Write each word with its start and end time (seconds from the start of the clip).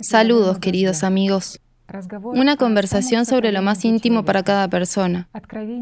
Saludos, 0.00 0.58
queridos 0.58 1.02
amigos. 1.02 1.60
Una 2.24 2.56
conversación 2.56 3.26
sobre 3.26 3.52
lo 3.52 3.62
más 3.62 3.84
íntimo 3.84 4.24
para 4.24 4.42
cada 4.42 4.68
persona. 4.68 5.28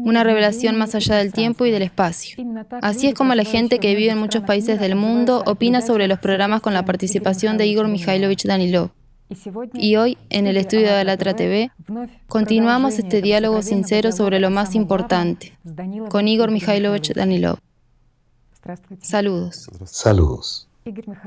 Una 0.03 0.23
revelación 0.23 0.77
más 0.77 0.93
allá 0.93 1.15
del 1.15 1.33
tiempo 1.33 1.65
y 1.65 1.71
del 1.71 1.81
espacio. 1.81 2.37
Así 2.81 3.07
es 3.07 3.15
como 3.15 3.33
la 3.33 3.43
gente 3.43 3.79
que 3.79 3.95
vive 3.95 4.11
en 4.11 4.19
muchos 4.19 4.43
países 4.43 4.79
del 4.79 4.95
mundo 4.95 5.43
opina 5.47 5.81
sobre 5.81 6.07
los 6.07 6.19
programas 6.19 6.61
con 6.61 6.73
la 6.73 6.85
participación 6.85 7.57
de 7.57 7.65
Igor 7.67 7.87
Mikhailovich 7.87 8.45
Danilov. 8.45 8.91
Y 9.73 9.95
hoy, 9.95 10.17
en 10.29 10.45
el 10.45 10.57
estudio 10.57 10.85
de 10.85 10.99
Alatra 10.99 11.35
TV, 11.35 11.71
continuamos 12.27 12.99
este 12.99 13.23
diálogo 13.23 13.63
sincero 13.63 14.11
sobre 14.11 14.39
lo 14.39 14.51
más 14.51 14.75
importante, 14.75 15.57
con 16.09 16.27
Igor 16.27 16.51
Mikhailovich 16.51 17.13
Danilov. 17.13 17.57
Saludos. 19.01 19.67
Saludos. 19.85 20.64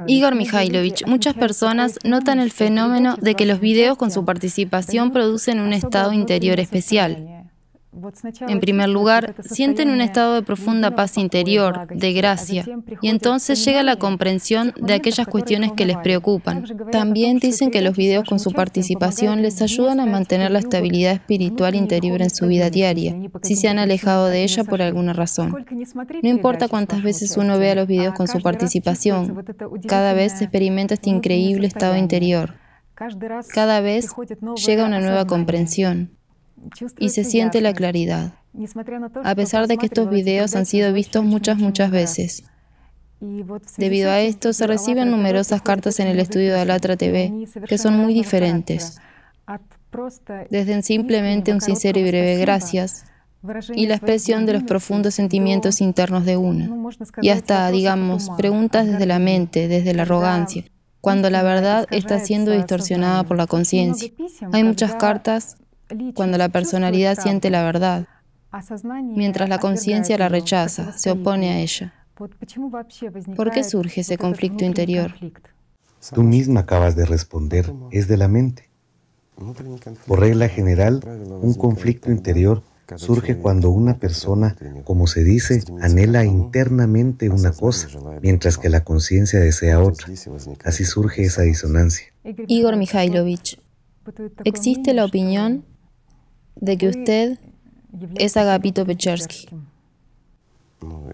Igor 0.06 0.36
Mikhailovich, 0.36 1.04
muchas 1.06 1.34
personas 1.34 1.98
notan 2.04 2.38
el 2.38 2.52
fenómeno 2.52 3.16
de 3.20 3.34
que 3.34 3.44
los 3.44 3.58
videos 3.58 3.96
con 3.96 4.12
su 4.12 4.24
participación 4.24 5.10
producen 5.10 5.58
un 5.58 5.72
estado 5.72 6.12
interior 6.12 6.60
especial. 6.60 7.37
En 8.46 8.60
primer 8.60 8.88
lugar, 8.88 9.34
sienten 9.40 9.90
un 9.90 10.00
estado 10.00 10.34
de 10.34 10.42
profunda 10.42 10.94
paz 10.94 11.16
interior, 11.16 11.88
de 11.88 12.12
gracia, 12.12 12.64
y 13.00 13.08
entonces 13.08 13.64
llega 13.64 13.82
la 13.82 13.96
comprensión 13.96 14.74
de 14.76 14.94
aquellas 14.94 15.26
cuestiones 15.26 15.72
que 15.72 15.86
les 15.86 15.96
preocupan. 15.96 16.64
También 16.92 17.38
dicen 17.38 17.70
que 17.70 17.82
los 17.82 17.96
videos 17.96 18.28
con 18.28 18.38
su 18.38 18.52
participación 18.52 19.42
les 19.42 19.62
ayudan 19.62 20.00
a 20.00 20.06
mantener 20.06 20.50
la 20.50 20.58
estabilidad 20.58 21.12
espiritual 21.12 21.74
interior 21.74 22.20
en 22.20 22.30
su 22.30 22.46
vida 22.46 22.70
diaria, 22.70 23.16
si 23.42 23.56
se 23.56 23.68
han 23.68 23.78
alejado 23.78 24.26
de 24.26 24.42
ella 24.44 24.64
por 24.64 24.82
alguna 24.82 25.12
razón. 25.12 25.64
No 26.22 26.28
importa 26.28 26.68
cuántas 26.68 27.02
veces 27.02 27.36
uno 27.36 27.58
vea 27.58 27.74
los 27.74 27.88
videos 27.88 28.14
con 28.14 28.28
su 28.28 28.40
participación, 28.40 29.44
cada 29.86 30.12
vez 30.12 30.38
se 30.38 30.44
experimenta 30.44 30.94
este 30.94 31.10
increíble 31.10 31.66
estado 31.66 31.96
interior. 31.96 32.54
Cada 33.54 33.80
vez 33.80 34.10
llega 34.66 34.84
una 34.84 35.00
nueva 35.00 35.26
comprensión 35.26 36.17
y 36.98 37.10
se 37.10 37.24
siente 37.24 37.60
la 37.60 37.72
claridad, 37.72 38.34
a 39.24 39.34
pesar 39.34 39.66
de 39.66 39.76
que 39.76 39.86
estos 39.86 40.10
videos 40.10 40.54
han 40.56 40.66
sido 40.66 40.92
vistos 40.92 41.24
muchas, 41.24 41.58
muchas 41.58 41.90
veces. 41.90 42.44
Debido 43.76 44.10
a 44.10 44.20
esto, 44.20 44.52
se 44.52 44.66
reciben 44.66 45.10
numerosas 45.10 45.60
cartas 45.62 45.98
en 45.98 46.06
el 46.06 46.20
estudio 46.20 46.54
de 46.54 46.60
Alatra 46.60 46.96
TV, 46.96 47.48
que 47.68 47.78
son 47.78 47.96
muy 47.98 48.14
diferentes, 48.14 48.98
desde 50.50 50.82
simplemente 50.82 51.52
un 51.52 51.60
sincero 51.60 51.98
y 51.98 52.04
breve 52.04 52.36
gracias, 52.36 53.06
y 53.74 53.86
la 53.86 53.94
expresión 53.94 54.46
de 54.46 54.52
los 54.52 54.62
profundos 54.64 55.14
sentimientos 55.14 55.80
internos 55.80 56.24
de 56.24 56.36
uno, 56.36 56.90
y 57.22 57.30
hasta, 57.30 57.70
digamos, 57.70 58.30
preguntas 58.36 58.86
desde 58.86 59.06
la 59.06 59.18
mente, 59.18 59.68
desde 59.68 59.94
la 59.94 60.02
arrogancia, 60.02 60.64
cuando 61.00 61.30
la 61.30 61.42
verdad 61.42 61.86
está 61.90 62.18
siendo 62.20 62.52
distorsionada 62.52 63.24
por 63.24 63.36
la 63.36 63.46
conciencia. 63.46 64.12
Hay 64.52 64.64
muchas 64.64 64.94
cartas 64.94 65.56
cuando 66.14 66.38
la 66.38 66.48
personalidad 66.48 67.18
siente 67.18 67.50
la 67.50 67.62
verdad, 67.62 68.06
mientras 69.02 69.48
la 69.48 69.58
conciencia 69.58 70.18
la 70.18 70.28
rechaza, 70.28 70.96
se 70.96 71.10
opone 71.10 71.50
a 71.50 71.58
ella. 71.60 71.94
¿Por 73.36 73.50
qué 73.50 73.64
surge 73.64 74.00
ese 74.00 74.18
conflicto 74.18 74.64
interior? 74.64 75.14
Tú 76.12 76.22
misma 76.22 76.60
acabas 76.60 76.96
de 76.96 77.06
responder, 77.06 77.72
es 77.90 78.08
de 78.08 78.16
la 78.16 78.28
mente. 78.28 78.68
Por 80.06 80.20
regla 80.20 80.48
general, 80.48 81.02
un 81.40 81.54
conflicto 81.54 82.10
interior 82.10 82.62
surge 82.96 83.36
cuando 83.36 83.70
una 83.70 83.98
persona, 83.98 84.56
como 84.84 85.06
se 85.06 85.22
dice, 85.22 85.62
anhela 85.80 86.24
internamente 86.24 87.28
una 87.28 87.52
cosa, 87.52 87.88
mientras 88.22 88.58
que 88.58 88.68
la 88.68 88.82
conciencia 88.82 89.38
desea 89.38 89.80
otra. 89.80 90.08
Así 90.64 90.84
surge 90.84 91.22
esa 91.22 91.42
disonancia. 91.42 92.06
Igor 92.46 92.76
Mikhailovich, 92.76 93.60
existe 94.44 94.94
la 94.94 95.04
opinión 95.04 95.64
de 96.60 96.76
que 96.76 96.88
usted 96.88 97.38
es 98.16 98.36
Agapito 98.36 98.84
Pechersky. 98.84 99.48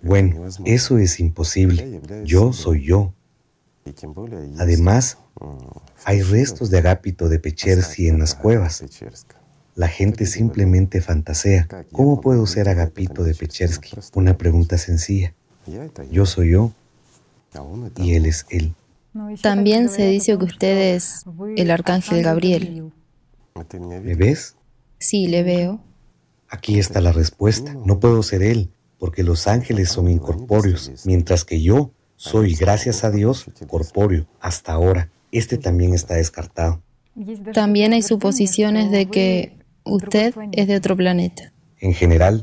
Bueno, 0.02 0.46
eso 0.64 0.98
es 0.98 1.20
imposible. 1.20 2.00
Yo 2.24 2.52
soy 2.52 2.84
yo. 2.84 3.14
Además, 4.58 5.18
hay 6.04 6.22
restos 6.22 6.70
de 6.70 6.78
Agapito 6.78 7.28
de 7.28 7.38
Pechersky 7.38 8.08
en 8.08 8.18
las 8.18 8.34
cuevas. 8.34 8.84
La 9.74 9.88
gente 9.88 10.26
simplemente 10.26 11.00
fantasea. 11.00 11.66
¿Cómo 11.92 12.20
puedo 12.20 12.46
ser 12.46 12.68
Agapito 12.68 13.24
de 13.24 13.34
Pechersky? 13.34 13.96
Una 14.14 14.36
pregunta 14.36 14.78
sencilla. 14.78 15.34
Yo 16.10 16.26
soy 16.26 16.52
yo 16.52 16.72
y 17.96 18.14
él 18.14 18.26
es 18.26 18.46
él. 18.50 18.74
También 19.42 19.88
se 19.88 20.08
dice 20.08 20.36
que 20.36 20.44
usted 20.44 20.94
es 20.94 21.24
el 21.56 21.70
arcángel 21.70 22.22
Gabriel. 22.22 22.92
¿Me 24.02 24.14
ves? 24.14 24.56
Sí, 25.04 25.26
le 25.26 25.42
veo. 25.42 25.80
Aquí 26.48 26.78
está 26.78 27.02
la 27.02 27.12
respuesta. 27.12 27.74
No 27.84 28.00
puedo 28.00 28.22
ser 28.22 28.42
él, 28.42 28.70
porque 28.98 29.22
los 29.22 29.46
ángeles 29.46 29.90
son 29.90 30.08
incorpóreos, 30.08 30.90
mientras 31.04 31.44
que 31.44 31.60
yo 31.60 31.90
soy, 32.16 32.54
gracias 32.54 33.04
a 33.04 33.10
Dios, 33.10 33.44
corpóreo 33.68 34.26
hasta 34.40 34.72
ahora. 34.72 35.10
Este 35.30 35.58
también 35.58 35.92
está 35.92 36.14
descartado. 36.14 36.80
También 37.52 37.92
hay 37.92 38.00
suposiciones 38.00 38.90
de 38.90 39.04
que 39.04 39.58
usted 39.84 40.32
es 40.52 40.68
de 40.68 40.76
otro 40.76 40.96
planeta. 40.96 41.52
En 41.80 41.92
general, 41.92 42.42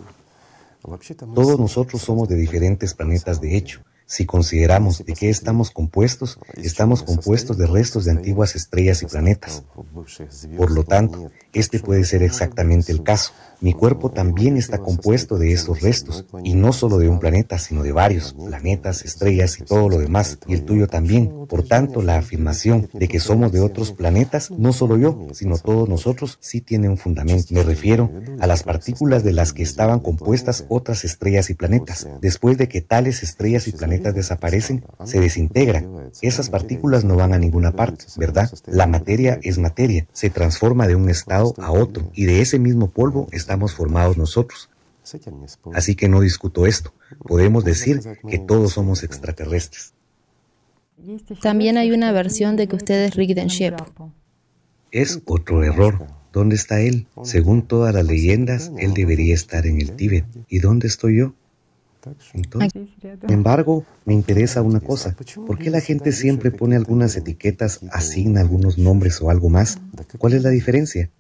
todos 1.34 1.60
nosotros 1.60 2.04
somos 2.04 2.30
de 2.30 2.36
diferentes 2.36 2.94
planetas, 2.94 3.42
de 3.42 3.58
hecho. 3.58 3.82
Si 4.12 4.26
consideramos 4.26 5.06
de 5.06 5.14
qué 5.14 5.30
estamos 5.30 5.72
compuestos, 5.72 6.38
estamos 6.58 7.02
compuestos 7.02 7.58
de 7.58 7.66
restos 7.66 8.04
de 8.04 8.12
antiguas 8.12 8.58
estrellas 8.58 9.02
y 9.04 9.06
planetas. 9.06 9.64
Por 10.58 10.72
lo 10.72 10.84
tanto, 10.84 11.32
este 11.54 11.80
puede 11.80 12.04
ser 12.04 12.22
exactamente 12.22 12.92
el 12.92 13.04
caso. 13.04 13.32
Mi 13.62 13.74
cuerpo 13.74 14.10
también 14.10 14.58
está 14.58 14.80
compuesto 14.80 15.38
de 15.38 15.52
estos 15.52 15.82
restos, 15.82 16.26
y 16.44 16.56
no 16.56 16.74
solo 16.74 16.98
de 16.98 17.08
un 17.10 17.20
planeta, 17.20 17.60
sino 17.60 17.84
de 17.84 17.92
varios 17.92 18.34
planetas, 18.34 19.06
estrellas 19.06 19.60
y 19.60 19.64
todo 19.64 19.88
lo 19.88 20.00
demás, 20.00 20.40
y 20.48 20.54
el 20.54 20.66
tuyo 20.66 20.88
también. 20.88 21.32
Por 21.48 21.68
tanto, 21.68 22.02
la 22.02 22.18
afirmación 22.18 22.90
de 22.92 23.08
que 23.08 23.20
somos 23.20 23.52
de 23.52 23.60
otros 23.60 23.92
planetas, 23.92 24.50
no 24.50 24.74
solo 24.74 24.98
yo, 24.98 25.28
sino 25.34 25.60
todos 25.60 25.88
nosotros, 25.88 26.40
sí 26.42 26.62
tiene 26.62 26.90
un 26.90 26.98
fundamento. 26.98 27.54
Me 27.54 27.62
refiero 27.62 28.10
a 28.40 28.48
las 28.48 28.64
partículas 28.64 29.24
de 29.24 29.34
las 29.34 29.54
que 29.54 29.62
estaban 29.62 30.00
compuestas 30.00 30.66
otras 30.70 31.06
estrellas 31.06 31.52
y 31.52 31.54
planetas. 31.54 32.08
Después 32.20 32.58
de 32.58 32.68
que 32.68 32.82
tales 32.82 33.22
estrellas 33.22 33.68
y 33.68 33.74
planetas 33.74 34.16
desaparecen, 34.16 34.84
se 35.06 35.20
desintegran. 35.20 36.10
Esas 36.22 36.50
partículas 36.50 37.04
no 37.04 37.16
van 37.16 37.34
a 37.34 37.38
ninguna 37.38 37.74
parte, 37.74 38.06
¿verdad? 38.18 38.50
La 38.66 38.88
materia 38.88 39.40
es 39.44 39.60
materia, 39.60 40.08
se 40.14 40.32
transforma 40.32 40.88
de 40.88 40.96
un 40.96 41.10
estado 41.10 41.54
a 41.60 41.72
otro, 41.72 42.10
y 42.16 42.26
de 42.26 42.42
ese 42.42 42.58
mismo 42.58 42.90
polvo 42.90 43.28
está 43.32 43.51
estamos 43.52 43.74
formados 43.74 44.18
nosotros. 44.18 44.70
Así 45.74 45.96
que 45.96 46.08
no 46.08 46.22
discuto 46.22 46.66
esto. 46.66 46.94
Podemos 47.28 47.66
decir 47.66 48.00
que 48.30 48.40
todos 48.40 48.74
somos 48.74 49.04
extraterrestres. 49.04 49.94
También 51.42 51.78
hay 51.78 51.92
una 51.92 52.14
versión 52.14 52.56
de 52.56 52.68
que 52.68 52.78
usted 52.78 53.04
es 53.04 53.16
Rick 53.16 53.36
Denshep. 53.36 53.78
Es 54.92 55.22
otro 55.26 55.66
error. 55.66 56.08
¿Dónde 56.32 56.56
está 56.56 56.80
él? 56.80 57.08
Según 57.24 57.64
todas 57.64 57.94
las 57.94 58.06
leyendas, 58.06 58.72
él 58.78 58.94
debería 58.94 59.34
estar 59.34 59.66
en 59.66 59.82
el 59.82 59.98
Tíbet. 59.98 60.26
¿Y 60.48 60.60
dónde 60.60 60.88
estoy 60.88 61.18
yo? 61.18 61.34
Entonces, 62.34 62.72
sin 63.02 63.32
embargo, 63.32 63.84
me 64.06 64.14
interesa 64.14 64.62
una 64.62 64.80
cosa. 64.80 65.18
¿Por 65.46 65.58
qué 65.60 65.70
la 65.70 65.82
gente 65.82 66.14
siempre 66.14 66.52
pone 66.52 66.78
algunas 66.78 67.18
etiquetas, 67.18 67.82
asigna 67.92 68.40
algunos 68.40 68.78
nombres 68.78 69.22
o 69.22 69.30
algo 69.30 69.50
más? 69.50 69.78
¿Cuál 70.18 70.34
es 70.34 70.42
la 70.42 70.52
diferencia? 70.52 71.12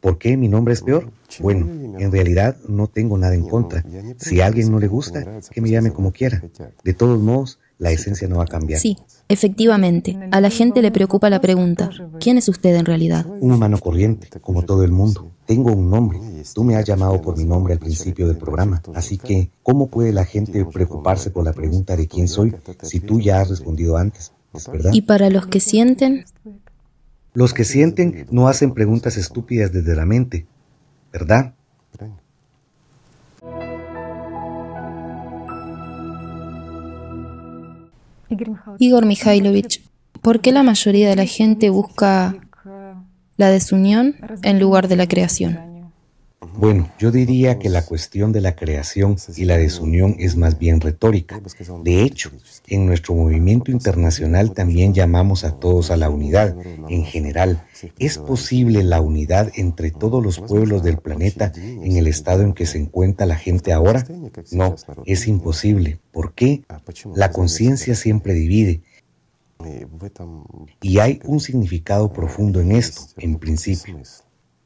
¿Por 0.00 0.18
qué 0.18 0.36
mi 0.36 0.48
nombre 0.48 0.74
es 0.74 0.82
peor? 0.82 1.10
Bueno, 1.40 1.98
en 1.98 2.12
realidad 2.12 2.56
no 2.68 2.86
tengo 2.86 3.18
nada 3.18 3.34
en 3.34 3.48
contra. 3.48 3.84
Si 4.18 4.40
a 4.40 4.46
alguien 4.46 4.70
no 4.70 4.78
le 4.78 4.88
gusta, 4.88 5.40
que 5.50 5.60
me 5.60 5.70
llame 5.70 5.92
como 5.92 6.12
quiera. 6.12 6.42
De 6.84 6.94
todos 6.94 7.20
modos, 7.20 7.58
la 7.78 7.90
esencia 7.90 8.28
no 8.28 8.36
va 8.36 8.44
a 8.44 8.46
cambiar. 8.46 8.80
Sí, 8.80 8.96
efectivamente. 9.28 10.18
A 10.30 10.40
la 10.40 10.50
gente 10.50 10.82
le 10.82 10.90
preocupa 10.90 11.28
la 11.28 11.40
pregunta, 11.40 11.90
¿quién 12.20 12.38
es 12.38 12.48
usted 12.48 12.74
en 12.74 12.86
realidad? 12.86 13.26
Un 13.26 13.52
humano 13.52 13.78
corriente, 13.78 14.28
como 14.40 14.62
todo 14.62 14.84
el 14.84 14.92
mundo. 14.92 15.32
Tengo 15.46 15.72
un 15.72 15.90
nombre. 15.90 16.18
Tú 16.54 16.64
me 16.64 16.76
has 16.76 16.84
llamado 16.84 17.20
por 17.20 17.36
mi 17.36 17.44
nombre 17.44 17.74
al 17.74 17.78
principio 17.78 18.26
del 18.26 18.36
programa. 18.36 18.82
Así 18.94 19.18
que, 19.18 19.50
¿cómo 19.62 19.88
puede 19.88 20.12
la 20.12 20.24
gente 20.24 20.64
preocuparse 20.64 21.30
por 21.30 21.44
la 21.44 21.52
pregunta 21.52 21.96
de 21.96 22.06
quién 22.08 22.28
soy 22.28 22.54
si 22.82 23.00
tú 23.00 23.20
ya 23.20 23.40
has 23.40 23.50
respondido 23.50 23.96
antes? 23.96 24.32
¿Es 24.54 24.68
verdad? 24.68 24.90
¿Y 24.92 25.02
para 25.02 25.30
los 25.30 25.46
que 25.46 25.60
sienten? 25.60 26.24
Los 27.36 27.52
que 27.52 27.64
sienten 27.64 28.26
no 28.30 28.48
hacen 28.48 28.72
preguntas 28.72 29.18
estúpidas 29.18 29.70
desde 29.70 29.94
la 29.94 30.06
mente, 30.06 30.46
¿verdad? 31.12 31.52
Igor 38.78 39.04
Mikhailovich, 39.04 39.82
¿por 40.22 40.40
qué 40.40 40.50
la 40.50 40.62
mayoría 40.62 41.10
de 41.10 41.16
la 41.16 41.26
gente 41.26 41.68
busca 41.68 42.36
la 43.36 43.50
desunión 43.50 44.16
en 44.42 44.58
lugar 44.58 44.88
de 44.88 44.96
la 44.96 45.06
creación? 45.06 45.65
Bueno, 46.40 46.90
yo 46.98 47.10
diría 47.10 47.58
que 47.58 47.70
la 47.70 47.84
cuestión 47.84 48.32
de 48.32 48.40
la 48.40 48.54
creación 48.54 49.16
y 49.36 49.44
la 49.44 49.56
desunión 49.56 50.16
es 50.18 50.36
más 50.36 50.58
bien 50.58 50.80
retórica. 50.80 51.40
De 51.82 52.02
hecho, 52.02 52.30
en 52.66 52.86
nuestro 52.86 53.14
movimiento 53.14 53.70
internacional 53.70 54.52
también 54.52 54.92
llamamos 54.92 55.44
a 55.44 55.58
todos 55.58 55.90
a 55.90 55.96
la 55.96 56.10
unidad. 56.10 56.54
En 56.88 57.04
general, 57.04 57.64
¿es 57.98 58.18
posible 58.18 58.84
la 58.84 59.00
unidad 59.00 59.50
entre 59.54 59.90
todos 59.90 60.22
los 60.22 60.38
pueblos 60.38 60.82
del 60.82 60.98
planeta 60.98 61.52
en 61.56 61.96
el 61.96 62.06
estado 62.06 62.42
en 62.42 62.52
que 62.52 62.66
se 62.66 62.78
encuentra 62.78 63.26
la 63.26 63.36
gente 63.36 63.72
ahora? 63.72 64.06
No, 64.52 64.76
es 65.06 65.26
imposible. 65.28 66.00
¿Por 66.12 66.34
qué? 66.34 66.64
La 67.14 67.30
conciencia 67.30 67.94
siempre 67.94 68.34
divide. 68.34 68.82
Y 70.82 70.98
hay 70.98 71.20
un 71.24 71.40
significado 71.40 72.12
profundo 72.12 72.60
en 72.60 72.72
esto, 72.72 73.02
en 73.16 73.38
principio. 73.38 73.98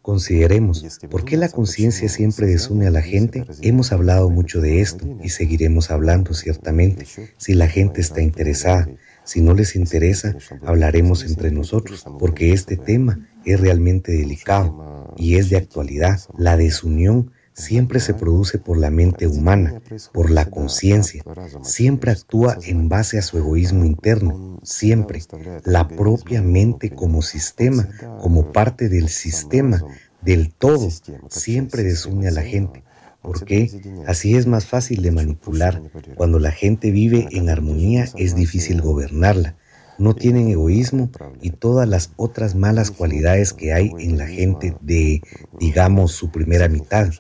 Consideremos, 0.03 0.85
¿por 1.11 1.25
qué 1.25 1.37
la 1.37 1.51
conciencia 1.51 2.09
siempre 2.09 2.47
desune 2.47 2.87
a 2.87 2.91
la 2.91 3.03
gente? 3.03 3.45
Hemos 3.61 3.93
hablado 3.93 4.31
mucho 4.31 4.61
de 4.61 4.81
esto 4.81 5.07
y 5.23 5.29
seguiremos 5.29 5.91
hablando 5.91 6.33
ciertamente, 6.33 7.07
si 7.37 7.53
la 7.53 7.69
gente 7.69 8.01
está 8.01 8.23
interesada. 8.23 8.89
Si 9.25 9.43
no 9.43 9.55
les 9.55 9.77
interesa, 9.77 10.35
hablaremos 10.63 11.25
entre 11.25 11.51
nosotros, 11.51 12.05
porque 12.19 12.53
este 12.53 12.77
tema 12.77 13.29
es 13.45 13.61
realmente 13.61 14.13
delicado 14.13 15.15
y 15.17 15.37
es 15.37 15.51
de 15.51 15.59
actualidad. 15.59 16.19
La 16.37 16.57
desunión 16.57 17.33
siempre 17.61 18.01
se 18.01 18.15
produce 18.15 18.59
por 18.59 18.79
la 18.79 18.91
mente 18.91 19.27
humana, 19.27 19.81
por 20.13 20.31
la 20.31 20.47
conciencia, 20.47 21.23
siempre 21.63 22.11
actúa 22.11 22.59
en 22.65 22.89
base 22.89 23.19
a 23.19 23.23
su 23.23 23.39
egoísmo 23.39 23.85
interno, 23.85 24.59
siempre, 24.63 25.23
la 25.65 25.87
propia 25.87 26.43
mente 26.43 26.91
como 26.91 27.23
sistema, 27.23 27.89
como 28.21 28.53
parte 28.53 28.89
del 28.89 29.09
sistema, 29.09 29.83
del 30.23 30.53
todo, 30.53 30.89
siempre 31.29 31.83
desune 31.83 32.29
a 32.29 32.33
la 32.33 32.43
gente. 32.43 32.83
porque 33.23 33.71
Así 34.07 34.35
es 34.35 34.47
más 34.47 34.65
fácil 34.67 35.03
de 35.03 35.11
manipular. 35.11 35.83
Cuando 36.17 36.39
la 36.39 36.51
gente 36.51 36.91
vive 36.91 37.29
en 37.33 37.51
armonía 37.51 38.09
es 38.17 38.35
difícil 38.35 38.81
gobernarla 38.81 39.57
no 40.01 40.15
tienen 40.15 40.49
egoísmo 40.49 41.11
y 41.43 41.51
todas 41.51 41.87
las 41.87 42.13
otras 42.17 42.55
malas 42.55 42.91
cualidades 42.91 43.53
que 43.53 43.75
hay 43.75 43.93
en 43.99 44.17
la 44.17 44.27
gente 44.27 44.75
de, 44.81 45.21
digamos, 45.59 46.13
su 46.13 46.31
primera 46.31 46.69
mitad. 46.69 47.11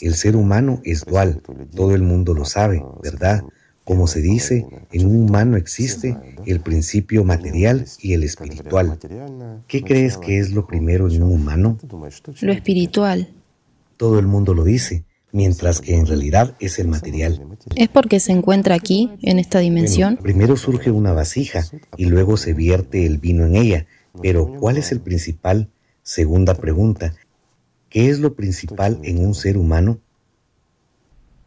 El 0.00 0.14
ser 0.14 0.36
humano 0.36 0.80
es 0.84 1.04
dual, 1.04 1.42
todo 1.74 1.94
el 1.94 2.02
mundo 2.02 2.34
lo 2.34 2.44
sabe, 2.44 2.82
¿verdad? 3.02 3.42
Como 3.82 4.06
se 4.06 4.20
dice, 4.20 4.66
en 4.92 5.06
un 5.06 5.24
humano 5.24 5.56
existe 5.56 6.16
el 6.46 6.60
principio 6.60 7.24
material 7.24 7.86
y 8.00 8.12
el 8.12 8.22
espiritual. 8.22 8.98
¿Qué 9.66 9.82
crees 9.82 10.16
que 10.16 10.38
es 10.38 10.52
lo 10.52 10.66
primero 10.66 11.10
en 11.10 11.22
un 11.22 11.32
humano? 11.32 11.76
Lo 12.40 12.52
espiritual. 12.52 13.34
Todo 13.96 14.20
el 14.20 14.28
mundo 14.28 14.54
lo 14.54 14.62
dice 14.62 15.07
mientras 15.32 15.80
que 15.80 15.94
en 15.94 16.06
realidad 16.06 16.56
es 16.60 16.78
el 16.78 16.88
material. 16.88 17.58
¿Es 17.74 17.88
porque 17.88 18.20
se 18.20 18.32
encuentra 18.32 18.74
aquí, 18.74 19.10
en 19.22 19.38
esta 19.38 19.58
dimensión? 19.58 20.16
primero 20.16 20.56
surge 20.56 20.90
una 20.90 21.12
vasija 21.12 21.64
y 21.96 22.06
luego 22.06 22.36
se 22.36 22.54
vierte 22.54 23.06
el 23.06 23.18
vino 23.18 23.46
en 23.46 23.56
ella. 23.56 23.86
Pero, 24.20 24.54
¿cuál 24.58 24.78
es 24.78 24.90
el 24.90 25.00
principal? 25.00 25.68
Segunda 26.02 26.54
pregunta. 26.54 27.14
¿Qué 27.88 28.08
es 28.10 28.18
lo 28.18 28.34
principal 28.34 28.98
en 29.02 29.24
un 29.24 29.34
ser 29.34 29.56
humano? 29.56 29.98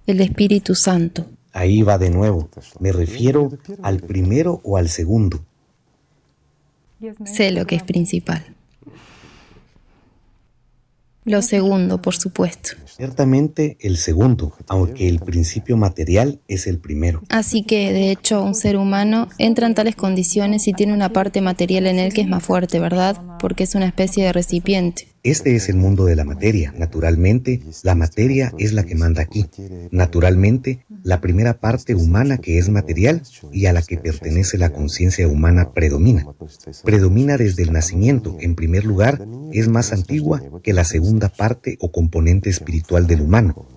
El 0.08 0.22
Espíritu 0.22 0.76
Santo. 0.76 1.28
Ahí 1.54 1.82
va 1.82 1.98
de 1.98 2.10
nuevo. 2.10 2.50
Me 2.80 2.92
refiero 2.92 3.52
al 3.82 4.00
primero 4.00 4.62
o 4.64 4.78
al 4.78 4.90
segundo. 4.90 5.44
Sé 7.26 7.52
lo 7.52 7.66
que 7.66 7.76
es 7.76 7.84
principal. 7.84 8.56
Lo 11.24 11.42
segundo, 11.44 12.02
por 12.02 12.16
supuesto. 12.16 12.72
Ciertamente 12.86 13.78
el 13.80 13.98
segundo, 13.98 14.54
aunque 14.68 15.08
el 15.08 15.20
principio 15.20 15.78
material 15.78 16.40
es 16.48 16.66
el 16.66 16.80
primero. 16.80 17.22
Así 17.30 17.64
que, 17.64 17.94
de 17.94 18.12
hecho, 18.12 18.44
un 18.44 18.56
ser 18.56 18.76
humano 18.76 19.30
entra 19.38 19.68
en 19.68 19.76
tales 19.76 19.96
condiciones 19.96 20.68
y 20.68 20.74
tiene 20.74 20.94
una 20.94 21.14
parte 21.14 21.42
material 21.42 21.86
en 21.86 22.00
él 22.00 22.14
que 22.14 22.22
es 22.22 22.28
más 22.28 22.44
fuerte, 22.44 22.80
¿verdad? 22.80 23.22
Porque 23.40 23.64
es 23.64 23.76
una 23.76 23.86
especie 23.86 24.24
de 24.24 24.34
recipiente. 24.34 25.11
Este 25.24 25.56
es 25.56 25.70
el 25.70 25.76
mundo 25.76 26.06
de 26.06 26.16
la 26.16 26.24
materia. 26.24 26.74
Naturalmente, 26.76 27.62
la 27.84 27.94
materia 27.94 28.52
es 28.58 28.74
la 28.74 28.84
que 28.84 28.96
manda 28.96 29.22
aquí. 29.22 29.46
Naturalmente, 29.92 30.86
la 31.04 31.22
primera 31.22 31.60
parte 31.60 31.94
humana 31.94 32.40
que 32.40 32.58
es 32.58 32.70
material 32.70 33.22
y 33.52 33.68
a 33.68 33.74
la 33.74 33.84
que 33.84 33.98
pertenece 33.98 34.58
la 34.58 34.72
conciencia 34.72 35.28
humana 35.28 35.74
predomina. 35.74 36.26
Predomina 36.84 37.38
desde 37.38 37.62
el 37.62 37.72
nacimiento. 37.72 38.38
En 38.40 38.56
primer 38.56 38.84
lugar, 38.84 39.28
es 39.52 39.68
más 39.68 39.94
antigua 39.94 40.42
que 40.64 40.74
la 40.74 40.86
segunda 40.86 41.30
parte 41.30 41.78
o 41.80 41.92
componente 41.92 42.50
espiritual 42.50 43.06
del 43.06 43.22
humano 43.22 43.68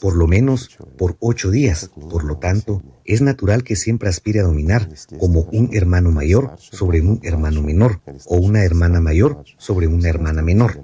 por 0.00 0.16
lo 0.16 0.26
menos 0.26 0.70
por 0.98 1.16
ocho 1.20 1.50
días. 1.50 1.90
Por 2.10 2.24
lo 2.24 2.38
tanto, 2.38 2.82
es 3.12 3.22
natural 3.22 3.64
que 3.64 3.74
siempre 3.74 4.08
aspire 4.08 4.40
a 4.40 4.44
dominar 4.44 4.88
como 5.18 5.40
un 5.52 5.70
hermano 5.72 6.12
mayor 6.12 6.54
sobre 6.58 7.00
un 7.00 7.18
hermano 7.24 7.60
menor 7.60 8.00
o 8.26 8.36
una 8.36 8.64
hermana 8.64 9.00
mayor 9.00 9.44
sobre 9.58 9.88
una 9.88 10.08
hermana 10.08 10.42
menor. 10.42 10.82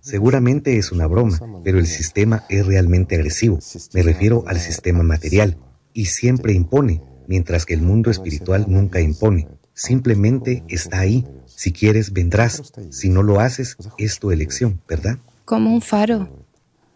Seguramente 0.00 0.76
es 0.78 0.90
una 0.90 1.06
broma, 1.06 1.38
pero 1.62 1.78
el 1.78 1.86
sistema 1.86 2.44
es 2.48 2.66
realmente 2.66 3.14
agresivo. 3.14 3.60
Me 3.94 4.02
refiero 4.02 4.44
al 4.48 4.58
sistema 4.58 5.04
material 5.04 5.58
y 5.92 6.06
siempre 6.06 6.52
impone, 6.52 7.02
mientras 7.28 7.64
que 7.64 7.74
el 7.74 7.82
mundo 7.82 8.10
espiritual 8.10 8.66
nunca 8.68 9.00
impone. 9.00 9.48
Simplemente 9.72 10.64
está 10.68 11.00
ahí. 11.00 11.24
Si 11.46 11.72
quieres, 11.72 12.12
vendrás. 12.12 12.72
Si 12.90 13.08
no 13.08 13.22
lo 13.22 13.38
haces, 13.38 13.76
es 13.98 14.18
tu 14.18 14.32
elección, 14.32 14.80
¿verdad? 14.88 15.18
Como 15.44 15.72
un 15.72 15.80
faro 15.80 16.28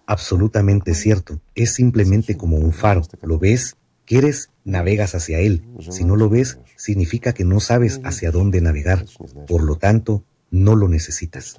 absolutamente 0.06 0.94
cierto. 0.94 1.40
Es 1.54 1.72
simplemente 1.72 2.36
como 2.36 2.56
un 2.58 2.72
faro. 2.72 3.02
Lo 3.22 3.38
ves, 3.38 3.76
quieres, 4.04 4.50
navegas 4.64 5.14
hacia 5.14 5.40
él. 5.40 5.62
Si 5.90 6.04
no 6.04 6.16
lo 6.16 6.28
ves, 6.28 6.58
significa 6.76 7.32
que 7.32 7.44
no 7.44 7.60
sabes 7.60 8.00
hacia 8.04 8.30
dónde 8.30 8.60
navegar. 8.60 9.04
Por 9.46 9.62
lo 9.62 9.76
tanto, 9.76 10.24
no 10.50 10.76
lo 10.76 10.88
necesitas. 10.88 11.56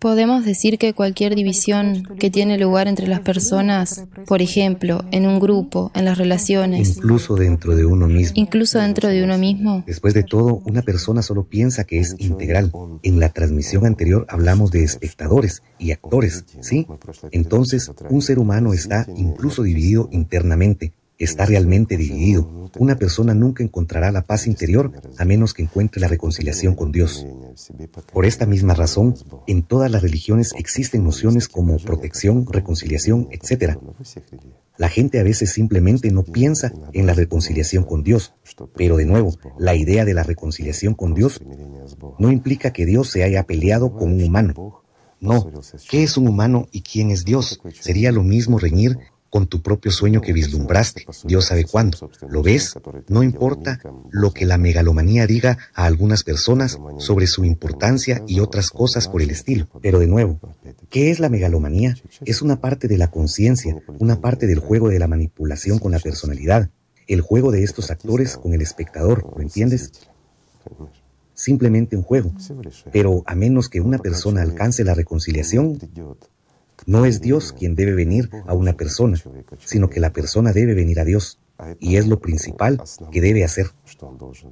Podemos 0.00 0.46
decir 0.46 0.78
que 0.78 0.94
cualquier 0.94 1.34
división 1.34 2.04
que 2.18 2.30
tiene 2.30 2.56
lugar 2.56 2.88
entre 2.88 3.06
las 3.06 3.20
personas, 3.20 4.06
por 4.26 4.40
ejemplo, 4.40 5.04
en 5.10 5.26
un 5.26 5.38
grupo, 5.38 5.92
en 5.94 6.06
las 6.06 6.16
relaciones, 6.16 6.96
incluso 6.96 7.34
dentro 7.34 7.76
de 7.76 7.84
uno 7.84 8.08
mismo, 8.08 8.32
incluso 8.34 8.78
dentro 8.78 9.10
de 9.10 9.22
uno 9.22 9.36
mismo. 9.36 9.84
Después 9.86 10.14
de 10.14 10.22
todo, 10.22 10.62
una 10.64 10.80
persona 10.80 11.20
solo 11.20 11.44
piensa 11.44 11.84
que 11.84 11.98
es 11.98 12.16
integral. 12.16 12.72
En 13.02 13.20
la 13.20 13.28
transmisión 13.28 13.84
anterior 13.84 14.24
hablamos 14.30 14.70
de 14.70 14.84
espectadores 14.84 15.62
y 15.78 15.90
actores, 15.90 16.46
¿sí? 16.62 16.86
Entonces, 17.30 17.92
un 18.08 18.22
ser 18.22 18.38
humano 18.38 18.72
está 18.72 19.06
incluso 19.16 19.62
dividido 19.62 20.08
internamente, 20.12 20.94
está 21.20 21.44
realmente 21.44 21.96
dividido. 21.96 22.70
Una 22.78 22.96
persona 22.96 23.34
nunca 23.34 23.62
encontrará 23.62 24.10
la 24.10 24.22
paz 24.22 24.46
interior 24.46 24.90
a 25.18 25.24
menos 25.24 25.54
que 25.54 25.62
encuentre 25.62 26.00
la 26.00 26.08
reconciliación 26.08 26.74
con 26.74 26.90
Dios. 26.90 27.26
Por 28.12 28.24
esta 28.24 28.46
misma 28.46 28.74
razón, 28.74 29.14
en 29.46 29.62
todas 29.62 29.90
las 29.90 30.02
religiones 30.02 30.52
existen 30.56 31.04
nociones 31.04 31.46
como 31.46 31.76
protección, 31.78 32.46
reconciliación, 32.50 33.28
etc. 33.30 33.76
La 34.78 34.88
gente 34.88 35.20
a 35.20 35.22
veces 35.22 35.52
simplemente 35.52 36.10
no 36.10 36.22
piensa 36.22 36.72
en 36.94 37.06
la 37.06 37.12
reconciliación 37.12 37.84
con 37.84 38.02
Dios, 38.02 38.32
pero 38.74 38.96
de 38.96 39.04
nuevo, 39.04 39.36
la 39.58 39.74
idea 39.74 40.06
de 40.06 40.14
la 40.14 40.22
reconciliación 40.22 40.94
con 40.94 41.14
Dios 41.14 41.42
no 42.18 42.32
implica 42.32 42.72
que 42.72 42.86
Dios 42.86 43.10
se 43.10 43.24
haya 43.24 43.42
peleado 43.44 43.92
con 43.92 44.12
un 44.12 44.22
humano. 44.22 44.82
No, 45.20 45.52
¿qué 45.90 46.02
es 46.02 46.16
un 46.16 46.28
humano 46.28 46.66
y 46.72 46.80
quién 46.80 47.10
es 47.10 47.26
Dios? 47.26 47.60
Sería 47.78 48.10
lo 48.10 48.22
mismo 48.22 48.58
reñir 48.58 48.98
con 49.30 49.46
tu 49.46 49.62
propio 49.62 49.92
sueño 49.92 50.20
que 50.20 50.32
vislumbraste, 50.32 51.06
Dios 51.24 51.46
sabe 51.46 51.64
cuándo. 51.64 52.10
¿Lo 52.28 52.42
ves? 52.42 52.74
No 53.08 53.22
importa 53.22 53.80
lo 54.10 54.32
que 54.32 54.44
la 54.44 54.58
megalomanía 54.58 55.26
diga 55.26 55.56
a 55.72 55.86
algunas 55.86 56.24
personas 56.24 56.78
sobre 56.98 57.28
su 57.28 57.44
importancia 57.44 58.22
y 58.26 58.40
otras 58.40 58.70
cosas 58.70 59.08
por 59.08 59.22
el 59.22 59.30
estilo. 59.30 59.68
Pero 59.80 60.00
de 60.00 60.08
nuevo, 60.08 60.40
¿qué 60.90 61.10
es 61.10 61.20
la 61.20 61.28
megalomanía? 61.28 61.96
Es 62.24 62.42
una 62.42 62.60
parte 62.60 62.88
de 62.88 62.98
la 62.98 63.10
conciencia, 63.10 63.76
una 63.98 64.20
parte 64.20 64.48
del 64.48 64.58
juego 64.58 64.88
de 64.88 64.98
la 64.98 65.06
manipulación 65.06 65.78
con 65.78 65.92
la 65.92 66.00
personalidad, 66.00 66.70
el 67.06 67.20
juego 67.20 67.52
de 67.52 67.62
estos 67.62 67.90
actores 67.90 68.36
con 68.36 68.52
el 68.52 68.62
espectador, 68.62 69.32
¿lo 69.36 69.42
entiendes? 69.42 69.92
Simplemente 71.34 71.96
un 71.96 72.02
juego. 72.02 72.32
Pero 72.92 73.22
a 73.26 73.34
menos 73.34 73.68
que 73.68 73.80
una 73.80 73.98
persona 73.98 74.42
alcance 74.42 74.84
la 74.84 74.94
reconciliación, 74.94 75.78
no 76.90 77.04
es 77.04 77.20
Dios 77.20 77.54
quien 77.56 77.76
debe 77.76 77.94
venir 77.94 78.30
a 78.48 78.52
una 78.52 78.72
persona, 78.72 79.16
sino 79.64 79.88
que 79.88 80.00
la 80.00 80.12
persona 80.12 80.52
debe 80.52 80.74
venir 80.74 80.98
a 80.98 81.04
Dios. 81.04 81.38
Y 81.78 81.96
es 81.96 82.08
lo 82.08 82.20
principal 82.20 82.82
que 83.12 83.20
debe 83.20 83.44
hacer. 83.44 83.66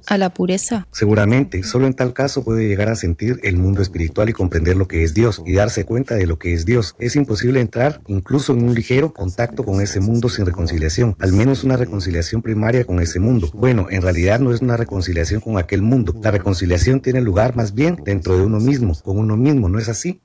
¿A 0.07 0.17
la 0.17 0.31
pureza? 0.31 0.87
Seguramente, 0.91 1.63
solo 1.63 1.87
en 1.87 1.95
tal 1.95 2.13
caso 2.13 2.43
puede 2.43 2.67
llegar 2.67 2.87
a 2.87 2.95
sentir 2.95 3.39
el 3.43 3.57
mundo 3.57 3.81
espiritual 3.81 4.29
y 4.29 4.33
comprender 4.33 4.77
lo 4.77 4.87
que 4.87 5.03
es 5.03 5.15
Dios 5.15 5.41
y 5.45 5.53
darse 5.53 5.85
cuenta 5.85 6.15
de 6.15 6.27
lo 6.27 6.37
que 6.37 6.53
es 6.53 6.65
Dios. 6.65 6.95
Es 6.99 7.15
imposible 7.15 7.59
entrar 7.59 7.99
incluso 8.07 8.53
en 8.53 8.63
un 8.63 8.75
ligero 8.75 9.11
contacto 9.11 9.65
con 9.65 9.81
ese 9.81 9.99
mundo 9.99 10.29
sin 10.29 10.45
reconciliación, 10.45 11.17
al 11.19 11.33
menos 11.33 11.63
una 11.63 11.77
reconciliación 11.77 12.41
primaria 12.41 12.85
con 12.85 13.01
ese 13.01 13.19
mundo. 13.19 13.49
Bueno, 13.53 13.87
en 13.89 14.01
realidad 14.01 14.39
no 14.39 14.53
es 14.53 14.61
una 14.61 14.77
reconciliación 14.77 15.41
con 15.41 15.57
aquel 15.57 15.81
mundo. 15.81 16.15
La 16.21 16.31
reconciliación 16.31 17.01
tiene 17.01 17.21
lugar 17.21 17.55
más 17.55 17.73
bien 17.73 17.97
dentro 18.05 18.37
de 18.37 18.43
uno 18.43 18.59
mismo, 18.59 18.93
con 19.03 19.17
uno 19.17 19.35
mismo, 19.35 19.67
¿no 19.67 19.79
es 19.79 19.89
así? 19.89 20.21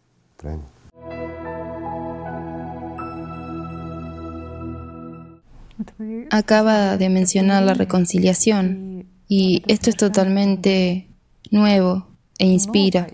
Acaba 6.31 6.97
de 6.97 7.09
mencionar 7.09 7.63
la 7.63 7.75
reconciliación 7.75 9.07
y 9.29 9.63
esto 9.67 9.91
es 9.91 9.97
totalmente 9.97 11.09
nuevo 11.51 12.09
e 12.39 12.47
inspira, 12.47 13.09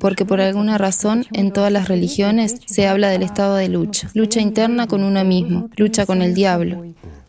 porque 0.00 0.24
por 0.24 0.40
alguna 0.40 0.78
razón 0.78 1.26
en 1.32 1.52
todas 1.52 1.70
las 1.72 1.88
religiones 1.88 2.56
se 2.66 2.86
habla 2.86 3.08
del 3.08 3.22
estado 3.22 3.56
de 3.56 3.68
lucha, 3.68 4.10
lucha 4.14 4.40
interna 4.40 4.86
con 4.86 5.04
uno 5.04 5.24
mismo, 5.24 5.70
lucha 5.76 6.06
con 6.06 6.22
el 6.22 6.34
diablo. 6.34 6.84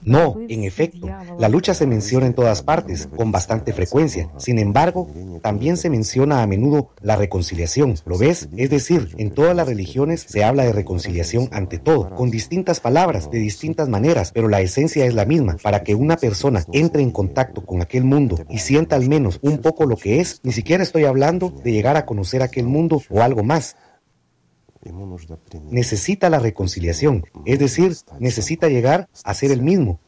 No, 0.05 0.37
en 0.47 0.63
efecto, 0.63 1.07
la 1.39 1.49
lucha 1.49 1.73
se 1.73 1.87
menciona 1.87 2.27
en 2.27 2.35
todas 2.35 2.61
partes, 2.61 3.09
con 3.15 3.31
bastante 3.31 3.73
frecuencia. 3.73 4.29
Sin 4.37 4.59
embargo, 4.59 5.09
también 5.41 5.77
se 5.77 5.89
menciona 5.89 6.43
a 6.43 6.47
menudo 6.47 6.91
la 7.01 7.15
reconciliación. 7.15 7.95
¿Lo 8.05 8.17
ves? 8.17 8.47
Es 8.55 8.69
decir, 8.69 9.15
en 9.17 9.31
todas 9.31 9.55
las 9.55 9.67
religiones 9.67 10.25
se 10.27 10.43
habla 10.43 10.63
de 10.63 10.73
reconciliación 10.73 11.49
ante 11.51 11.79
todo, 11.79 12.11
con 12.11 12.29
distintas 12.29 12.79
palabras, 12.79 13.31
de 13.31 13.39
distintas 13.39 13.89
maneras, 13.89 14.31
pero 14.31 14.47
la 14.47 14.61
esencia 14.61 15.05
es 15.05 15.15
la 15.15 15.25
misma. 15.25 15.57
Para 15.63 15.83
que 15.83 15.95
una 15.95 16.17
persona 16.17 16.63
entre 16.71 17.01
en 17.01 17.11
contacto 17.11 17.65
con 17.65 17.81
aquel 17.81 18.03
mundo 18.03 18.37
y 18.49 18.59
sienta 18.59 18.95
al 18.95 19.09
menos 19.09 19.39
un 19.41 19.57
poco 19.57 19.85
lo 19.85 19.97
que 19.97 20.19
es, 20.19 20.39
ni 20.43 20.51
siquiera 20.51 20.83
estoy 20.83 21.05
hablando 21.05 21.49
de 21.63 21.71
llegar 21.71 21.97
a 21.97 22.05
conocer 22.05 22.43
aquel 22.43 22.67
mundo 22.67 23.01
o 23.09 23.21
algo 23.21 23.43
más. 23.43 23.75
Necesita 25.71 26.29
la 26.29 26.39
reconciliación, 26.39 27.23
es 27.45 27.59
decir, 27.59 27.95
necesita 28.19 28.67
llegar 28.67 29.09
a 29.23 29.33
ser 29.33 29.51
el 29.51 29.61
mismo, 29.61 29.99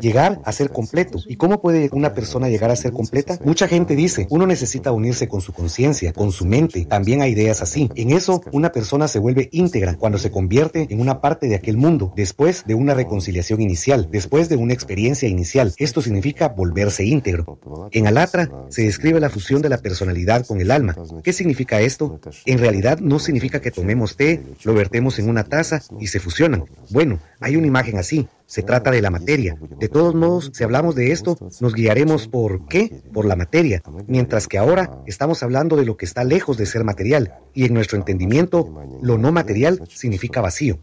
llegar 0.00 0.40
a 0.44 0.52
ser 0.52 0.70
completo. 0.70 1.18
¿Y 1.26 1.36
cómo 1.36 1.60
puede 1.60 1.90
una 1.92 2.14
persona 2.14 2.48
llegar 2.48 2.70
a 2.70 2.76
ser 2.76 2.92
completa? 2.92 3.38
Mucha 3.44 3.68
gente 3.68 3.96
dice, 3.96 4.26
uno 4.30 4.46
necesita 4.46 4.92
unirse 4.92 5.28
con 5.28 5.40
su 5.40 5.52
conciencia, 5.52 6.12
con 6.12 6.32
su 6.32 6.44
mente. 6.44 6.84
También 6.84 7.22
hay 7.22 7.32
ideas 7.32 7.62
así. 7.62 7.90
En 7.94 8.10
eso, 8.10 8.42
una 8.52 8.72
persona 8.72 9.08
se 9.08 9.18
vuelve 9.18 9.48
íntegra 9.52 9.96
cuando 9.96 10.18
se 10.18 10.30
convierte 10.30 10.86
en 10.90 11.00
una 11.00 11.20
parte 11.20 11.48
de 11.48 11.54
aquel 11.54 11.76
mundo, 11.76 12.12
después 12.16 12.64
de 12.66 12.74
una 12.74 12.94
reconciliación 12.94 13.60
inicial, 13.60 14.08
después 14.10 14.48
de 14.48 14.56
una 14.56 14.74
experiencia 14.74 15.28
inicial. 15.28 15.74
Esto 15.78 16.02
significa 16.02 16.48
volverse 16.48 17.04
íntegro. 17.04 17.58
En 17.92 18.06
Alatra 18.06 18.50
se 18.68 18.82
describe 18.82 19.20
la 19.20 19.30
fusión 19.30 19.62
de 19.62 19.68
la 19.68 19.78
personalidad 19.78 20.46
con 20.46 20.60
el 20.60 20.70
alma. 20.70 20.96
¿Qué 21.22 21.32
significa 21.32 21.80
esto? 21.80 22.20
En 22.46 22.58
realidad 22.58 22.98
no 23.00 23.18
significa 23.18 23.60
que 23.60 23.70
tomemos 23.70 24.16
té, 24.16 24.42
lo 24.64 24.74
vertemos 24.74 25.18
en 25.18 25.28
una 25.28 25.44
taza 25.44 25.82
y 26.00 26.06
se 26.06 26.20
fusionan. 26.20 26.64
Bueno, 26.90 27.18
hay 27.40 27.56
una 27.56 27.66
imagen 27.66 27.98
así. 27.98 28.28
Se 28.52 28.62
trata 28.62 28.90
de 28.90 29.00
la 29.00 29.08
materia. 29.08 29.56
De 29.80 29.88
todos 29.88 30.14
modos, 30.14 30.50
si 30.52 30.62
hablamos 30.62 30.94
de 30.94 31.10
esto, 31.10 31.38
nos 31.60 31.72
guiaremos 31.72 32.28
por 32.28 32.66
qué? 32.66 33.02
Por 33.10 33.24
la 33.24 33.34
materia, 33.34 33.82
mientras 34.06 34.46
que 34.46 34.58
ahora 34.58 35.02
estamos 35.06 35.42
hablando 35.42 35.74
de 35.74 35.86
lo 35.86 35.96
que 35.96 36.04
está 36.04 36.22
lejos 36.22 36.58
de 36.58 36.66
ser 36.66 36.84
material, 36.84 37.38
y 37.54 37.64
en 37.64 37.72
nuestro 37.72 37.96
entendimiento, 37.96 38.84
lo 39.00 39.16
no 39.16 39.32
material 39.32 39.82
significa 39.88 40.42
vacío. 40.42 40.80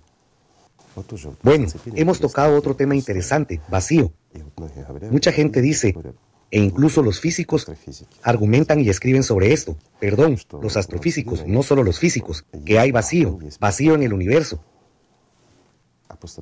Bueno, 1.43 1.67
hemos 1.93 2.19
tocado 2.19 2.57
otro 2.57 2.75
tema 2.75 2.95
interesante, 2.95 3.61
vacío. 3.69 4.13
Mucha 5.11 5.31
gente 5.31 5.61
dice, 5.61 5.93
e 6.49 6.59
incluso 6.59 7.03
los 7.03 7.19
físicos 7.19 7.71
argumentan 8.23 8.79
y 8.79 8.89
escriben 8.89 9.21
sobre 9.21 9.53
esto. 9.53 9.77
Perdón, 9.99 10.37
los 10.59 10.75
astrofísicos, 10.75 11.45
no 11.45 11.61
solo 11.61 11.83
los 11.83 11.99
físicos, 11.99 12.47
que 12.65 12.79
hay 12.79 12.91
vacío, 12.91 13.37
vacío 13.59 13.93
en 13.93 14.01
el 14.01 14.13
universo, 14.13 14.63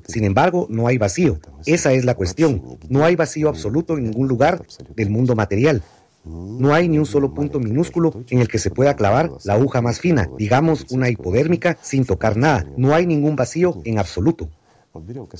sin 0.06 0.24
embargo, 0.24 0.66
no 0.70 0.86
hay 0.86 0.98
vacío. 0.98 1.38
Esa 1.66 1.92
es 1.92 2.04
la 2.04 2.14
cuestión. 2.14 2.78
No 2.88 3.04
hay 3.04 3.16
vacío 3.16 3.48
absoluto 3.48 3.96
en 3.96 4.04
ningún 4.04 4.28
lugar 4.28 4.64
del 4.96 5.10
mundo 5.10 5.34
material. 5.34 5.82
No 6.24 6.74
hay 6.74 6.88
ni 6.88 6.98
un 6.98 7.06
solo 7.06 7.32
punto 7.32 7.58
minúsculo 7.58 8.24
en 8.28 8.40
el 8.40 8.48
que 8.48 8.58
se 8.58 8.70
pueda 8.70 8.96
clavar 8.96 9.30
la 9.44 9.54
aguja 9.54 9.80
más 9.80 10.00
fina, 10.00 10.28
digamos 10.36 10.86
una 10.90 11.08
hipodérmica, 11.08 11.78
sin 11.80 12.04
tocar 12.04 12.36
nada. 12.36 12.66
No 12.76 12.94
hay 12.94 13.06
ningún 13.06 13.36
vacío 13.36 13.80
en 13.84 13.98
absoluto. 13.98 14.50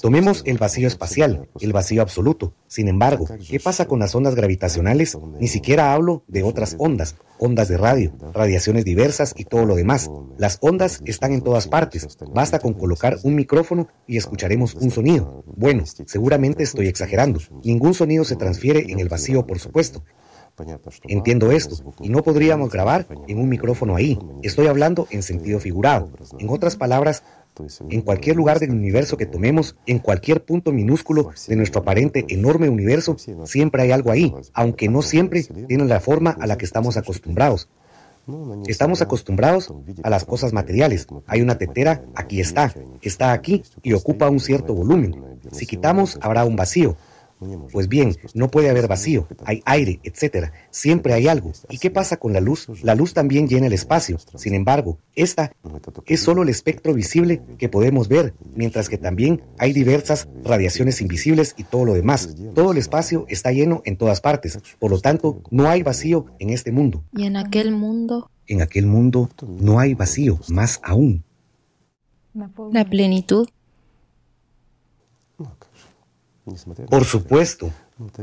Tomemos 0.01 0.43
el 0.47 0.59
vacío 0.59 0.87
espacial, 0.87 1.49
el 1.61 1.73
vacío 1.73 2.03
absoluto. 2.03 2.55
Sin 2.67 2.89
embargo, 2.89 3.27
¿qué 3.49 3.59
pasa 3.59 3.87
con 3.87 3.99
las 3.99 4.15
ondas 4.15 4.35
gravitacionales? 4.35 5.17
Ni 5.41 5.49
siquiera 5.49 5.95
hablo 5.95 6.23
de 6.29 6.43
otras 6.43 6.77
ondas, 6.79 7.17
ondas 7.39 7.69
de 7.69 7.77
radio, 7.77 8.13
radiaciones 8.35 8.85
diversas 8.85 9.35
y 9.37 9.45
todo 9.45 9.65
lo 9.65 9.75
demás. 9.75 10.11
Las 10.37 10.59
ondas 10.61 11.01
están 11.07 11.33
en 11.33 11.43
todas 11.43 11.67
partes. 11.67 12.07
Basta 12.33 12.59
con 12.59 12.75
colocar 12.75 13.19
un 13.23 13.35
micrófono 13.35 13.89
y 14.07 14.17
escucharemos 14.17 14.75
un 14.75 14.91
sonido. 14.91 15.43
Bueno, 15.47 15.85
seguramente 16.07 16.63
estoy 16.63 16.87
exagerando. 16.87 17.41
Ningún 17.65 17.95
sonido 17.95 18.25
se 18.25 18.37
transfiere 18.37 18.93
en 18.93 19.01
el 19.01 19.09
vacío, 19.09 19.47
por 19.47 19.59
supuesto. 19.59 20.05
Entiendo 21.05 21.53
esto, 21.53 21.77
y 22.01 22.09
no 22.09 22.23
podríamos 22.23 22.71
grabar 22.71 23.07
en 23.29 23.39
un 23.39 23.49
micrófono 23.49 23.95
ahí. 23.95 24.19
Estoy 24.43 24.67
hablando 24.67 25.07
en 25.11 25.23
sentido 25.23 25.61
figurado. 25.61 26.11
En 26.39 26.49
otras 26.49 26.77
palabras, 26.77 27.23
en 27.91 28.03
cualquier 28.03 28.37
lugar 28.37 28.59
del 28.59 28.71
universo 28.71 29.17
que 29.17 29.27
tomemos, 29.27 29.77
en 29.87 29.99
cualquier 29.99 30.45
punto 30.45 30.73
minúsculo 30.73 31.31
de 31.47 31.57
nuestro 31.57 31.81
aparente 31.81 32.25
enorme 32.29 32.69
universo, 32.69 33.17
siempre 33.45 33.83
hay 33.83 33.93
algo 33.93 34.11
ahí, 34.11 34.33
aunque 34.53 34.89
no 34.89 35.03
siempre 35.03 35.43
tiene 35.43 35.85
la 35.85 36.01
forma 36.01 36.37
a 36.41 36.47
la 36.47 36.59
que 36.59 36.65
estamos 36.65 36.97
acostumbrados. 36.97 37.69
Estamos 38.67 39.01
acostumbrados 39.01 39.73
a 40.03 40.11
las 40.11 40.25
cosas 40.25 40.53
materiales. 40.53 41.07
Hay 41.27 41.41
una 41.41 41.57
tetera, 41.57 42.05
aquí 42.15 42.41
está, 42.41 42.75
está 43.01 43.33
aquí 43.33 43.63
y 43.83 43.95
ocupa 43.95 44.29
un 44.29 44.41
cierto 44.41 44.75
volumen. 44.75 45.17
Si 45.53 45.67
quitamos, 45.67 46.19
habrá 46.21 46.45
un 46.45 46.57
vacío. 46.57 46.97
Pues 47.73 47.89
bien, 47.89 48.17
no 48.35 48.51
puede 48.51 48.71
haber 48.71 48.89
vacío, 48.89 49.29
hay 49.45 49.63
aire, 49.65 50.01
etc. 50.03 50.51
Siempre 50.71 51.13
hay 51.13 51.29
algo. 51.29 51.53
¿Y 51.71 51.79
qué 51.79 51.91
pasa 51.91 52.17
con 52.17 52.33
la 52.33 52.41
luz? 52.41 52.69
La 52.83 52.95
luz 52.95 53.15
también 53.15 53.49
llena 53.49 53.67
el 53.67 53.73
espacio. 53.73 54.19
Sin 54.35 54.55
embargo, 54.55 54.99
esta 55.15 55.53
es 56.07 56.21
solo 56.21 56.43
el 56.43 56.49
espectro 56.49 56.95
visible 56.95 57.43
que 57.59 57.69
podemos 57.69 58.09
ver, 58.09 58.35
mientras 58.55 58.89
que 58.89 58.99
también 58.99 59.43
hay 59.59 59.73
diversas 59.73 60.29
radiaciones 60.45 61.01
invisibles 61.01 61.55
y 61.57 61.65
todo 61.65 61.85
lo 61.85 61.95
demás. 61.95 62.35
Todo 62.55 62.73
el 62.73 62.79
espacio 62.79 63.25
está 63.29 63.53
lleno 63.53 63.83
en 63.85 63.97
todas 63.97 64.21
partes. 64.21 64.59
Por 64.79 64.91
lo 64.91 65.01
tanto, 65.01 65.43
no 65.51 65.69
hay 65.69 65.83
vacío 65.83 66.27
en 66.39 66.51
este 66.51 66.73
mundo. 66.73 67.05
¿Y 67.13 67.25
en 67.25 67.37
aquel 67.37 67.71
mundo? 67.73 68.31
En 68.47 68.63
aquel 68.63 68.87
mundo 68.87 69.31
no 69.47 69.79
hay 69.79 69.95
vacío, 69.95 70.41
más 70.49 70.81
aún. 70.83 71.25
La 72.73 72.85
plenitud 72.85 73.49
por 76.89 77.05
supuesto, 77.05 77.71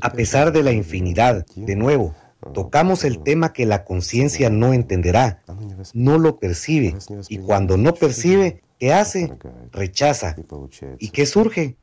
a 0.01 0.11
pesar 0.11 0.51
de 0.51 0.63
la 0.63 0.71
infinidad, 0.71 1.45
de 1.55 1.75
nuevo, 1.75 2.15
tocamos 2.53 3.03
el 3.03 3.19
tema 3.23 3.53
que 3.53 3.65
la 3.65 3.83
conciencia 3.83 4.49
no 4.49 4.73
entenderá, 4.73 5.41
no 5.93 6.17
lo 6.17 6.39
percibe, 6.39 6.95
y 7.29 7.37
cuando 7.39 7.77
no 7.77 7.93
percibe, 7.93 8.61
¿qué 8.79 8.93
hace? 8.93 9.31
Rechaza. 9.71 10.35
¿Y 10.99 11.09
qué 11.09 11.25
surge? 11.25 11.77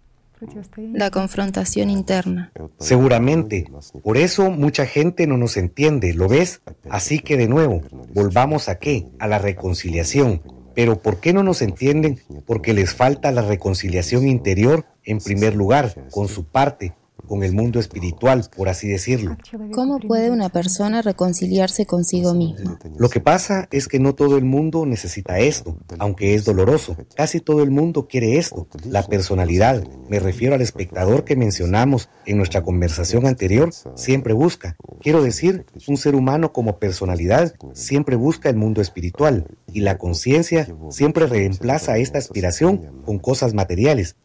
La 0.93 1.11
confrontación 1.11 1.89
interna. 1.91 2.53
Seguramente. 2.79 3.65
Por 4.03 4.17
eso 4.17 4.51
mucha 4.51 4.87
gente 4.87 5.27
no 5.27 5.37
nos 5.37 5.57
entiende, 5.57 6.15
¿lo 6.15 6.29
ves? 6.29 6.63
Así 6.91 7.21
que 7.21 7.37
de 7.37 7.49
nuevo, 7.49 7.83
volvamos 8.13 8.69
a 8.69 8.79
qué? 8.79 9.07
A 9.19 9.29
la 9.29 9.39
reconciliación. 9.39 10.43
Pero 10.75 11.01
¿por 11.01 11.21
qué 11.21 11.33
no 11.33 11.43
nos 11.43 11.63
entienden? 11.63 12.21
Porque 12.47 12.73
les 12.73 12.95
falta 12.95 13.31
la 13.31 13.43
reconciliación 13.43 14.27
interior 14.29 14.87
en 15.05 15.19
primer 15.19 15.55
lugar, 15.55 15.95
con 16.11 16.29
su 16.29 16.45
parte, 16.45 16.95
con 17.33 17.43
el 17.43 17.55
mundo 17.55 17.81
espiritual, 17.81 18.45
por 18.55 18.69
así 18.69 18.89
decirlo. 18.89 19.39
¿Cómo 19.73 19.99
puede 20.01 20.31
una 20.31 20.51
persona 20.51 21.01
reconciliarse 21.01 21.87
consigo 21.87 22.35
misma? 22.35 22.79
Lo 22.99 23.09
que 23.09 23.21
pasa 23.21 23.69
es 23.71 23.89
que 23.89 23.99
no 23.99 24.15
todo 24.15 24.37
el 24.37 24.45
mundo 24.45 24.85
necesita 24.85 25.39
esto, 25.39 25.79
aunque 25.99 26.35
es 26.35 26.45
doloroso. 26.45 26.95
Casi 27.17 27.41
todo 27.41 27.63
el 27.63 27.71
mundo 27.71 28.07
quiere 28.07 28.37
esto, 28.37 28.69
la 28.85 29.03
personalidad. 29.05 29.83
Me 30.11 30.19
refiero 30.19 30.55
al 30.55 30.61
espectador 30.61 31.25
que 31.25 31.35
mencionamos 31.35 32.11
en 32.27 32.37
nuestra 32.37 32.61
conversación 32.61 33.27
anterior, 33.27 33.71
siempre 33.95 34.35
busca. 34.35 34.77
Quiero 35.01 35.23
decir, 35.23 35.65
un 35.89 35.97
ser 35.97 36.15
humano 36.15 36.53
como 36.53 36.79
personalidad 36.79 37.55
siempre 37.73 38.15
busca 38.15 38.51
el 38.51 38.57
mundo 38.57 38.83
espiritual 38.83 39.47
y 39.73 39.81
la 39.81 39.97
conciencia 39.97 40.69
siempre 40.91 41.27
reemplaza 41.27 41.97
esta 41.97 42.19
aspiración 42.19 43.03
con 43.07 43.19
cosas 43.19 43.55
materiales 43.55 44.17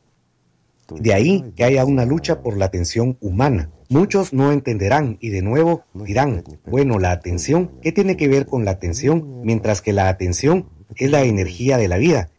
de 0.89 1.13
ahí 1.13 1.43
que 1.55 1.63
haya 1.63 1.85
una 1.85 2.05
lucha 2.05 2.41
por 2.41 2.57
la 2.57 2.65
atención 2.65 3.17
humana. 3.21 3.71
Muchos 3.89 4.33
no 4.33 4.51
entenderán 4.51 5.17
y 5.21 5.29
de 5.29 5.41
nuevo 5.41 5.83
dirán, 5.93 6.43
bueno, 6.65 6.99
la 6.99 7.11
atención, 7.11 7.71
¿qué 7.81 7.91
tiene 7.91 8.17
que 8.17 8.27
ver 8.27 8.45
con 8.45 8.65
la 8.65 8.71
atención? 8.71 9.41
Mientras 9.43 9.81
que 9.81 9.93
la 9.93 10.09
atención 10.09 10.67
es 10.95 11.11
la 11.11 11.23
energía 11.23 11.77
de 11.77 11.87
la 11.87 11.97
vida. 11.97 12.29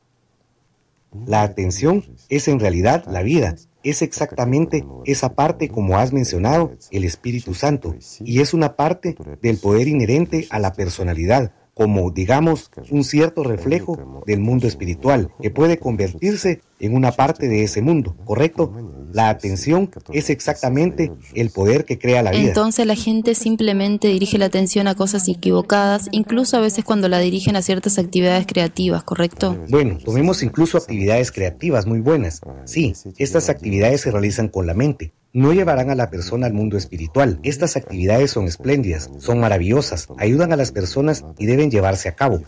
La 1.27 1.43
atención 1.43 2.05
es 2.29 2.49
en 2.49 2.61
realidad 2.61 3.05
la 3.07 3.23
vida, 3.23 3.57
es 3.83 4.03
exactamente 4.03 4.85
esa 5.05 5.35
parte, 5.35 5.69
como 5.69 5.99
has 5.99 6.13
mencionado, 6.13 6.73
el 6.91 7.05
Espíritu 7.05 7.55
Santo, 7.55 7.95
y 8.21 8.41
es 8.41 8.53
una 8.53 8.77
parte 8.77 9.17
del 9.41 9.59
poder 9.59 9.89
inherente 9.89 10.47
a 10.51 10.59
la 10.59 10.73
personalidad, 10.73 11.53
como, 11.75 12.11
digamos, 12.11 12.71
un 12.91 13.05
cierto 13.05 13.45
reflejo 13.45 14.23
del 14.27 14.41
mundo 14.41 14.67
espiritual, 14.67 15.31
que 15.41 15.51
puede 15.51 15.79
convertirse 15.79 16.61
en 16.81 16.95
una 16.95 17.13
parte 17.13 17.49
de 17.49 17.65
ese 17.65 17.83
mundo, 17.83 18.17
¿correcto? 18.25 18.73
La 19.13 19.31
atención 19.31 19.91
es 20.13 20.31
exactamente 20.31 21.11
el 21.35 21.51
poder 21.51 21.85
que 21.85 21.99
crea 21.99 22.23
la 22.23 22.31
vida. 22.31 22.49
Entonces 22.49 22.87
la 22.87 22.95
gente 22.95 23.35
simplemente 23.35 24.09
dirige 24.09 24.39
la 24.39 24.47
atención 24.47 24.87
a 24.87 24.95
cosas 24.95 25.29
equivocadas, 25.29 26.09
incluso 26.13 26.57
a 26.57 26.61
veces 26.61 26.85
cuando 26.85 27.09
la 27.09 27.19
dirigen 27.19 27.57
a 27.57 27.63
ciertas 27.63 27.99
actividades 27.99 28.47
creativas, 28.47 29.03
¿correcto? 29.05 29.57
Bueno, 29.69 29.99
tomemos 30.05 30.43
incluso 30.43 30.79
actividades 30.79 31.33
creativas 31.33 31.87
muy 31.87 32.01
buenas. 32.01 32.41
Sí, 32.65 32.95
estas 33.17 33.49
actividades 33.49 34.03
se 34.03 34.11
realizan 34.11 34.49
con 34.49 34.67
la 34.67 34.75
mente, 34.75 35.13
no 35.33 35.53
llevarán 35.53 35.91
a 35.91 35.95
la 35.95 36.11
persona 36.11 36.47
al 36.47 36.53
mundo 36.53 36.77
espiritual. 36.77 37.39
Estas 37.43 37.77
actividades 37.77 38.31
son 38.31 38.47
espléndidas, 38.47 39.11
son 39.19 39.41
maravillosas, 39.41 40.09
ayudan 40.19 40.53
a 40.53 40.57
las 40.57 40.73
personas 40.73 41.25
y 41.39 41.47
deben 41.47 41.71
llevarse 41.71 42.09
a 42.09 42.15
cabo. 42.15 42.43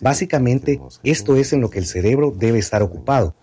Básicamente, 0.00 0.80
esto 1.02 1.36
es 1.36 1.52
en 1.52 1.60
lo 1.60 1.70
que 1.70 1.78
el 1.78 1.86
cerebro 1.86 2.32
debe 2.36 2.58
estar 2.58 2.82
ocupado. 2.82 3.34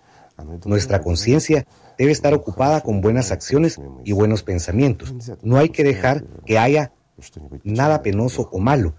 Nuestra 0.64 1.00
conciencia 1.00 1.66
debe 1.96 2.12
estar 2.12 2.34
ocupada 2.34 2.80
con 2.80 3.00
buenas 3.00 3.30
acciones 3.30 3.80
y 4.04 4.12
buenos 4.12 4.42
pensamientos. 4.42 5.14
No 5.42 5.58
hay 5.58 5.68
que 5.68 5.84
dejar 5.84 6.24
que 6.44 6.58
haya 6.58 6.92
nada 7.62 8.02
penoso 8.02 8.48
o 8.52 8.58
malo 8.58 8.94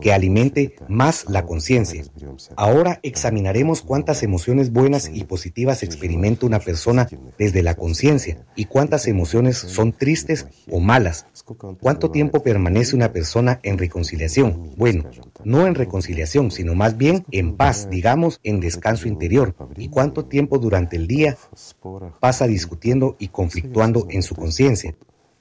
que 0.00 0.12
alimente 0.12 0.76
más 0.88 1.26
la 1.28 1.44
conciencia. 1.44 2.04
Ahora 2.56 3.00
examinaremos 3.02 3.82
cuántas 3.82 4.22
emociones 4.22 4.72
buenas 4.72 5.10
y 5.12 5.24
positivas 5.24 5.82
experimenta 5.82 6.46
una 6.46 6.60
persona 6.60 7.08
desde 7.38 7.62
la 7.62 7.74
conciencia 7.74 8.44
y 8.54 8.66
cuántas 8.66 9.06
emociones 9.06 9.56
son 9.58 9.92
tristes 9.92 10.46
o 10.70 10.80
malas. 10.80 11.26
¿Cuánto 11.80 12.10
tiempo 12.10 12.42
permanece 12.42 12.96
una 12.96 13.12
persona 13.12 13.60
en 13.62 13.78
reconciliación? 13.78 14.74
Bueno, 14.76 15.04
no 15.44 15.66
en 15.66 15.74
reconciliación, 15.74 16.50
sino 16.50 16.74
más 16.74 16.96
bien 16.96 17.24
en 17.30 17.56
paz, 17.56 17.88
digamos, 17.90 18.40
en 18.42 18.60
descanso 18.60 19.08
interior. 19.08 19.54
¿Y 19.76 19.88
cuánto 19.88 20.26
tiempo 20.26 20.58
durante 20.58 20.96
el 20.96 21.06
día 21.06 21.36
pasa 22.20 22.46
discutiendo 22.46 23.16
y 23.18 23.28
conflictuando 23.28 24.06
en 24.10 24.22
su 24.22 24.34
conciencia? 24.34 24.94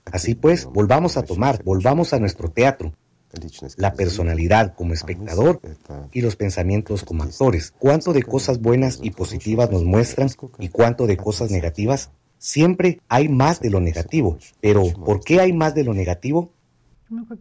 Así 0.05 0.35
pues, 0.35 0.65
volvamos 0.65 1.17
a 1.17 1.23
tomar, 1.23 1.63
volvamos 1.63 2.13
a 2.13 2.19
nuestro 2.19 2.49
teatro, 2.49 2.93
la 3.77 3.93
personalidad 3.93 4.73
como 4.75 4.93
espectador 4.93 5.59
y 6.11 6.21
los 6.21 6.35
pensamientos 6.35 7.03
como 7.03 7.23
actores. 7.23 7.73
¿Cuánto 7.77 8.13
de 8.13 8.23
cosas 8.23 8.61
buenas 8.61 8.99
y 9.01 9.11
positivas 9.11 9.71
nos 9.71 9.83
muestran 9.83 10.29
y 10.59 10.69
cuánto 10.69 11.07
de 11.07 11.17
cosas 11.17 11.51
negativas? 11.51 12.11
Siempre 12.37 12.99
hay 13.07 13.29
más 13.29 13.59
de 13.59 13.69
lo 13.69 13.79
negativo, 13.79 14.37
pero 14.61 14.83
¿por 15.05 15.21
qué 15.23 15.39
hay 15.39 15.53
más 15.53 15.73
de 15.73 15.83
lo 15.83 15.93
negativo? 15.93 16.51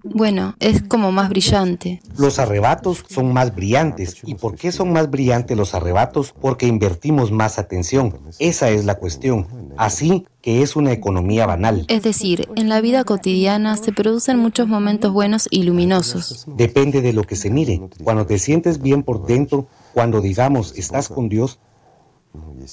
Bueno, 0.05 0.55
es 0.61 0.83
como 0.83 1.11
más 1.11 1.31
brillante. 1.31 2.03
Los 2.19 2.39
arrebatos 2.39 3.03
son 3.09 3.33
más 3.33 3.55
brillantes. 3.55 4.17
¿Y 4.25 4.35
por 4.35 4.57
qué 4.57 4.71
son 4.73 4.93
más 4.93 5.11
brillantes 5.11 5.57
los 5.57 5.75
arrebatos? 5.75 6.35
Porque 6.39 6.67
invertimos 6.67 7.33
más 7.33 7.59
atención. 7.59 8.15
Esa 8.39 8.69
es 8.71 8.85
la 8.85 8.97
cuestión. 8.97 9.47
Así 9.77 10.27
que 10.43 10.63
es 10.63 10.77
una 10.77 10.93
economía 10.93 11.47
banal. 11.47 11.87
Es 11.89 12.03
decir, 12.03 12.47
en 12.57 12.69
la 12.69 12.83
vida 12.83 13.05
cotidiana 13.05 13.77
se 13.77 13.93
producen 13.93 14.39
muchos 14.39 14.69
momentos 14.69 15.13
buenos 15.13 15.49
y 15.51 15.63
luminosos. 15.63 16.45
Depende 16.47 17.01
de 17.01 17.15
lo 17.15 17.25
que 17.25 17.37
se 17.37 17.51
mire. 17.51 17.81
Cuando 18.03 18.27
te 18.27 18.39
sientes 18.39 18.83
bien 18.83 19.03
por 19.03 19.27
dentro, 19.27 19.67
cuando 19.95 20.21
digamos 20.21 20.77
estás 20.77 21.09
con 21.09 21.31
Dios, 21.31 21.59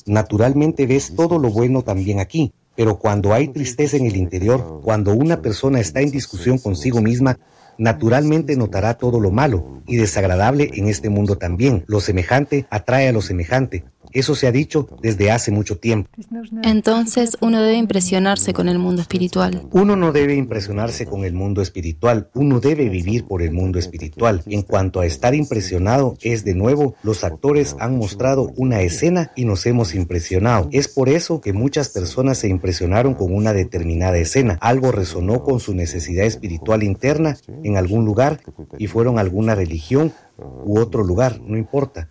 naturalmente 0.05 0.85
ves 0.87 1.15
todo 1.15 1.39
lo 1.39 1.49
bueno 1.49 1.83
también 1.83 2.19
aquí. 2.19 2.53
Pero 2.81 2.97
cuando 2.97 3.31
hay 3.31 3.49
tristeza 3.49 3.95
en 3.95 4.07
el 4.07 4.15
interior, 4.15 4.81
cuando 4.83 5.13
una 5.13 5.43
persona 5.43 5.79
está 5.79 6.01
en 6.01 6.09
discusión 6.09 6.57
consigo 6.57 6.99
misma, 6.99 7.37
naturalmente 7.77 8.55
notará 8.55 8.95
todo 8.95 9.19
lo 9.19 9.29
malo 9.29 9.83
y 9.85 9.97
desagradable 9.97 10.71
en 10.73 10.87
este 10.87 11.11
mundo 11.11 11.37
también. 11.37 11.83
Lo 11.85 11.99
semejante 11.99 12.65
atrae 12.71 13.07
a 13.07 13.11
lo 13.11 13.21
semejante. 13.21 13.83
Eso 14.11 14.35
se 14.35 14.47
ha 14.47 14.51
dicho 14.51 14.87
desde 15.01 15.31
hace 15.31 15.51
mucho 15.51 15.77
tiempo. 15.77 16.09
Entonces 16.63 17.37
uno 17.41 17.61
debe 17.61 17.77
impresionarse 17.77 18.53
con 18.53 18.67
el 18.67 18.77
mundo 18.77 19.01
espiritual. 19.01 19.67
Uno 19.71 19.95
no 19.95 20.11
debe 20.11 20.35
impresionarse 20.35 21.05
con 21.05 21.23
el 21.23 21.33
mundo 21.33 21.61
espiritual, 21.61 22.29
uno 22.33 22.59
debe 22.59 22.89
vivir 22.89 23.25
por 23.25 23.41
el 23.41 23.51
mundo 23.51 23.79
espiritual. 23.79 24.43
En 24.45 24.63
cuanto 24.63 24.99
a 24.99 25.05
estar 25.05 25.33
impresionado, 25.33 26.17
es 26.21 26.43
de 26.43 26.55
nuevo, 26.55 26.95
los 27.03 27.23
actores 27.23 27.75
han 27.79 27.97
mostrado 27.97 28.51
una 28.55 28.81
escena 28.81 29.31
y 29.35 29.45
nos 29.45 29.65
hemos 29.65 29.95
impresionado. 29.95 30.69
Es 30.71 30.87
por 30.87 31.09
eso 31.09 31.41
que 31.41 31.53
muchas 31.53 31.89
personas 31.89 32.37
se 32.37 32.47
impresionaron 32.47 33.13
con 33.13 33.33
una 33.33 33.53
determinada 33.53 34.17
escena. 34.17 34.57
Algo 34.61 34.91
resonó 34.91 35.43
con 35.43 35.59
su 35.59 35.73
necesidad 35.73 36.25
espiritual 36.25 36.83
interna 36.83 37.37
en 37.63 37.77
algún 37.77 38.05
lugar 38.05 38.41
y 38.77 38.87
fueron 38.87 39.17
a 39.17 39.21
alguna 39.21 39.55
religión 39.55 40.13
u 40.65 40.79
otro 40.79 41.03
lugar, 41.03 41.39
no 41.41 41.57
importa. 41.57 42.09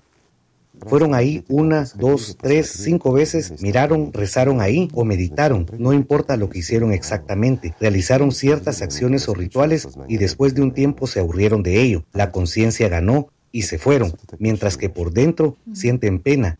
Fueron 0.86 1.14
ahí 1.14 1.44
una, 1.48 1.86
dos, 1.96 2.36
tres, 2.40 2.70
cinco 2.70 3.12
veces, 3.12 3.60
miraron, 3.62 4.12
rezaron 4.12 4.60
ahí 4.60 4.88
o 4.92 5.04
meditaron, 5.04 5.66
no 5.78 5.92
importa 5.92 6.36
lo 6.36 6.48
que 6.48 6.60
hicieron 6.60 6.92
exactamente, 6.92 7.74
realizaron 7.80 8.32
ciertas 8.32 8.82
acciones 8.82 9.28
o 9.28 9.34
rituales 9.34 9.88
y 10.08 10.16
después 10.16 10.54
de 10.54 10.62
un 10.62 10.72
tiempo 10.72 11.06
se 11.06 11.20
aburrieron 11.20 11.62
de 11.62 11.80
ello. 11.80 12.04
La 12.12 12.32
conciencia 12.32 12.88
ganó 12.88 13.28
y 13.52 13.62
se 13.62 13.78
fueron, 13.78 14.14
mientras 14.38 14.76
que 14.76 14.88
por 14.88 15.12
dentro 15.12 15.56
sienten 15.72 16.20
pena. 16.20 16.58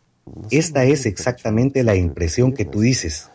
Esta 0.49 0.85
es 0.85 1.05
exactamente 1.05 1.83
la 1.83 1.95
impresión 1.95 2.53
que 2.53 2.65
tú 2.65 2.81
dices. 2.81 3.29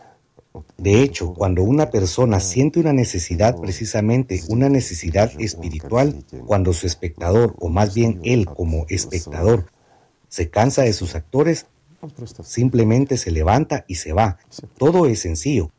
De 0.77 1.01
hecho, 1.01 1.33
cuando 1.33 1.63
una 1.63 1.89
persona 1.89 2.39
siente 2.39 2.79
una 2.79 2.93
necesidad, 2.93 3.59
precisamente 3.59 4.41
una 4.49 4.69
necesidad 4.69 5.31
espiritual, 5.39 6.23
cuando 6.45 6.73
su 6.73 6.87
espectador, 6.87 7.55
o 7.59 7.69
más 7.69 7.93
bien 7.93 8.19
él 8.23 8.45
como 8.45 8.85
espectador, 8.89 9.65
se 10.37 10.51
cansa 10.51 10.83
de 10.83 10.93
sus 10.93 11.15
actores, 11.15 11.65
simplemente 12.43 13.17
se 13.17 13.31
levanta 13.31 13.85
y 13.87 13.95
se 13.95 14.13
va. 14.13 14.37
Todo 14.77 15.07
es 15.07 15.21
sencillo. 15.21 15.71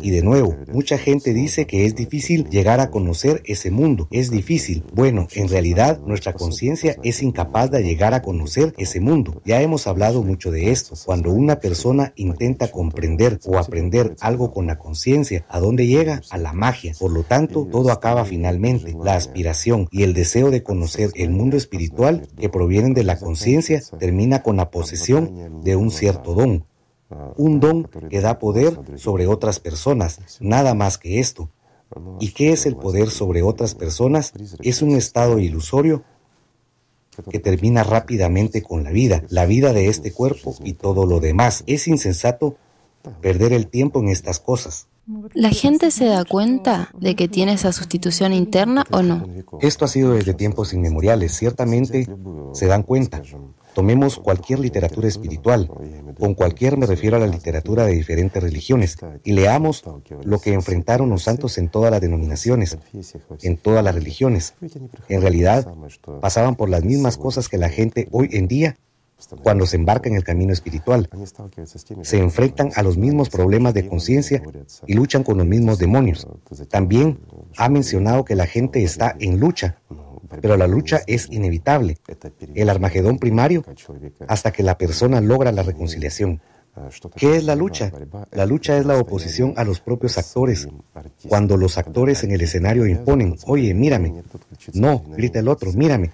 Y 0.00 0.10
de 0.10 0.22
nuevo, 0.22 0.56
mucha 0.72 0.98
gente 0.98 1.32
dice 1.32 1.66
que 1.66 1.84
es 1.84 1.94
difícil 1.94 2.48
llegar 2.48 2.80
a 2.80 2.90
conocer 2.90 3.42
ese 3.44 3.70
mundo. 3.70 4.08
Es 4.10 4.30
difícil. 4.30 4.84
Bueno, 4.94 5.26
en 5.34 5.48
realidad 5.48 6.00
nuestra 6.06 6.32
conciencia 6.32 6.96
es 7.02 7.22
incapaz 7.22 7.70
de 7.70 7.82
llegar 7.82 8.14
a 8.14 8.22
conocer 8.22 8.74
ese 8.78 9.00
mundo. 9.00 9.40
Ya 9.44 9.60
hemos 9.62 9.86
hablado 9.86 10.22
mucho 10.22 10.50
de 10.50 10.70
esto. 10.70 10.94
Cuando 11.04 11.30
una 11.30 11.60
persona 11.60 12.12
intenta 12.16 12.70
comprender 12.70 13.38
o 13.44 13.58
aprender 13.58 14.14
algo 14.20 14.52
con 14.52 14.66
la 14.66 14.78
conciencia, 14.78 15.44
¿a 15.48 15.60
dónde 15.60 15.86
llega? 15.86 16.22
A 16.30 16.38
la 16.38 16.52
magia. 16.52 16.94
Por 16.98 17.12
lo 17.12 17.22
tanto, 17.22 17.66
todo 17.70 17.90
acaba 17.90 18.24
finalmente. 18.24 18.96
La 19.02 19.14
aspiración 19.14 19.88
y 19.90 20.02
el 20.02 20.14
deseo 20.14 20.50
de 20.50 20.62
conocer 20.62 21.10
el 21.14 21.30
mundo 21.30 21.56
espiritual 21.56 22.28
que 22.38 22.48
provienen 22.48 22.94
de 22.94 23.04
la 23.04 23.18
conciencia 23.18 23.82
termina 23.98 24.42
con 24.42 24.56
la 24.56 24.70
posesión 24.70 25.62
de 25.62 25.76
un 25.76 25.90
cierto 25.90 26.34
don 26.34 26.64
un 27.36 27.60
don 27.60 27.84
que 28.08 28.20
da 28.20 28.38
poder 28.38 28.78
sobre 28.96 29.26
otras 29.26 29.60
personas, 29.60 30.20
nada 30.40 30.74
más 30.74 30.98
que 30.98 31.20
esto. 31.20 31.50
¿Y 32.20 32.32
qué 32.32 32.52
es 32.52 32.66
el 32.66 32.76
poder 32.76 33.10
sobre 33.10 33.42
otras 33.42 33.74
personas? 33.74 34.32
Es 34.60 34.82
un 34.82 34.90
estado 34.90 35.38
ilusorio 35.38 36.04
que 37.30 37.40
termina 37.40 37.82
rápidamente 37.82 38.62
con 38.62 38.84
la 38.84 38.90
vida, 38.90 39.24
la 39.28 39.46
vida 39.46 39.72
de 39.72 39.88
este 39.88 40.12
cuerpo 40.12 40.54
y 40.62 40.74
todo 40.74 41.06
lo 41.06 41.20
demás. 41.20 41.64
Es 41.66 41.88
insensato 41.88 42.56
perder 43.20 43.52
el 43.52 43.66
tiempo 43.66 44.00
en 44.00 44.08
estas 44.08 44.38
cosas. 44.38 44.86
¿La 45.34 45.50
gente 45.50 45.90
se 45.90 46.04
da 46.04 46.24
cuenta 46.24 46.90
de 46.96 47.16
que 47.16 47.26
tiene 47.26 47.54
esa 47.54 47.72
sustitución 47.72 48.32
interna 48.32 48.84
o 48.92 49.02
no? 49.02 49.26
Esto 49.60 49.84
ha 49.84 49.88
sido 49.88 50.12
desde 50.12 50.34
tiempos 50.34 50.72
inmemoriales. 50.72 51.34
Ciertamente 51.34 52.06
se 52.52 52.66
dan 52.66 52.84
cuenta. 52.84 53.22
Tomemos 53.74 54.18
cualquier 54.18 54.58
literatura 54.58 55.08
espiritual, 55.08 55.70
con 56.18 56.34
cualquier 56.34 56.76
me 56.76 56.86
refiero 56.86 57.16
a 57.16 57.20
la 57.20 57.26
literatura 57.26 57.86
de 57.86 57.92
diferentes 57.92 58.42
religiones, 58.42 58.96
y 59.24 59.32
leamos 59.32 59.84
lo 60.24 60.38
que 60.40 60.52
enfrentaron 60.52 61.10
los 61.10 61.22
santos 61.22 61.58
en 61.58 61.68
todas 61.68 61.90
las 61.90 62.00
denominaciones, 62.00 62.78
en 63.42 63.56
todas 63.56 63.84
las 63.84 63.94
religiones. 63.94 64.54
En 65.08 65.20
realidad, 65.20 65.66
pasaban 66.20 66.56
por 66.56 66.68
las 66.68 66.84
mismas 66.84 67.16
cosas 67.16 67.48
que 67.48 67.58
la 67.58 67.68
gente 67.68 68.08
hoy 68.10 68.28
en 68.32 68.48
día 68.48 68.76
cuando 69.42 69.66
se 69.66 69.76
embarca 69.76 70.08
en 70.08 70.16
el 70.16 70.24
camino 70.24 70.52
espiritual. 70.52 71.08
Se 72.02 72.18
enfrentan 72.18 72.70
a 72.74 72.82
los 72.82 72.96
mismos 72.96 73.28
problemas 73.28 73.74
de 73.74 73.86
conciencia 73.86 74.42
y 74.86 74.94
luchan 74.94 75.22
con 75.22 75.38
los 75.38 75.46
mismos 75.46 75.78
demonios. 75.78 76.26
También 76.68 77.20
ha 77.56 77.68
mencionado 77.68 78.24
que 78.24 78.34
la 78.34 78.46
gente 78.46 78.82
está 78.82 79.14
en 79.18 79.38
lucha 79.38 79.78
pero 80.40 80.56
la 80.56 80.66
lucha 80.66 81.00
es 81.06 81.28
inevitable, 81.30 81.98
el 82.54 82.68
Armagedón 82.68 83.18
primario, 83.18 83.64
hasta 84.28 84.52
que 84.52 84.62
la 84.62 84.78
persona 84.78 85.20
logra 85.20 85.52
la 85.52 85.62
reconciliación. 85.62 86.40
¿Qué 87.16 87.36
es 87.36 87.44
la 87.44 87.56
lucha? 87.56 87.90
La 88.30 88.46
lucha 88.46 88.78
es 88.78 88.86
la 88.86 88.98
oposición 88.98 89.54
a 89.56 89.64
los 89.64 89.80
propios 89.80 90.18
actores. 90.18 90.68
Cuando 91.28 91.56
los 91.56 91.76
actores 91.78 92.22
en 92.22 92.30
el 92.30 92.40
escenario 92.40 92.86
imponen, 92.86 93.36
oye, 93.46 93.74
mírame. 93.74 94.22
No, 94.74 95.02
grita 95.16 95.40
el 95.40 95.48
otro, 95.48 95.72
mírame 95.72 96.10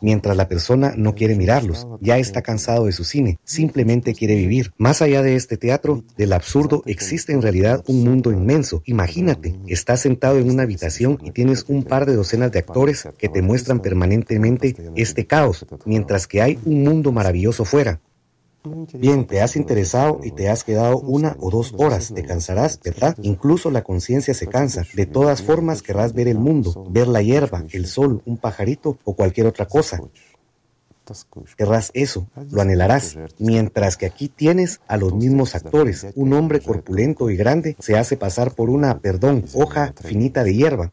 mientras 0.00 0.36
la 0.36 0.48
persona 0.48 0.94
no 0.96 1.14
quiere 1.14 1.36
mirarlos, 1.36 1.86
ya 2.00 2.18
está 2.18 2.42
cansado 2.42 2.86
de 2.86 2.92
su 2.92 3.04
cine, 3.04 3.38
simplemente 3.44 4.14
quiere 4.14 4.36
vivir. 4.36 4.72
Más 4.78 5.02
allá 5.02 5.22
de 5.22 5.36
este 5.36 5.56
teatro, 5.56 6.04
del 6.16 6.32
absurdo, 6.32 6.82
existe 6.86 7.32
en 7.32 7.42
realidad 7.42 7.82
un 7.86 8.04
mundo 8.04 8.32
inmenso. 8.32 8.82
Imagínate, 8.86 9.58
estás 9.66 10.00
sentado 10.00 10.38
en 10.38 10.50
una 10.50 10.62
habitación 10.62 11.18
y 11.22 11.30
tienes 11.30 11.64
un 11.68 11.84
par 11.84 12.06
de 12.06 12.14
docenas 12.14 12.52
de 12.52 12.58
actores 12.58 13.08
que 13.18 13.28
te 13.28 13.42
muestran 13.42 13.80
permanentemente 13.80 14.76
este 14.96 15.26
caos, 15.26 15.66
mientras 15.84 16.26
que 16.26 16.42
hay 16.42 16.58
un 16.64 16.82
mundo 16.82 17.12
maravilloso 17.12 17.64
fuera. 17.64 18.00
Bien, 18.94 19.26
te 19.26 19.42
has 19.42 19.56
interesado 19.56 20.20
y 20.22 20.30
te 20.30 20.48
has 20.48 20.64
quedado 20.64 20.98
una 20.98 21.36
o 21.38 21.50
dos 21.50 21.74
horas. 21.76 22.12
Te 22.14 22.22
cansarás, 22.22 22.80
¿verdad? 22.82 23.14
Incluso 23.20 23.70
la 23.70 23.82
conciencia 23.82 24.32
se 24.32 24.46
cansa. 24.46 24.84
De 24.94 25.04
todas 25.04 25.42
formas 25.42 25.82
querrás 25.82 26.14
ver 26.14 26.28
el 26.28 26.38
mundo, 26.38 26.86
ver 26.90 27.08
la 27.08 27.20
hierba, 27.20 27.64
el 27.72 27.86
sol, 27.86 28.22
un 28.24 28.38
pajarito 28.38 28.98
o 29.04 29.14
cualquier 29.14 29.46
otra 29.46 29.66
cosa. 29.66 30.00
Querrás 31.58 31.90
eso, 31.92 32.28
lo 32.50 32.62
anhelarás, 32.62 33.18
mientras 33.38 33.98
que 33.98 34.06
aquí 34.06 34.28
tienes 34.30 34.80
a 34.88 34.96
los 34.96 35.14
mismos 35.14 35.54
actores. 35.54 36.06
Un 36.14 36.32
hombre 36.32 36.60
corpulento 36.60 37.28
y 37.28 37.36
grande 37.36 37.76
se 37.78 37.98
hace 37.98 38.16
pasar 38.16 38.54
por 38.54 38.70
una, 38.70 38.98
perdón, 39.00 39.44
hoja 39.52 39.92
finita 40.00 40.42
de 40.42 40.54
hierba, 40.54 40.92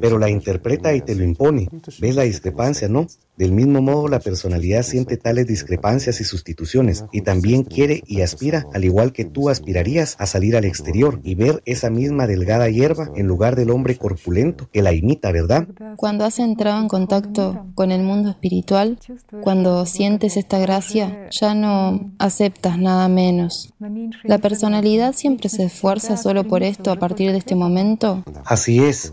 pero 0.00 0.18
la 0.18 0.30
interpreta 0.30 0.94
y 0.94 1.02
te 1.02 1.14
lo 1.14 1.24
impone. 1.24 1.68
¿Ves 2.00 2.16
la 2.16 2.22
discrepancia, 2.22 2.88
no? 2.88 3.06
Del 3.36 3.50
mismo 3.50 3.82
modo, 3.82 4.06
la 4.06 4.20
personalidad 4.20 4.84
siente 4.84 5.16
tales 5.16 5.48
discrepancias 5.48 6.20
y 6.20 6.24
sustituciones 6.24 7.04
y 7.10 7.22
también 7.22 7.64
quiere 7.64 8.02
y 8.06 8.20
aspira, 8.20 8.66
al 8.72 8.84
igual 8.84 9.12
que 9.12 9.24
tú 9.24 9.48
aspirarías, 9.48 10.14
a 10.20 10.26
salir 10.26 10.56
al 10.56 10.64
exterior 10.64 11.20
y 11.24 11.34
ver 11.34 11.60
esa 11.64 11.90
misma 11.90 12.28
delgada 12.28 12.68
hierba 12.68 13.10
en 13.16 13.26
lugar 13.26 13.56
del 13.56 13.70
hombre 13.70 13.96
corpulento 13.96 14.68
que 14.72 14.82
la 14.82 14.92
imita, 14.92 15.32
¿verdad? 15.32 15.66
Cuando 15.96 16.24
has 16.24 16.38
entrado 16.38 16.80
en 16.80 16.88
contacto 16.88 17.66
con 17.74 17.90
el 17.90 18.04
mundo 18.04 18.30
espiritual, 18.30 18.98
cuando 19.42 19.84
sientes 19.84 20.36
esta 20.36 20.60
gracia, 20.60 21.28
ya 21.30 21.54
no 21.54 22.12
aceptas 22.18 22.78
nada 22.78 23.08
menos. 23.08 23.74
¿La 24.22 24.38
personalidad 24.38 25.12
siempre 25.12 25.48
se 25.48 25.64
esfuerza 25.64 26.16
solo 26.16 26.44
por 26.44 26.62
esto 26.62 26.92
a 26.92 27.00
partir 27.00 27.32
de 27.32 27.38
este 27.38 27.56
momento? 27.56 28.22
Así 28.44 28.78
es. 28.78 29.12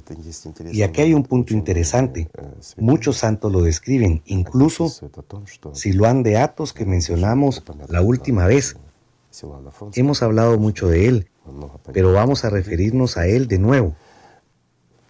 Y 0.72 0.84
aquí 0.84 1.02
hay 1.02 1.14
un 1.16 1.24
punto 1.24 1.54
interesante. 1.56 2.30
Muchos 2.78 3.18
santos 3.18 3.52
lo 3.52 3.62
describen 3.62 4.11
incluso 4.26 4.91
si 5.74 5.93
lo 5.93 6.06
han 6.06 6.24
de 6.24 6.38
Atos 6.38 6.74
que 6.74 6.86
mencionamos 6.86 7.63
la 7.88 8.02
última 8.02 8.45
vez. 8.45 8.78
Hemos 9.93 10.21
hablado 10.24 10.58
mucho 10.58 10.88
de 10.89 11.08
él, 11.08 11.28
pero 11.93 12.12
vamos 12.12 12.43
a 12.43 12.50
referirnos 12.50 13.17
a 13.17 13.28
él 13.28 13.47
de 13.47 13.60
nuevo. 13.60 13.95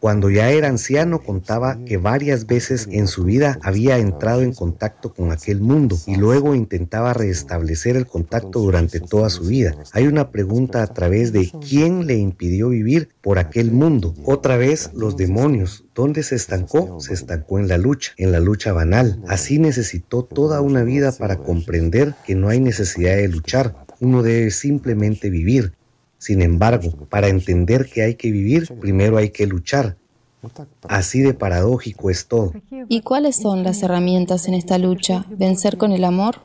Cuando 0.01 0.31
ya 0.31 0.49
era 0.49 0.67
anciano 0.67 1.21
contaba 1.21 1.77
que 1.85 1.97
varias 1.97 2.47
veces 2.47 2.87
en 2.89 3.05
su 3.05 3.23
vida 3.23 3.59
había 3.61 3.99
entrado 3.99 4.41
en 4.41 4.51
contacto 4.51 5.13
con 5.13 5.31
aquel 5.31 5.61
mundo 5.61 5.95
y 6.07 6.15
luego 6.15 6.55
intentaba 6.55 7.13
restablecer 7.13 7.95
el 7.95 8.07
contacto 8.07 8.61
durante 8.61 8.99
toda 8.99 9.29
su 9.29 9.43
vida. 9.43 9.75
Hay 9.91 10.07
una 10.07 10.31
pregunta 10.31 10.81
a 10.81 10.87
través 10.87 11.31
de 11.33 11.51
quién 11.69 12.07
le 12.07 12.15
impidió 12.15 12.69
vivir 12.69 13.09
por 13.21 13.37
aquel 13.37 13.71
mundo. 13.71 14.15
Otra 14.25 14.57
vez 14.57 14.89
los 14.95 15.17
demonios. 15.17 15.85
¿Dónde 15.93 16.23
se 16.23 16.33
estancó? 16.33 16.99
Se 16.99 17.13
estancó 17.13 17.59
en 17.59 17.67
la 17.67 17.77
lucha, 17.77 18.13
en 18.17 18.31
la 18.31 18.39
lucha 18.39 18.73
banal. 18.73 19.21
Así 19.27 19.59
necesitó 19.59 20.23
toda 20.23 20.61
una 20.61 20.81
vida 20.81 21.11
para 21.11 21.37
comprender 21.37 22.15
que 22.25 22.33
no 22.33 22.49
hay 22.49 22.59
necesidad 22.59 23.17
de 23.17 23.27
luchar. 23.27 23.75
Uno 23.99 24.23
debe 24.23 24.49
simplemente 24.49 25.29
vivir. 25.29 25.73
Sin 26.21 26.43
embargo, 26.43 26.91
para 27.09 27.29
entender 27.29 27.89
que 27.89 28.03
hay 28.03 28.13
que 28.13 28.29
vivir, 28.31 28.67
primero 28.79 29.17
hay 29.17 29.31
que 29.31 29.47
luchar. 29.47 29.97
Así 30.87 31.19
de 31.21 31.33
paradójico 31.33 32.11
es 32.11 32.27
todo. 32.27 32.53
¿Y 32.87 33.01
cuáles 33.01 33.37
son 33.37 33.63
las 33.63 33.81
herramientas 33.81 34.47
en 34.47 34.53
esta 34.53 34.77
lucha? 34.77 35.25
¿Vencer 35.31 35.77
con 35.77 35.91
el 35.91 36.03
amor? 36.03 36.41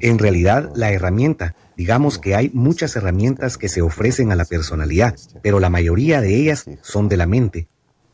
En 0.00 0.18
realidad, 0.18 0.70
la 0.74 0.92
herramienta, 0.92 1.56
digamos 1.78 2.18
que 2.18 2.34
hay 2.34 2.50
muchas 2.52 2.94
herramientas 2.94 3.56
que 3.56 3.70
se 3.70 3.80
ofrecen 3.80 4.32
a 4.32 4.36
la 4.36 4.44
personalidad, 4.44 5.14
pero 5.40 5.60
la 5.60 5.70
mayoría 5.70 6.20
de 6.20 6.36
ellas 6.36 6.66
son 6.82 7.08
de 7.08 7.16
la 7.16 7.26
mente. 7.26 7.68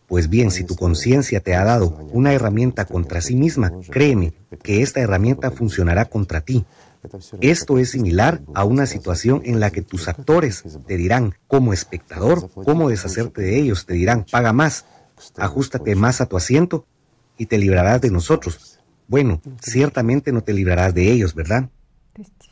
Pues 0.06 0.30
bien, 0.30 0.52
si 0.52 0.62
tu 0.62 0.76
conciencia 0.76 1.40
te 1.40 1.56
ha 1.56 1.64
dado 1.64 2.08
una 2.12 2.32
herramienta 2.32 2.84
contra 2.84 3.20
sí 3.20 3.34
misma, 3.34 3.72
créeme 3.90 4.34
que 4.62 4.82
esta 4.82 5.00
herramienta 5.00 5.50
funcionará 5.50 6.04
contra 6.04 6.42
ti. 6.42 6.64
Esto 7.40 7.78
es 7.78 7.90
similar 7.90 8.42
a 8.54 8.64
una 8.64 8.86
situación 8.86 9.42
en 9.44 9.60
la 9.60 9.70
que 9.70 9.82
tus 9.82 10.08
actores 10.08 10.64
te 10.86 10.96
dirán, 10.96 11.34
como 11.46 11.72
espectador, 11.72 12.50
cómo 12.50 12.90
deshacerte 12.90 13.42
de 13.42 13.58
ellos, 13.58 13.86
te 13.86 13.94
dirán, 13.94 14.26
paga 14.30 14.52
más, 14.52 14.84
ajustate 15.36 15.94
más 15.94 16.20
a 16.20 16.26
tu 16.26 16.36
asiento 16.36 16.86
y 17.38 17.46
te 17.46 17.58
librarás 17.58 18.00
de 18.00 18.10
nosotros. 18.10 18.80
Bueno, 19.08 19.40
ciertamente 19.60 20.30
no 20.30 20.42
te 20.42 20.52
librarás 20.52 20.94
de 20.94 21.10
ellos, 21.10 21.34
¿verdad? 21.34 21.70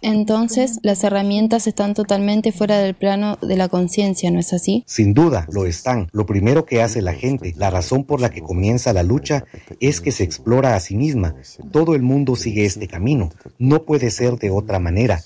Entonces, 0.00 0.78
las 0.82 1.02
herramientas 1.02 1.66
están 1.66 1.94
totalmente 1.94 2.52
fuera 2.52 2.78
del 2.78 2.94
plano 2.94 3.36
de 3.42 3.56
la 3.56 3.68
conciencia, 3.68 4.30
¿no 4.30 4.38
es 4.38 4.52
así? 4.52 4.84
Sin 4.86 5.12
duda, 5.12 5.46
lo 5.50 5.66
están. 5.66 6.08
Lo 6.12 6.24
primero 6.24 6.64
que 6.64 6.82
hace 6.82 7.02
la 7.02 7.14
gente, 7.14 7.52
la 7.56 7.70
razón 7.70 8.04
por 8.04 8.20
la 8.20 8.30
que 8.30 8.40
comienza 8.40 8.92
la 8.92 9.02
lucha, 9.02 9.44
es 9.80 10.00
que 10.00 10.12
se 10.12 10.22
explora 10.22 10.76
a 10.76 10.80
sí 10.80 10.94
misma. 10.94 11.34
Todo 11.72 11.96
el 11.96 12.02
mundo 12.02 12.36
sigue 12.36 12.64
este 12.64 12.86
camino. 12.86 13.30
No 13.58 13.82
puede 13.82 14.10
ser 14.10 14.36
de 14.38 14.50
otra 14.50 14.78
manera. 14.78 15.20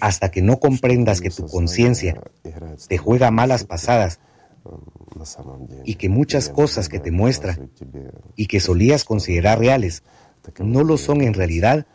Hasta 0.00 0.30
que 0.30 0.42
no 0.42 0.58
comprendas 0.58 1.20
que 1.20 1.30
tu 1.30 1.46
conciencia 1.46 2.22
te 2.88 2.98
juega 2.98 3.30
malas 3.30 3.64
pasadas 3.64 4.20
y 5.84 5.96
que 5.96 6.08
muchas 6.08 6.48
cosas 6.48 6.88
que 6.88 6.98
te 6.98 7.10
muestra 7.10 7.58
y 8.36 8.46
que 8.46 8.60
solías 8.60 9.04
considerar 9.04 9.58
reales 9.58 10.02
no 10.58 10.82
lo 10.82 10.98
son 10.98 11.22
en 11.22 11.34
realidad, 11.34 11.86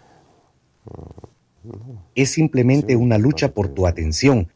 es 2.15 2.31
simplemente 2.31 2.95
una 2.95 3.17
lucha 3.17 3.53
por 3.53 3.69
tu 3.69 3.87
atención. 3.87 4.49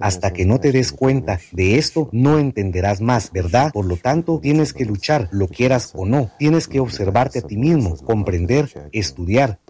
Hasta 0.00 0.32
que 0.32 0.44
no 0.44 0.60
te 0.60 0.72
des 0.72 0.92
cuenta 0.92 1.40
de 1.52 1.78
esto, 1.78 2.08
no 2.12 2.38
entenderás 2.38 3.00
más, 3.00 3.30
¿verdad? 3.32 3.72
Por 3.72 3.86
lo 3.86 3.96
tanto, 3.96 4.38
tienes 4.40 4.72
que 4.72 4.84
luchar, 4.84 5.28
lo 5.30 5.48
quieras 5.48 5.92
o 5.94 6.04
no. 6.04 6.30
Tienes 6.38 6.68
que 6.68 6.80
observarte 6.80 7.38
a 7.38 7.42
ti 7.42 7.56
mismo, 7.56 7.96
comprender, 7.96 8.90
estudiar. 8.92 9.60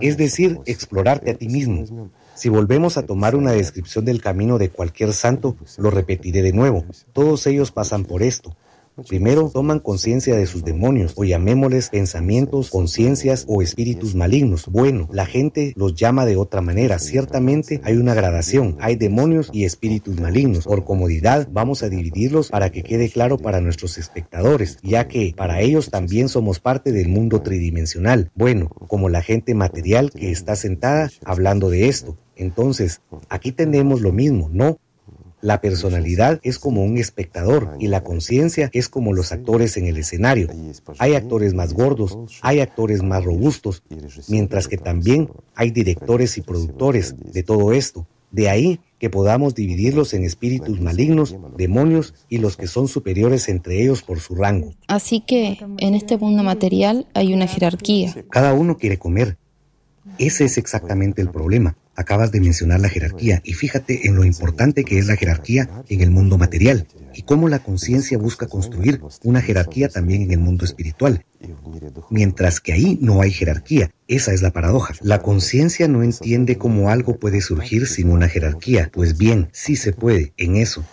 Es 0.00 0.16
decir, 0.16 0.60
explorarte 0.64 1.32
a 1.32 1.34
ti 1.34 1.48
mismo. 1.48 2.10
Si 2.34 2.48
volvemos 2.48 2.96
a 2.96 3.04
tomar 3.04 3.36
una 3.36 3.52
descripción 3.52 4.04
del 4.04 4.22
camino 4.22 4.58
de 4.58 4.70
cualquier 4.70 5.12
santo, 5.12 5.56
lo 5.76 5.90
repetiré 5.90 6.42
de 6.42 6.52
nuevo. 6.52 6.84
Todos 7.12 7.46
ellos 7.46 7.72
pasan 7.72 8.04
por 8.04 8.22
esto. 8.22 8.56
Primero 9.08 9.50
toman 9.52 9.80
conciencia 9.80 10.36
de 10.36 10.46
sus 10.46 10.64
demonios, 10.64 11.14
o 11.16 11.24
llamémosles 11.24 11.88
pensamientos, 11.88 12.70
conciencias 12.70 13.44
o 13.48 13.62
espíritus 13.62 14.14
malignos. 14.14 14.66
Bueno, 14.66 15.08
la 15.12 15.26
gente 15.26 15.72
los 15.76 15.94
llama 15.94 16.26
de 16.26 16.36
otra 16.36 16.60
manera. 16.60 16.98
Ciertamente 16.98 17.80
hay 17.84 17.96
una 17.96 18.14
gradación. 18.14 18.76
Hay 18.80 18.96
demonios 18.96 19.50
y 19.52 19.64
espíritus 19.64 20.20
malignos. 20.20 20.64
Por 20.64 20.84
comodidad 20.84 21.48
vamos 21.50 21.82
a 21.82 21.88
dividirlos 21.88 22.50
para 22.50 22.70
que 22.70 22.82
quede 22.82 23.08
claro 23.08 23.38
para 23.38 23.60
nuestros 23.60 23.98
espectadores, 23.98 24.78
ya 24.82 25.08
que 25.08 25.34
para 25.36 25.60
ellos 25.60 25.90
también 25.90 26.28
somos 26.28 26.60
parte 26.60 26.92
del 26.92 27.08
mundo 27.08 27.42
tridimensional. 27.42 28.30
Bueno, 28.34 28.68
como 28.68 29.08
la 29.08 29.22
gente 29.22 29.54
material 29.54 30.10
que 30.10 30.30
está 30.30 30.56
sentada 30.56 31.10
hablando 31.24 31.70
de 31.70 31.88
esto. 31.88 32.16
Entonces, 32.36 33.00
aquí 33.28 33.52
tenemos 33.52 34.00
lo 34.00 34.12
mismo, 34.12 34.48
¿no? 34.52 34.78
La 35.42 35.60
personalidad 35.60 36.40
es 36.44 36.60
como 36.60 36.84
un 36.84 36.98
espectador 36.98 37.76
y 37.80 37.88
la 37.88 38.04
conciencia 38.04 38.70
es 38.72 38.88
como 38.88 39.12
los 39.12 39.32
actores 39.32 39.76
en 39.76 39.86
el 39.86 39.96
escenario. 39.96 40.48
Hay 40.98 41.14
actores 41.14 41.52
más 41.52 41.74
gordos, 41.74 42.16
hay 42.42 42.60
actores 42.60 43.02
más 43.02 43.24
robustos, 43.24 43.82
mientras 44.28 44.68
que 44.68 44.76
también 44.76 45.28
hay 45.56 45.72
directores 45.72 46.38
y 46.38 46.42
productores 46.42 47.16
de 47.32 47.42
todo 47.42 47.72
esto. 47.72 48.06
De 48.30 48.48
ahí 48.48 48.80
que 49.00 49.10
podamos 49.10 49.56
dividirlos 49.56 50.14
en 50.14 50.22
espíritus 50.22 50.80
malignos, 50.80 51.36
demonios 51.58 52.14
y 52.28 52.38
los 52.38 52.56
que 52.56 52.68
son 52.68 52.86
superiores 52.86 53.48
entre 53.48 53.82
ellos 53.82 54.04
por 54.04 54.20
su 54.20 54.36
rango. 54.36 54.74
Así 54.86 55.20
que 55.20 55.58
en 55.78 55.94
este 55.96 56.16
mundo 56.18 56.44
material 56.44 57.08
hay 57.14 57.34
una 57.34 57.48
jerarquía. 57.48 58.14
Cada 58.30 58.54
uno 58.54 58.78
quiere 58.78 58.96
comer. 58.96 59.38
Ese 60.18 60.44
es 60.44 60.56
exactamente 60.56 61.20
el 61.20 61.30
problema. 61.30 61.76
Acabas 61.94 62.32
de 62.32 62.40
mencionar 62.40 62.80
la 62.80 62.88
jerarquía 62.88 63.40
y 63.44 63.52
fíjate 63.52 64.06
en 64.06 64.16
lo 64.16 64.24
importante 64.24 64.84
que 64.84 64.98
es 64.98 65.06
la 65.06 65.16
jerarquía 65.16 65.68
en 65.88 66.00
el 66.00 66.10
mundo 66.10 66.38
material 66.38 66.86
y 67.14 67.22
cómo 67.22 67.48
la 67.48 67.62
conciencia 67.62 68.16
busca 68.16 68.46
construir 68.46 69.00
una 69.24 69.42
jerarquía 69.42 69.88
también 69.88 70.22
en 70.22 70.30
el 70.32 70.38
mundo 70.38 70.64
espiritual. 70.64 71.24
Mientras 72.10 72.60
que 72.60 72.72
ahí 72.72 72.98
no 73.00 73.20
hay 73.20 73.30
jerarquía, 73.30 73.90
esa 74.08 74.32
es 74.32 74.42
la 74.42 74.52
paradoja. 74.52 74.94
La 75.02 75.20
conciencia 75.20 75.88
no 75.88 76.02
entiende 76.02 76.56
cómo 76.56 76.88
algo 76.88 77.18
puede 77.18 77.40
surgir 77.40 77.86
sin 77.86 78.10
una 78.10 78.28
jerarquía. 78.28 78.90
Pues 78.92 79.18
bien, 79.18 79.48
sí 79.52 79.76
se 79.76 79.92
puede 79.92 80.32
en 80.36 80.56
eso. 80.56 80.84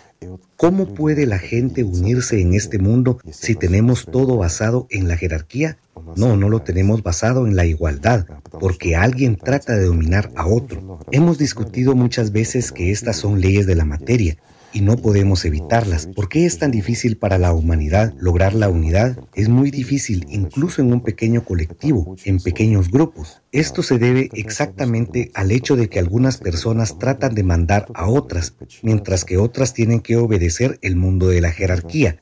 ¿Cómo 0.57 0.93
puede 0.93 1.25
la 1.25 1.39
gente 1.39 1.83
unirse 1.83 2.41
en 2.41 2.53
este 2.53 2.79
mundo 2.79 3.19
si 3.31 3.55
tenemos 3.55 4.05
todo 4.05 4.37
basado 4.37 4.87
en 4.89 5.07
la 5.07 5.15
jerarquía? 5.15 5.77
No, 6.17 6.35
no 6.35 6.49
lo 6.49 6.61
tenemos 6.61 7.03
basado 7.03 7.47
en 7.47 7.55
la 7.55 7.65
igualdad, 7.65 8.25
porque 8.59 8.95
alguien 8.95 9.37
trata 9.37 9.75
de 9.75 9.85
dominar 9.85 10.31
a 10.35 10.47
otro. 10.47 10.99
Hemos 11.11 11.37
discutido 11.37 11.95
muchas 11.95 12.31
veces 12.31 12.71
que 12.71 12.91
estas 12.91 13.17
son 13.17 13.39
leyes 13.39 13.65
de 13.67 13.75
la 13.75 13.85
materia 13.85 14.37
y 14.73 14.81
no 14.81 14.97
podemos 14.97 15.45
evitarlas. 15.45 16.07
¿Por 16.07 16.29
qué 16.29 16.45
es 16.45 16.59
tan 16.59 16.71
difícil 16.71 17.17
para 17.17 17.37
la 17.37 17.53
humanidad 17.53 18.13
lograr 18.19 18.53
la 18.53 18.69
unidad? 18.69 19.17
Es 19.33 19.49
muy 19.49 19.71
difícil 19.71 20.25
incluso 20.29 20.81
en 20.81 20.93
un 20.93 21.01
pequeño 21.01 21.43
colectivo, 21.43 22.15
en 22.25 22.39
pequeños 22.39 22.89
grupos. 22.89 23.41
Esto 23.51 23.83
se 23.83 23.97
debe 23.97 24.29
exactamente 24.33 25.31
al 25.33 25.51
hecho 25.51 25.75
de 25.75 25.89
que 25.89 25.99
algunas 25.99 26.37
personas 26.37 26.99
tratan 26.99 27.35
de 27.35 27.43
mandar 27.43 27.87
a 27.93 28.07
otras, 28.07 28.53
mientras 28.81 29.25
que 29.25 29.37
otras 29.37 29.73
tienen 29.73 29.99
que 29.99 30.17
obedecer 30.17 30.79
el 30.81 30.95
mundo 30.95 31.27
de 31.27 31.41
la 31.41 31.51
jerarquía. 31.51 32.21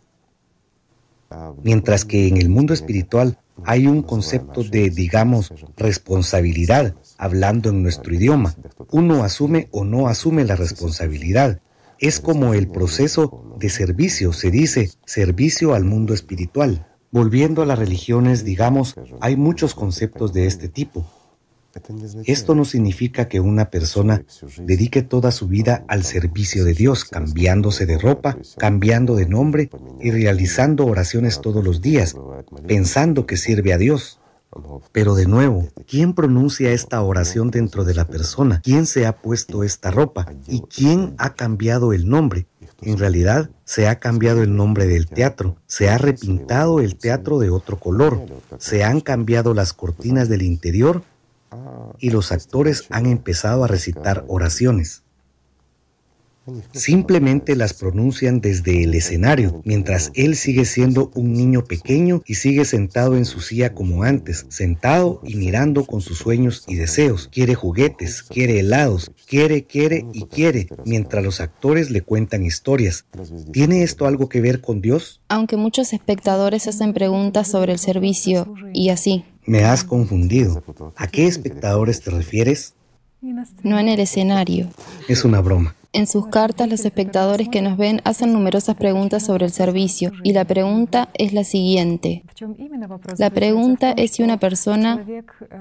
Mientras 1.64 2.06
que 2.06 2.28
en 2.28 2.38
el 2.38 2.50
mundo 2.50 2.74
espiritual 2.74 3.38
hay 3.66 3.88
un 3.88 4.04
concepto 4.04 4.64
de, 4.64 4.90
digamos, 4.90 5.54
responsabilidad, 5.76 6.96
hablando 7.18 7.70
en 7.70 7.84
nuestro 7.84 8.14
idioma. 8.14 8.56
Uno 8.92 9.24
asume 9.24 9.68
o 9.72 9.84
no 9.84 10.08
asume 10.08 10.46
la 10.46 10.56
responsabilidad. 10.56 11.60
Es 12.00 12.20
como 12.20 12.54
el 12.54 12.68
proceso 12.68 13.56
de 13.60 13.70
servicio, 13.70 14.34
se 14.34 14.52
dice 14.52 14.92
servicio 15.06 15.74
al 15.74 15.84
mundo 15.84 16.14
espiritual. 16.14 16.88
Volviendo 17.12 17.62
a 17.62 17.66
las 17.66 17.80
religiones, 17.80 18.44
digamos, 18.44 18.96
hay 19.22 19.36
muchos 19.36 19.74
conceptos 19.74 20.34
de 20.34 20.46
este 20.46 20.68
tipo. 20.68 21.06
Esto 22.26 22.56
no 22.56 22.66
significa 22.66 23.28
que 23.28 23.40
una 23.40 23.70
persona 23.70 24.24
dedique 24.60 25.04
toda 25.04 25.32
su 25.32 25.48
vida 25.48 25.86
al 25.88 26.04
servicio 26.04 26.66
de 26.66 26.74
Dios, 26.74 27.06
cambiándose 27.06 27.86
de 27.86 27.98
ropa, 27.98 28.38
cambiando 28.58 29.16
de 29.16 29.28
nombre 29.28 29.70
y 30.02 30.12
realizando 30.12 30.86
oraciones 30.86 31.40
todos 31.42 31.64
los 31.64 31.82
días, 31.82 32.16
pensando 32.68 33.26
que 33.26 33.38
sirve 33.38 33.74
a 33.74 33.78
Dios. 33.78 34.20
Pero 34.92 35.16
de 35.16 35.28
nuevo, 35.28 35.68
¿quién 35.88 36.14
pronuncia 36.14 36.72
esta 36.72 37.02
oración 37.02 37.52
dentro 37.52 37.84
de 37.84 37.94
la 37.94 38.08
persona? 38.08 38.62
¿Quién 38.64 38.86
se 38.86 39.06
ha 39.06 39.18
puesto 39.18 39.64
esta 39.64 39.92
ropa? 39.92 40.28
¿Y 40.48 40.62
quién 40.62 41.16
ha 41.18 41.34
cambiado 41.34 41.94
el 41.94 42.10
nombre? 42.10 42.48
En 42.82 42.98
realidad, 42.98 43.50
se 43.66 43.88
ha 43.88 44.00
cambiado 44.00 44.44
el 44.44 44.56
nombre 44.56 44.86
del 44.86 45.08
teatro, 45.08 45.58
se 45.66 45.90
ha 45.90 45.98
repintado 45.98 46.80
el 46.80 46.96
teatro 46.96 47.40
de 47.40 47.50
otro 47.50 47.78
color, 47.80 48.22
se 48.60 48.84
han 48.84 49.02
cambiado 49.02 49.54
las 49.54 49.74
cortinas 49.74 50.30
del 50.30 50.44
interior 50.44 51.04
y 51.98 52.12
los 52.12 52.32
actores 52.32 52.86
han 52.90 53.08
empezado 53.08 53.64
a 53.64 53.68
recitar 53.68 54.26
oraciones. 54.28 55.04
Simplemente 56.74 57.56
las 57.56 57.74
pronuncian 57.74 58.40
desde 58.42 58.84
el 58.84 58.94
escenario, 58.94 59.62
mientras 59.66 60.12
él 60.14 60.36
sigue 60.36 60.66
siendo 60.66 61.12
un 61.16 61.34
niño 61.34 61.64
pequeño 61.64 62.22
y 62.26 62.36
sigue 62.36 62.66
sentado 62.66 63.18
en 63.18 63.26
su 63.26 63.42
silla 63.42 63.74
como 63.74 64.04
antes, 64.04 64.46
sentado 64.50 65.22
y 65.24 65.36
mirando 65.36 65.86
con 65.86 66.02
sus 66.02 66.18
sueños 66.18 66.64
y 66.68 66.76
deseos. 66.76 67.30
Quiere 67.32 67.56
juguetes, 67.56 68.24
quiere 68.24 68.60
helados, 68.60 69.12
quiere, 69.28 69.66
quiere 69.66 70.06
y 70.14 70.26
quiere, 70.26 70.68
mientras 70.86 71.24
los 71.24 71.42
actores 71.42 71.90
le 71.90 72.02
cuentan 72.02 72.44
historias. 72.44 73.06
¿Tiene 73.52 73.84
esto 73.84 74.06
algo 74.06 74.30
que 74.30 74.42
ver 74.42 74.62
con 74.62 74.82
Dios? 74.82 75.22
Aunque 75.30 75.58
muchos 75.58 75.94
espectadores 75.94 76.68
hacen 76.68 76.94
preguntas 76.94 77.48
sobre 77.50 77.74
el 77.74 77.80
servicio 77.80 78.54
y 78.74 78.90
así. 78.90 79.26
Me 79.46 79.64
has 79.64 79.84
confundido. 79.84 80.64
¿A 80.96 81.08
qué 81.08 81.26
espectadores 81.26 82.02
te 82.02 82.12
refieres? 82.12 82.74
No 83.64 83.80
en 83.80 83.90
el 83.90 84.00
escenario. 84.00 84.70
Es 85.08 85.26
una 85.26 85.42
broma. 85.42 85.76
En 85.94 86.06
sus 86.06 86.28
cartas, 86.28 86.70
los 86.70 86.86
espectadores 86.86 87.50
que 87.50 87.62
nos 87.62 87.78
ven 87.78 88.02
hacen 88.04 88.34
numerosas 88.34 88.76
preguntas 88.76 89.26
sobre 89.26 89.46
el 89.46 89.52
servicio 89.52 90.12
y 90.24 90.34
la 90.34 90.46
pregunta 90.46 91.10
es 91.14 91.34
la 91.34 91.44
siguiente. 91.44 92.24
La 93.18 93.30
pregunta 93.30 93.92
es 93.92 94.12
si 94.12 94.24
una 94.24 94.38
persona 94.38 95.06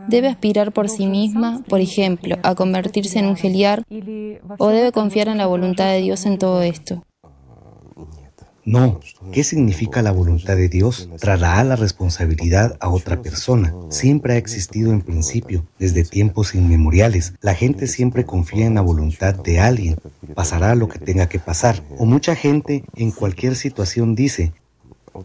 debe 0.08 0.28
aspirar 0.28 0.72
por 0.72 0.88
sí 0.88 1.06
misma, 1.06 1.62
por 1.68 1.80
ejemplo, 1.80 2.36
a 2.42 2.54
convertirse 2.54 3.18
en 3.18 3.26
un 3.26 3.36
geliar 3.36 3.84
o 4.58 4.68
debe 4.68 4.92
confiar 4.92 5.28
en 5.28 5.38
la 5.38 5.46
voluntad 5.46 5.90
de 5.90 6.00
Dios 6.00 6.26
en 6.26 6.38
todo 6.38 6.62
esto. 6.62 7.05
No, 8.66 8.98
¿qué 9.30 9.44
significa 9.44 10.02
la 10.02 10.10
voluntad 10.10 10.56
de 10.56 10.68
Dios? 10.68 11.08
Traerá 11.20 11.62
la 11.62 11.76
responsabilidad 11.76 12.76
a 12.80 12.88
otra 12.88 13.22
persona. 13.22 13.72
Siempre 13.90 14.34
ha 14.34 14.36
existido 14.38 14.90
en 14.90 15.02
principio, 15.02 15.64
desde 15.78 16.02
tiempos 16.02 16.56
inmemoriales. 16.56 17.34
La 17.42 17.54
gente 17.54 17.86
siempre 17.86 18.26
confía 18.26 18.66
en 18.66 18.74
la 18.74 18.80
voluntad 18.80 19.36
de 19.36 19.60
alguien. 19.60 19.96
Pasará 20.34 20.74
lo 20.74 20.88
que 20.88 20.98
tenga 20.98 21.28
que 21.28 21.38
pasar. 21.38 21.80
O 21.96 22.06
mucha 22.06 22.34
gente 22.34 22.84
en 22.96 23.12
cualquier 23.12 23.54
situación 23.54 24.16
dice, 24.16 24.52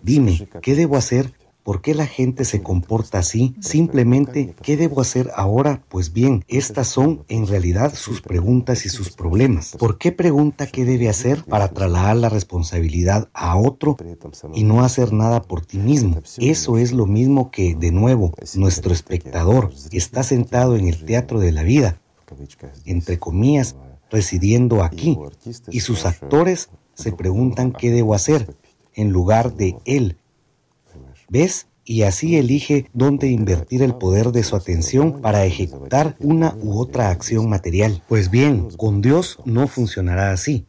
dime, 0.04 0.48
¿qué 0.62 0.76
debo 0.76 0.96
hacer 0.96 1.34
¿Por 1.64 1.82
qué 1.82 1.94
la 1.94 2.08
gente 2.08 2.44
se 2.44 2.64
comporta 2.64 3.20
así? 3.20 3.56
Simplemente, 3.60 4.56
¿qué 4.64 4.78
debo 4.78 5.00
hacer 5.00 5.30
ahora? 5.36 5.84
Pues 5.90 6.12
bien, 6.12 6.44
estas 6.48 6.88
son 6.88 7.24
en 7.28 7.46
realidad 7.46 7.94
sus 7.94 8.22
preguntas 8.22 8.86
y 8.86 8.90
sus 8.90 9.12
problemas. 9.12 9.76
¿Por 9.78 10.00
qué 10.00 10.12
pregunta 10.12 10.66
qué 10.66 10.86
debe 10.86 11.08
hacer 11.08 11.44
para 11.44 11.68
trasladar 11.68 12.16
la 12.16 12.30
responsabilidad 12.30 13.30
a 13.34 13.58
otro 13.58 13.96
y 14.56 14.64
no 14.64 14.84
hacer 14.84 15.14
nada 15.14 15.44
por 15.44 15.64
ti 15.64 15.78
mismo? 15.78 16.22
Eso 16.38 16.80
es 16.80 16.94
lo 16.94 17.06
mismo 17.06 17.52
que, 17.52 17.76
de 17.76 17.92
nuevo, 17.92 18.34
nuestro 18.56 18.92
espectador 18.92 19.72
está 19.92 20.24
sentado 20.24 20.76
en 20.76 20.88
el 20.88 21.06
teatro 21.06 21.40
de 21.40 21.52
la 21.52 21.62
vida, 21.62 22.02
entre 22.86 23.20
comillas, 23.20 23.76
residiendo 24.10 24.84
aquí, 24.84 25.18
y 25.70 25.82
sus 25.82 26.06
actores 26.06 26.70
se 26.96 27.12
preguntan 27.12 27.72
qué 27.72 27.92
debo 27.92 28.16
hacer 28.16 28.56
en 28.94 29.12
lugar 29.12 29.56
de 29.56 29.78
él 29.86 30.18
¿Ves? 31.32 31.68
Y 31.86 32.02
así 32.02 32.36
elige 32.36 32.90
dónde 32.94 33.28
invertir 33.30 33.84
el 33.84 33.96
poder 33.96 34.34
de 34.34 34.44
su 34.44 34.58
atención 34.58 35.22
para 35.22 35.46
ejecutar 35.46 36.18
una 36.20 36.58
u 36.62 36.78
otra 36.78 37.10
acción 37.10 37.48
material. 37.50 38.04
Pues 38.10 38.30
bien, 38.30 38.70
con 38.72 39.02
Dios 39.02 39.40
no 39.46 39.70
funcionará 39.70 40.34
así. 40.34 40.68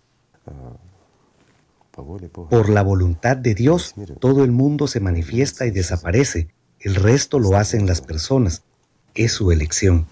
Por 1.90 2.68
la 2.68 2.83
voluntad 2.83 3.37
de 3.37 3.55
Dios, 3.55 3.96
todo 4.20 4.44
el 4.44 4.53
mundo 4.53 4.87
se 4.87 5.01
manifiesta 5.01 5.66
y 5.66 5.72
desaparece. 5.72 6.55
El 6.79 6.94
resto 6.94 7.40
lo 7.40 7.57
hacen 7.57 7.88
las 7.88 8.01
personas. 8.01 8.62
Es 9.16 9.33
su 9.33 9.51
elección. 9.51 10.07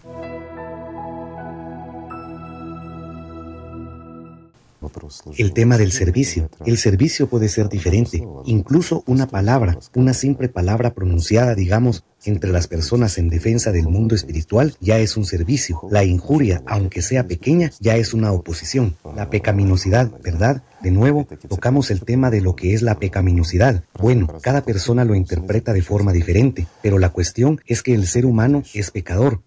El 5.37 5.53
tema 5.53 5.79
del 5.79 5.92
servicio. 5.92 6.50
El 6.64 6.79
servicio 6.79 7.29
puede 7.29 7.48
ser 7.48 7.68
diferente. 7.68 8.22
Incluso 8.44 9.03
una 9.07 9.26
palabra, 9.26 9.79
una 9.94 10.14
simple 10.14 10.48
palabra 10.48 10.94
pronunciada, 10.94 11.55
digamos, 11.55 12.05
entre 12.24 12.53
las 12.53 12.66
personas 12.66 13.16
en 13.18 13.31
defensa 13.31 13.72
del 13.72 13.88
mundo 13.88 14.14
espiritual 14.14 14.74
ya 14.81 14.98
es 14.98 15.16
un 15.16 15.24
servicio. 15.24 15.81
La 15.90 16.05
injuria, 16.05 16.62
aunque 16.66 17.03
sea 17.03 17.26
pequeña, 17.26 17.70
ya 17.81 17.96
es 17.96 18.12
una 18.12 18.33
oposición. 18.33 18.96
La 19.16 19.31
pecaminosidad, 19.31 20.11
¿verdad? 20.22 20.62
De 20.83 20.90
nuevo, 20.90 21.26
tocamos 21.48 21.90
el 21.90 22.03
tema 22.03 22.31
de 22.31 22.40
lo 22.40 22.57
que 22.57 22.74
es 22.74 22.83
la 22.83 22.98
pecaminosidad. 22.98 23.85
Bueno, 23.98 24.29
cada 24.42 24.62
persona 24.62 25.05
lo 25.05 25.14
interpreta 25.14 25.72
de 25.72 25.83
forma 25.83 26.12
diferente, 26.12 26.66
pero 26.83 26.98
la 26.98 27.11
cuestión 27.11 27.61
es 27.66 27.83
que 27.83 27.94
el 27.94 28.07
ser 28.07 28.26
humano 28.26 28.62
es 28.74 28.90
pecador. 28.90 29.42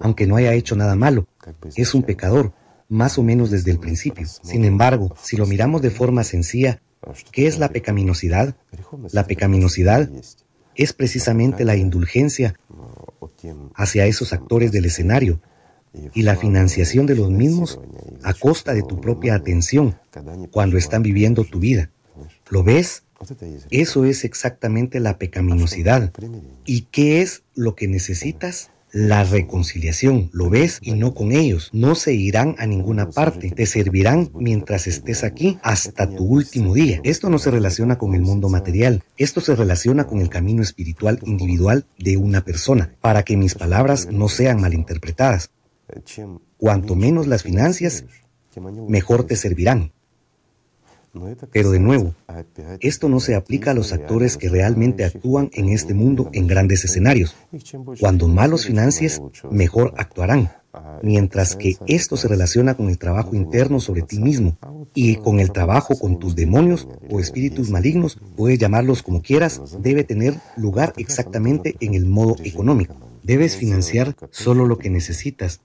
Aunque 0.00 0.26
no 0.26 0.36
haya 0.36 0.52
hecho 0.52 0.76
nada 0.76 0.96
malo, 0.96 1.26
es 1.74 1.94
un 1.94 2.02
pecador 2.02 2.52
más 2.88 3.18
o 3.18 3.22
menos 3.22 3.50
desde 3.50 3.70
el 3.70 3.78
principio. 3.78 4.26
Sin 4.26 4.64
embargo, 4.64 5.14
si 5.22 5.36
lo 5.36 5.46
miramos 5.46 5.82
de 5.82 5.90
forma 5.90 6.24
sencilla, 6.24 6.80
¿qué 7.32 7.46
es 7.46 7.58
la 7.58 7.70
pecaminosidad? 7.70 8.56
La 9.12 9.26
pecaminosidad 9.26 10.10
es 10.74 10.92
precisamente 10.92 11.64
la 11.64 11.76
indulgencia 11.76 12.58
hacia 13.74 14.06
esos 14.06 14.32
actores 14.32 14.72
del 14.72 14.84
escenario 14.84 15.40
y 16.14 16.22
la 16.22 16.36
financiación 16.36 17.06
de 17.06 17.16
los 17.16 17.30
mismos 17.30 17.80
a 18.22 18.34
costa 18.34 18.74
de 18.74 18.82
tu 18.82 19.00
propia 19.00 19.34
atención 19.34 19.98
cuando 20.50 20.76
están 20.76 21.02
viviendo 21.02 21.44
tu 21.44 21.58
vida. 21.58 21.90
¿Lo 22.50 22.62
ves? 22.62 23.04
Eso 23.70 24.04
es 24.04 24.24
exactamente 24.24 25.00
la 25.00 25.18
pecaminosidad. 25.18 26.12
¿Y 26.64 26.82
qué 26.82 27.22
es 27.22 27.42
lo 27.54 27.74
que 27.74 27.88
necesitas? 27.88 28.70
La 28.96 29.24
reconciliación. 29.24 30.30
Lo 30.32 30.48
ves 30.48 30.78
y 30.80 30.92
no 30.92 31.12
con 31.12 31.32
ellos. 31.32 31.68
No 31.74 31.94
se 31.94 32.14
irán 32.14 32.56
a 32.58 32.66
ninguna 32.66 33.10
parte. 33.10 33.50
Te 33.50 33.66
servirán 33.66 34.30
mientras 34.32 34.86
estés 34.86 35.22
aquí 35.22 35.58
hasta 35.62 36.08
tu 36.08 36.24
último 36.24 36.72
día. 36.72 37.00
Esto 37.04 37.28
no 37.28 37.38
se 37.38 37.50
relaciona 37.50 37.98
con 37.98 38.14
el 38.14 38.22
mundo 38.22 38.48
material. 38.48 39.04
Esto 39.18 39.42
se 39.42 39.54
relaciona 39.54 40.06
con 40.06 40.22
el 40.22 40.30
camino 40.30 40.62
espiritual 40.62 41.20
individual 41.26 41.84
de 41.98 42.16
una 42.16 42.40
persona, 42.40 42.96
para 43.02 43.22
que 43.22 43.36
mis 43.36 43.54
palabras 43.54 44.08
no 44.10 44.30
sean 44.30 44.62
malinterpretadas. 44.62 45.50
Cuanto 46.56 46.96
menos 46.96 47.26
las 47.26 47.42
financias, 47.42 48.06
mejor 48.88 49.24
te 49.24 49.36
servirán. 49.36 49.92
Pero 51.52 51.70
de 51.70 51.80
nuevo, 51.80 52.14
esto 52.80 53.08
no 53.08 53.20
se 53.20 53.34
aplica 53.34 53.70
a 53.70 53.74
los 53.74 53.92
actores 53.92 54.36
que 54.36 54.48
realmente 54.48 55.04
actúan 55.04 55.50
en 55.52 55.68
este 55.68 55.94
mundo 55.94 56.30
en 56.32 56.46
grandes 56.46 56.84
escenarios. 56.84 57.36
Cuando 58.00 58.28
más 58.28 58.50
los 58.50 58.66
financies, 58.66 59.20
mejor 59.50 59.94
actuarán. 59.96 60.50
Mientras 61.02 61.56
que 61.56 61.76
esto 61.86 62.16
se 62.16 62.28
relaciona 62.28 62.74
con 62.74 62.88
el 62.88 62.98
trabajo 62.98 63.34
interno 63.34 63.80
sobre 63.80 64.02
ti 64.02 64.18
mismo 64.18 64.58
y 64.94 65.16
con 65.16 65.40
el 65.40 65.52
trabajo 65.52 65.98
con 65.98 66.18
tus 66.18 66.36
demonios 66.36 66.86
o 67.10 67.20
espíritus 67.20 67.70
malignos, 67.70 68.18
puedes 68.36 68.58
llamarlos 68.58 69.02
como 69.02 69.22
quieras, 69.22 69.60
debe 69.80 70.04
tener 70.04 70.34
lugar 70.56 70.92
exactamente 70.96 71.76
en 71.80 71.94
el 71.94 72.06
modo 72.06 72.36
económico. 72.44 72.94
Debes 73.22 73.56
financiar 73.56 74.14
solo 74.30 74.66
lo 74.66 74.78
que 74.78 74.90
necesitas. 74.90 75.60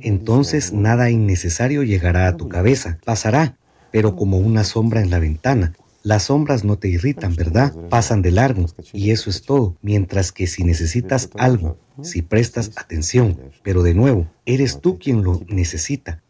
Entonces 0.00 0.72
nada 0.72 1.10
innecesario 1.10 1.82
llegará 1.82 2.28
a 2.28 2.36
tu 2.36 2.48
cabeza. 2.48 2.98
Pasará 3.04 3.58
pero 3.90 4.16
como 4.16 4.38
una 4.38 4.64
sombra 4.64 5.00
en 5.00 5.10
la 5.10 5.18
ventana. 5.18 5.74
Las 6.02 6.24
sombras 6.24 6.64
no 6.64 6.78
te 6.78 6.88
irritan, 6.88 7.36
¿verdad? 7.36 7.74
Pasan 7.90 8.22
de 8.22 8.30
largo 8.30 8.66
y 8.92 9.10
eso 9.10 9.28
es 9.28 9.42
todo. 9.42 9.76
Mientras 9.82 10.32
que 10.32 10.46
si 10.46 10.64
necesitas 10.64 11.28
algo, 11.36 11.76
si 12.02 12.22
prestas 12.22 12.70
atención, 12.76 13.38
pero 13.62 13.82
de 13.82 13.94
nuevo, 13.94 14.26
eres 14.46 14.80
tú 14.80 14.98
quien 14.98 15.22
lo 15.22 15.42
necesita. 15.48 16.22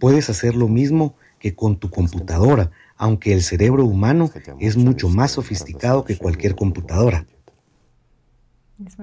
Puedes 0.00 0.30
hacer 0.30 0.56
lo 0.56 0.66
mismo 0.66 1.14
que 1.38 1.54
con 1.54 1.76
tu 1.76 1.90
computadora, 1.90 2.70
aunque 2.96 3.32
el 3.32 3.42
cerebro 3.42 3.84
humano 3.84 4.30
es 4.58 4.76
mucho 4.76 5.08
más 5.08 5.32
sofisticado 5.32 6.04
que 6.04 6.18
cualquier 6.18 6.56
computadora. 6.56 7.26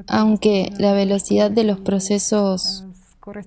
Aunque 0.08 0.71
la 0.78 0.93
velocidad 0.93 1.52
de 1.52 1.63
los 1.63 1.80
procesos 1.80 2.86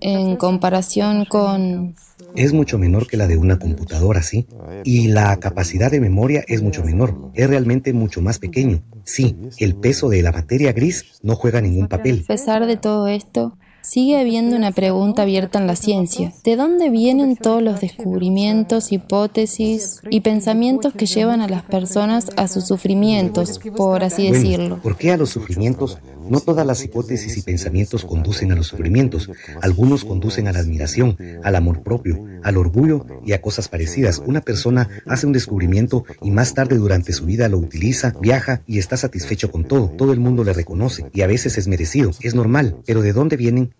en 0.00 0.36
comparación 0.36 1.24
con... 1.24 1.94
Es 2.36 2.52
mucho 2.52 2.78
menor 2.78 3.06
que 3.06 3.16
la 3.16 3.26
de 3.26 3.36
una 3.36 3.58
computadora, 3.58 4.22
sí. 4.22 4.46
Y 4.84 5.08
la 5.08 5.36
capacidad 5.38 5.90
de 5.90 6.00
memoria 6.00 6.44
es 6.46 6.62
mucho 6.62 6.84
menor. 6.84 7.30
Es 7.34 7.48
realmente 7.48 7.92
mucho 7.92 8.20
más 8.20 8.38
pequeño. 8.38 8.82
Sí, 9.04 9.36
el 9.58 9.74
peso 9.74 10.08
de 10.08 10.22
la 10.22 10.32
materia 10.32 10.72
gris 10.72 11.20
no 11.22 11.34
juega 11.34 11.60
ningún 11.60 11.88
papel. 11.88 12.22
A 12.24 12.28
pesar 12.28 12.66
de 12.66 12.76
todo 12.76 13.08
esto, 13.08 13.56
Sigue 13.82 14.20
habiendo 14.20 14.56
una 14.56 14.72
pregunta 14.72 15.22
abierta 15.22 15.58
en 15.58 15.66
la 15.66 15.74
ciencia. 15.74 16.32
¿De 16.44 16.56
dónde 16.56 16.90
vienen 16.90 17.36
todos 17.36 17.62
los 17.62 17.80
descubrimientos, 17.80 18.92
hipótesis 18.92 20.02
y 20.10 20.20
pensamientos 20.20 20.92
que 20.92 21.06
llevan 21.06 21.40
a 21.40 21.48
las 21.48 21.62
personas 21.62 22.30
a 22.36 22.46
sus 22.46 22.66
sufrimientos, 22.66 23.58
por 23.76 24.04
así 24.04 24.30
decirlo? 24.30 24.80
¿Por 24.82 24.96
qué 24.96 25.12
a 25.12 25.16
los 25.16 25.30
sufrimientos? 25.30 25.98
No 26.30 26.40
todas 26.40 26.64
las 26.64 26.84
hipótesis 26.84 27.36
y 27.36 27.42
pensamientos 27.42 28.04
conducen 28.04 28.52
a 28.52 28.54
los 28.54 28.68
sufrimientos. 28.68 29.28
Algunos 29.60 30.04
conducen 30.04 30.46
a 30.46 30.52
la 30.52 30.60
admiración, 30.60 31.16
al 31.42 31.56
amor 31.56 31.82
propio, 31.82 32.24
al 32.44 32.56
orgullo 32.56 33.04
y 33.26 33.32
a 33.32 33.42
cosas 33.42 33.68
parecidas. 33.68 34.22
Una 34.24 34.40
persona 34.40 34.88
hace 35.06 35.26
un 35.26 35.32
descubrimiento 35.32 36.04
y 36.22 36.30
más 36.30 36.54
tarde 36.54 36.76
durante 36.76 37.12
su 37.12 37.26
vida 37.26 37.48
lo 37.48 37.58
utiliza, 37.58 38.14
viaja 38.20 38.62
y 38.66 38.78
está 38.78 38.96
satisfecho 38.96 39.50
con 39.50 39.64
todo. 39.64 39.90
Todo 39.90 40.12
el 40.12 40.20
mundo 40.20 40.44
le 40.44 40.52
reconoce 40.52 41.10
y 41.12 41.22
a 41.22 41.26
veces 41.26 41.58
es 41.58 41.66
merecido. 41.66 42.12
Es 42.20 42.36
normal. 42.36 42.76
Pero 42.86 43.02
¿de 43.02 43.12
dónde 43.12 43.36
vienen 43.36 43.74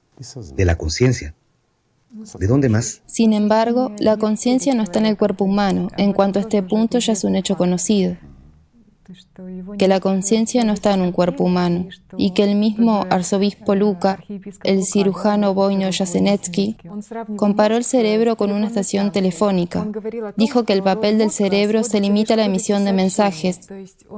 de 0.54 0.64
la 0.64 0.76
conciencia. 0.76 1.34
¿De 2.38 2.46
dónde 2.46 2.68
más? 2.68 3.02
Sin 3.06 3.32
embargo, 3.32 3.92
la 4.00 4.16
conciencia 4.16 4.74
no 4.74 4.82
está 4.82 4.98
en 4.98 5.06
el 5.06 5.16
cuerpo 5.16 5.44
humano. 5.44 5.88
En 5.96 6.12
cuanto 6.12 6.40
a 6.40 6.42
este 6.42 6.62
punto 6.62 6.98
ya 6.98 7.12
es 7.12 7.24
un 7.24 7.36
hecho 7.36 7.56
conocido 7.56 8.16
que 9.78 9.88
la 9.88 10.00
conciencia 10.00 10.64
no 10.64 10.72
está 10.72 10.94
en 10.94 11.00
un 11.00 11.12
cuerpo 11.12 11.44
humano 11.44 11.86
y 12.16 12.32
que 12.32 12.44
el 12.44 12.56
mismo 12.56 13.06
arzobispo 13.10 13.74
Luca, 13.74 14.22
el 14.64 14.84
cirujano 14.84 15.54
Boino 15.54 15.88
Jasenetsky, 15.92 16.76
comparó 17.36 17.76
el 17.76 17.84
cerebro 17.84 18.36
con 18.36 18.52
una 18.52 18.66
estación 18.66 19.12
telefónica. 19.12 19.86
Dijo 20.36 20.64
que 20.64 20.72
el 20.72 20.82
papel 20.82 21.18
del 21.18 21.30
cerebro 21.30 21.84
se 21.84 22.00
limita 22.00 22.34
a 22.34 22.36
la 22.36 22.44
emisión 22.44 22.84
de 22.84 22.92
mensajes, 22.92 23.60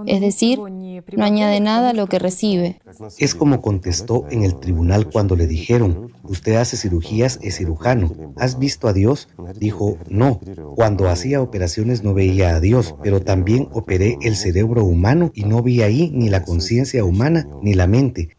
es 0.07 0.21
decir, 0.21 0.59
no 0.59 1.25
añade 1.25 1.61
nada 1.61 1.91
a 1.91 1.95
lo 1.95 2.07
que 2.07 2.19
recibe. 2.19 2.81
Es 3.19 3.35
como 3.35 3.61
contestó 3.61 4.27
en 4.31 4.43
el 4.43 4.59
tribunal 4.59 5.09
cuando 5.11 5.37
le 5.37 5.47
dijeron, 5.47 6.13
usted 6.25 6.55
hace 6.57 6.77
cirugías, 6.77 7.39
es 7.43 7.57
cirujano. 7.57 8.13
¿Has 8.37 8.59
visto 8.59 8.89
a 8.89 8.93
Dios? 8.93 9.29
Dijo, 9.59 9.99
no. 10.09 10.41
Cuando 10.75 11.09
hacía 11.09 11.41
operaciones 11.41 12.03
no 12.03 12.15
veía 12.15 12.55
a 12.55 12.61
Dios, 12.61 12.95
pero 13.03 13.21
también 13.21 13.69
operé 13.73 14.19
el 14.23 14.37
cerebro 14.37 14.82
humano 14.85 15.31
y 15.35 15.45
no 15.45 15.63
vi 15.63 15.83
ahí 15.83 16.11
ni 16.13 16.29
la 16.29 16.43
conciencia 16.43 17.05
humana 17.05 17.47
ni 17.63 17.75
la 17.75 17.87
mente. 17.87 18.37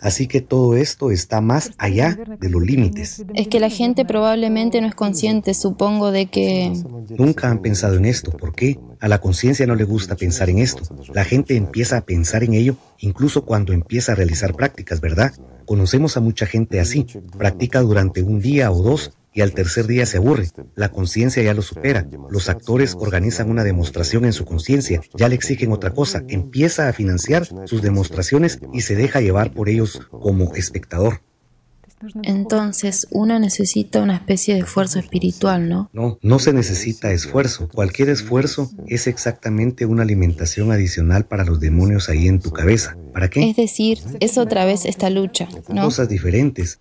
Así 0.00 0.26
que 0.26 0.40
todo 0.40 0.76
esto 0.76 1.10
está 1.10 1.40
más 1.40 1.72
allá 1.78 2.16
de 2.38 2.48
los 2.48 2.62
límites. 2.62 3.24
Es 3.34 3.48
que 3.48 3.60
la 3.60 3.70
gente 3.70 4.04
probablemente 4.04 4.80
no 4.80 4.86
es 4.86 4.94
consciente, 4.94 5.54
supongo, 5.54 6.10
de 6.10 6.26
que... 6.26 6.72
Nunca 7.16 7.50
han 7.50 7.60
pensado 7.60 7.96
en 7.96 8.04
esto. 8.04 8.30
¿Por 8.30 8.54
qué? 8.54 8.78
A 9.00 9.08
la 9.08 9.20
conciencia 9.20 9.66
no 9.66 9.74
le 9.74 9.84
gusta 9.84 10.16
pensar 10.16 10.50
en 10.50 10.58
esto. 10.58 10.82
La 11.12 11.24
gente 11.24 11.56
empieza 11.56 11.96
a 11.96 12.00
pensar 12.02 12.44
en 12.44 12.54
ello 12.54 12.76
incluso 12.98 13.44
cuando 13.44 13.72
empieza 13.72 14.12
a 14.12 14.14
realizar 14.14 14.54
prácticas, 14.54 15.00
¿verdad? 15.00 15.32
Conocemos 15.66 16.16
a 16.16 16.20
mucha 16.20 16.46
gente 16.46 16.80
así. 16.80 17.06
Practica 17.36 17.80
durante 17.80 18.22
un 18.22 18.40
día 18.40 18.70
o 18.70 18.82
dos 18.82 19.12
y 19.38 19.40
al 19.40 19.52
tercer 19.52 19.86
día 19.86 20.04
se 20.04 20.16
aburre. 20.16 20.48
La 20.74 20.88
conciencia 20.88 21.40
ya 21.44 21.54
lo 21.54 21.62
supera. 21.62 22.04
Los 22.28 22.48
actores 22.48 22.96
organizan 22.98 23.48
una 23.48 23.62
demostración 23.62 24.24
en 24.24 24.32
su 24.32 24.44
conciencia, 24.44 25.00
ya 25.14 25.28
le 25.28 25.36
exigen 25.36 25.70
otra 25.70 25.90
cosa, 25.94 26.24
empieza 26.26 26.88
a 26.88 26.92
financiar 26.92 27.46
sus 27.66 27.80
demostraciones 27.80 28.58
y 28.72 28.80
se 28.80 28.96
deja 28.96 29.20
llevar 29.20 29.52
por 29.52 29.68
ellos 29.68 30.00
como 30.10 30.56
espectador. 30.56 31.20
Entonces, 32.24 33.06
uno 33.12 33.38
necesita 33.38 34.02
una 34.02 34.16
especie 34.16 34.54
de 34.54 34.60
esfuerzo 34.60 34.98
espiritual, 34.98 35.68
¿no? 35.68 35.88
No, 35.92 36.18
no 36.20 36.40
se 36.40 36.52
necesita 36.52 37.12
esfuerzo. 37.12 37.68
Cualquier 37.68 38.08
esfuerzo 38.08 38.72
es 38.88 39.06
exactamente 39.06 39.86
una 39.86 40.02
alimentación 40.02 40.72
adicional 40.72 41.26
para 41.26 41.44
los 41.44 41.60
demonios 41.60 42.08
ahí 42.08 42.26
en 42.26 42.40
tu 42.40 42.50
cabeza. 42.50 42.96
¿Para 43.12 43.30
qué? 43.30 43.50
Es 43.50 43.56
decir, 43.56 44.00
es 44.18 44.36
otra 44.36 44.64
vez 44.64 44.84
esta 44.84 45.10
lucha, 45.10 45.48
¿no? 45.68 45.84
Cosas 45.84 46.08
diferentes. 46.08 46.80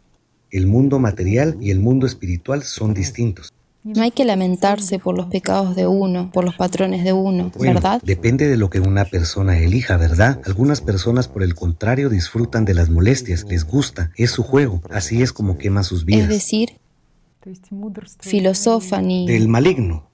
El 0.51 0.67
mundo 0.67 0.99
material 0.99 1.57
y 1.60 1.71
el 1.71 1.79
mundo 1.79 2.05
espiritual 2.05 2.63
son 2.63 2.93
distintos. 2.93 3.53
No 3.83 4.01
hay 4.01 4.12
que 4.12 4.25
lamentarse 4.25 4.99
por 4.99 5.15
los 5.15 5.27
pecados 5.27 5.73
de 5.75 5.88
uno, 5.88 6.29
por 6.33 6.43
los 6.43 6.55
patrones 6.55 7.05
de 7.05 7.13
uno, 7.13 7.53
¿verdad? 7.57 8.01
Depende 8.03 8.47
de 8.47 8.57
lo 8.57 8.69
que 8.69 8.81
una 8.81 9.05
persona 9.05 9.57
elija, 9.57 9.95
¿verdad? 9.95 10.41
Algunas 10.45 10.81
personas, 10.81 11.29
por 11.29 11.41
el 11.41 11.55
contrario, 11.55 12.10
disfrutan 12.10 12.65
de 12.65 12.73
las 12.73 12.89
molestias, 12.89 13.45
les 13.47 13.63
gusta, 13.63 14.12
es 14.17 14.31
su 14.31 14.43
juego, 14.43 14.81
así 14.89 15.21
es 15.21 15.31
como 15.31 15.57
quema 15.57 15.83
sus 15.83 16.03
vidas. 16.03 16.23
Es 16.23 16.29
decir, 16.29 16.79
filosofan 18.19 19.10
y... 19.10 19.25
Del 19.25 19.47
maligno. 19.47 20.10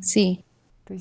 Sí, 0.00 0.44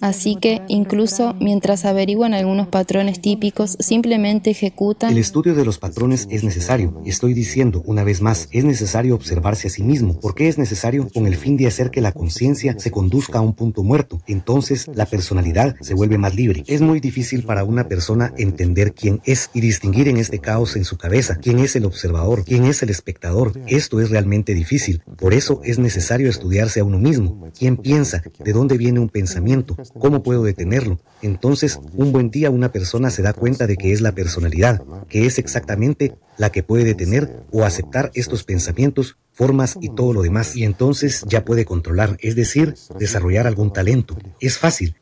Así 0.02 0.36
que, 0.36 0.62
incluso 0.68 1.36
mientras 1.40 1.86
averiguan 1.86 2.34
algunos 2.34 2.68
patrones 2.68 3.22
típicos, 3.22 3.78
simplemente 3.80 4.52
ejecutan... 4.52 5.12
El 5.12 5.18
estudio 5.18 5.56
de 5.56 5.66
los 5.66 5.80
patrones 5.80 6.28
es 6.30 6.44
necesario. 6.44 7.02
Estoy 7.06 7.34
diciendo, 7.34 7.82
una 7.86 8.04
vez 8.04 8.22
más, 8.22 8.48
es 8.52 8.66
necesario 8.66 9.16
observarse 9.16 9.68
a 9.68 9.72
sí 9.72 9.84
mismo. 9.84 10.20
¿Por 10.20 10.36
qué 10.36 10.48
es 10.48 10.58
necesario? 10.58 11.10
Con 11.14 11.28
el 11.28 11.36
fin 11.36 11.58
de 11.58 11.68
hacer 11.68 11.92
que 11.92 12.02
la 12.02 12.12
conciencia 12.12 12.76
se 12.78 12.92
conduzca 12.92 13.40
a 13.40 13.42
un 13.42 13.54
punto 13.54 13.84
muerto. 13.84 14.22
Entonces, 14.28 14.90
la 14.94 15.06
personalidad 15.06 15.76
se 15.82 15.94
vuelve 15.94 16.18
más 16.18 16.36
libre. 16.36 16.64
Es 16.68 16.82
muy 16.82 17.00
difícil 17.00 17.44
para 17.44 17.64
una 17.64 17.88
persona 17.88 18.34
entender 18.38 18.94
quién 18.94 19.22
es 19.26 19.50
y 19.54 19.62
distinguir 19.62 20.08
en 20.08 20.18
este 20.18 20.40
caos 20.40 20.76
en 20.76 20.86
su 20.86 20.98
cabeza 20.98 21.38
quién 21.42 21.60
es 21.60 21.76
el 21.76 21.86
observador, 21.86 22.44
quién 22.44 22.66
es 22.66 22.84
el 22.84 22.90
espectador. 22.90 23.54
Esto 23.68 24.00
es 24.00 24.10
realmente 24.10 24.54
difícil. 24.54 25.02
Por 25.18 25.34
eso 25.34 25.62
es 25.64 25.80
necesario 25.80 26.30
estudiarse 26.30 26.80
a 26.80 26.84
uno 26.84 27.00
mismo. 27.00 27.50
¿Quién 27.58 27.78
piensa? 27.78 28.24
¿De 28.40 28.54
dónde 28.54 28.78
viene 28.78 29.00
un 29.00 29.10
pensamiento? 29.10 29.78
¿Cómo 30.00 30.24
puedo 30.24 30.44
detenerlo? 30.44 31.00
Entonces, 31.22 31.80
un 31.94 32.12
buen 32.12 32.30
día 32.30 32.50
una 32.50 32.72
persona 32.72 33.10
se 33.10 33.22
da 33.22 33.34
cuenta 33.34 33.68
de 33.68 33.78
que 33.78 33.92
es 33.92 34.02
la 34.02 34.14
personalidad, 34.14 34.82
que 35.08 35.26
es 35.26 35.40
exactamente 35.40 36.16
la 36.38 36.52
que 36.52 36.64
puede 36.64 36.84
detener 36.84 37.44
o 37.52 37.64
aceptar 37.64 38.12
estos 38.14 38.44
pensamientos, 38.44 39.18
formas 39.32 39.78
y 39.82 39.90
todo 39.90 40.14
lo 40.14 40.22
demás. 40.22 40.56
Y 40.56 40.64
entonces 40.64 41.24
ya 41.28 41.46
puede 41.46 41.66
controlar, 41.66 42.18
es 42.22 42.36
decir, 42.36 42.76
desarrollar 42.98 43.48
algún 43.48 43.72
talento. 43.74 44.18
Es 44.40 44.58
fácil. 44.58 44.96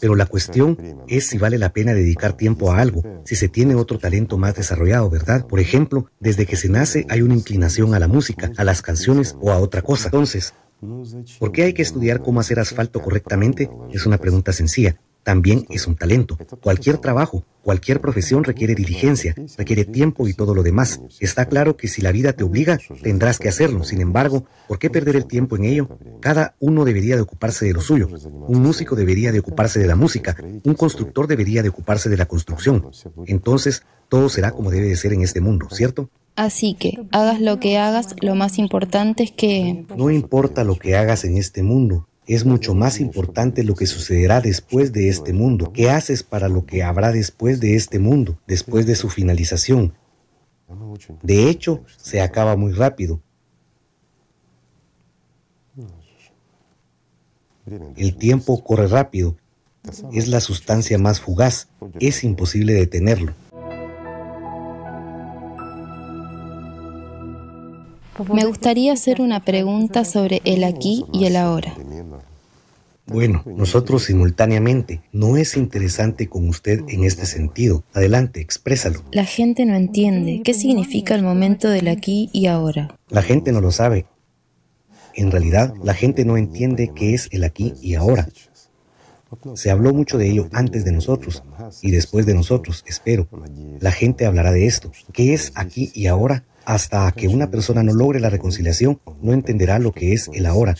Pero 0.00 0.14
la 0.14 0.26
cuestión 0.26 0.78
es 1.08 1.26
si 1.26 1.38
vale 1.38 1.58
la 1.58 1.72
pena 1.72 1.94
dedicar 1.94 2.34
tiempo 2.34 2.70
a 2.70 2.78
algo, 2.78 3.02
si 3.24 3.34
se 3.34 3.48
tiene 3.48 3.74
otro 3.74 3.98
talento 3.98 4.38
más 4.38 4.54
desarrollado, 4.54 5.10
¿verdad? 5.10 5.46
Por 5.46 5.60
ejemplo, 5.60 6.10
desde 6.20 6.46
que 6.46 6.56
se 6.56 6.68
nace 6.68 7.06
hay 7.08 7.22
una 7.22 7.34
inclinación 7.34 7.94
a 7.94 7.98
la 7.98 8.08
música, 8.08 8.52
a 8.56 8.64
las 8.64 8.82
canciones 8.82 9.36
o 9.40 9.50
a 9.50 9.58
otra 9.58 9.82
cosa. 9.82 10.06
Entonces, 10.06 10.54
¿Por 11.38 11.52
qué 11.52 11.64
hay 11.64 11.72
que 11.72 11.82
estudiar 11.82 12.22
cómo 12.22 12.40
hacer 12.40 12.60
asfalto 12.60 13.00
correctamente? 13.00 13.70
Es 13.92 14.06
una 14.06 14.18
pregunta 14.18 14.52
sencilla. 14.52 15.00
También 15.28 15.66
es 15.68 15.86
un 15.86 15.94
talento. 15.94 16.38
Cualquier 16.62 16.96
trabajo, 16.98 17.44
cualquier 17.62 18.00
profesión 18.00 18.44
requiere 18.44 18.74
diligencia, 18.74 19.34
requiere 19.58 19.84
tiempo 19.84 20.26
y 20.26 20.32
todo 20.32 20.54
lo 20.54 20.62
demás. 20.62 21.02
Está 21.20 21.44
claro 21.44 21.76
que 21.76 21.86
si 21.86 22.00
la 22.00 22.12
vida 22.12 22.32
te 22.32 22.44
obliga, 22.44 22.78
tendrás 23.02 23.38
que 23.38 23.50
hacerlo. 23.50 23.84
Sin 23.84 24.00
embargo, 24.00 24.46
¿por 24.66 24.78
qué 24.78 24.88
perder 24.88 25.16
el 25.16 25.26
tiempo 25.26 25.56
en 25.56 25.64
ello? 25.64 25.98
Cada 26.20 26.56
uno 26.60 26.86
debería 26.86 27.16
de 27.16 27.20
ocuparse 27.20 27.66
de 27.66 27.74
lo 27.74 27.82
suyo. 27.82 28.08
Un 28.08 28.62
músico 28.62 28.96
debería 28.96 29.30
de 29.30 29.40
ocuparse 29.40 29.78
de 29.78 29.86
la 29.86 29.96
música. 29.96 30.34
Un 30.64 30.74
constructor 30.74 31.26
debería 31.26 31.62
de 31.62 31.68
ocuparse 31.68 32.08
de 32.08 32.16
la 32.16 32.24
construcción. 32.24 32.90
Entonces, 33.26 33.82
todo 34.08 34.30
será 34.30 34.52
como 34.52 34.70
debe 34.70 34.86
de 34.88 34.96
ser 34.96 35.12
en 35.12 35.20
este 35.20 35.42
mundo, 35.42 35.68
¿cierto? 35.70 36.08
Así 36.38 36.74
que, 36.74 37.04
hagas 37.10 37.40
lo 37.40 37.58
que 37.58 37.78
hagas, 37.78 38.14
lo 38.20 38.36
más 38.36 38.58
importante 38.58 39.24
es 39.24 39.32
que... 39.32 39.84
No 39.96 40.08
importa 40.08 40.62
lo 40.62 40.76
que 40.76 40.94
hagas 40.94 41.24
en 41.24 41.36
este 41.36 41.64
mundo, 41.64 42.06
es 42.28 42.44
mucho 42.44 42.76
más 42.76 43.00
importante 43.00 43.64
lo 43.64 43.74
que 43.74 43.86
sucederá 43.86 44.40
después 44.40 44.92
de 44.92 45.08
este 45.08 45.32
mundo. 45.32 45.72
¿Qué 45.72 45.90
haces 45.90 46.22
para 46.22 46.48
lo 46.48 46.64
que 46.64 46.84
habrá 46.84 47.10
después 47.10 47.58
de 47.58 47.74
este 47.74 47.98
mundo, 47.98 48.38
después 48.46 48.86
de 48.86 48.94
su 48.94 49.08
finalización? 49.08 49.94
De 51.24 51.50
hecho, 51.50 51.82
se 51.96 52.20
acaba 52.20 52.54
muy 52.54 52.72
rápido. 52.72 53.20
El 57.96 58.16
tiempo 58.16 58.62
corre 58.62 58.86
rápido. 58.86 59.36
Es 60.12 60.28
la 60.28 60.38
sustancia 60.38 60.98
más 60.98 61.20
fugaz. 61.20 61.66
Es 61.98 62.22
imposible 62.22 62.74
detenerlo. 62.74 63.34
Me 68.32 68.44
gustaría 68.44 68.92
hacer 68.92 69.20
una 69.20 69.44
pregunta 69.44 70.04
sobre 70.04 70.40
el 70.44 70.64
aquí 70.64 71.04
y 71.12 71.26
el 71.26 71.36
ahora. 71.36 71.76
Bueno, 73.06 73.42
nosotros 73.46 74.04
simultáneamente. 74.04 75.00
No 75.12 75.36
es 75.36 75.56
interesante 75.56 76.28
con 76.28 76.46
usted 76.48 76.80
en 76.88 77.04
este 77.04 77.24
sentido. 77.24 77.84
Adelante, 77.94 78.40
exprésalo. 78.40 79.02
La 79.12 79.24
gente 79.24 79.64
no 79.64 79.74
entiende 79.74 80.42
qué 80.44 80.52
significa 80.52 81.14
el 81.14 81.22
momento 81.22 81.70
del 81.70 81.88
aquí 81.88 82.28
y 82.32 82.46
ahora. 82.46 82.98
La 83.08 83.22
gente 83.22 83.50
no 83.52 83.60
lo 83.60 83.70
sabe. 83.70 84.06
En 85.14 85.30
realidad, 85.30 85.72
la 85.82 85.94
gente 85.94 86.24
no 86.24 86.36
entiende 86.36 86.92
qué 86.94 87.14
es 87.14 87.28
el 87.32 87.44
aquí 87.44 87.72
y 87.80 87.94
ahora. 87.94 88.28
Se 89.54 89.70
habló 89.70 89.92
mucho 89.92 90.18
de 90.18 90.28
ello 90.30 90.48
antes 90.52 90.84
de 90.84 90.92
nosotros 90.92 91.42
y 91.82 91.90
después 91.90 92.26
de 92.26 92.34
nosotros, 92.34 92.84
espero. 92.86 93.26
La 93.80 93.92
gente 93.92 94.26
hablará 94.26 94.52
de 94.52 94.66
esto. 94.66 94.92
¿Qué 95.12 95.34
es 95.34 95.52
aquí 95.54 95.90
y 95.94 96.06
ahora? 96.06 96.44
Hasta 96.68 97.10
que 97.12 97.28
una 97.28 97.50
persona 97.50 97.82
no 97.82 97.94
logre 97.94 98.20
la 98.20 98.28
reconciliación, 98.28 99.00
no 99.22 99.32
entenderá 99.32 99.78
lo 99.78 99.92
que 99.92 100.12
es 100.12 100.28
el 100.34 100.44
ahora. 100.44 100.76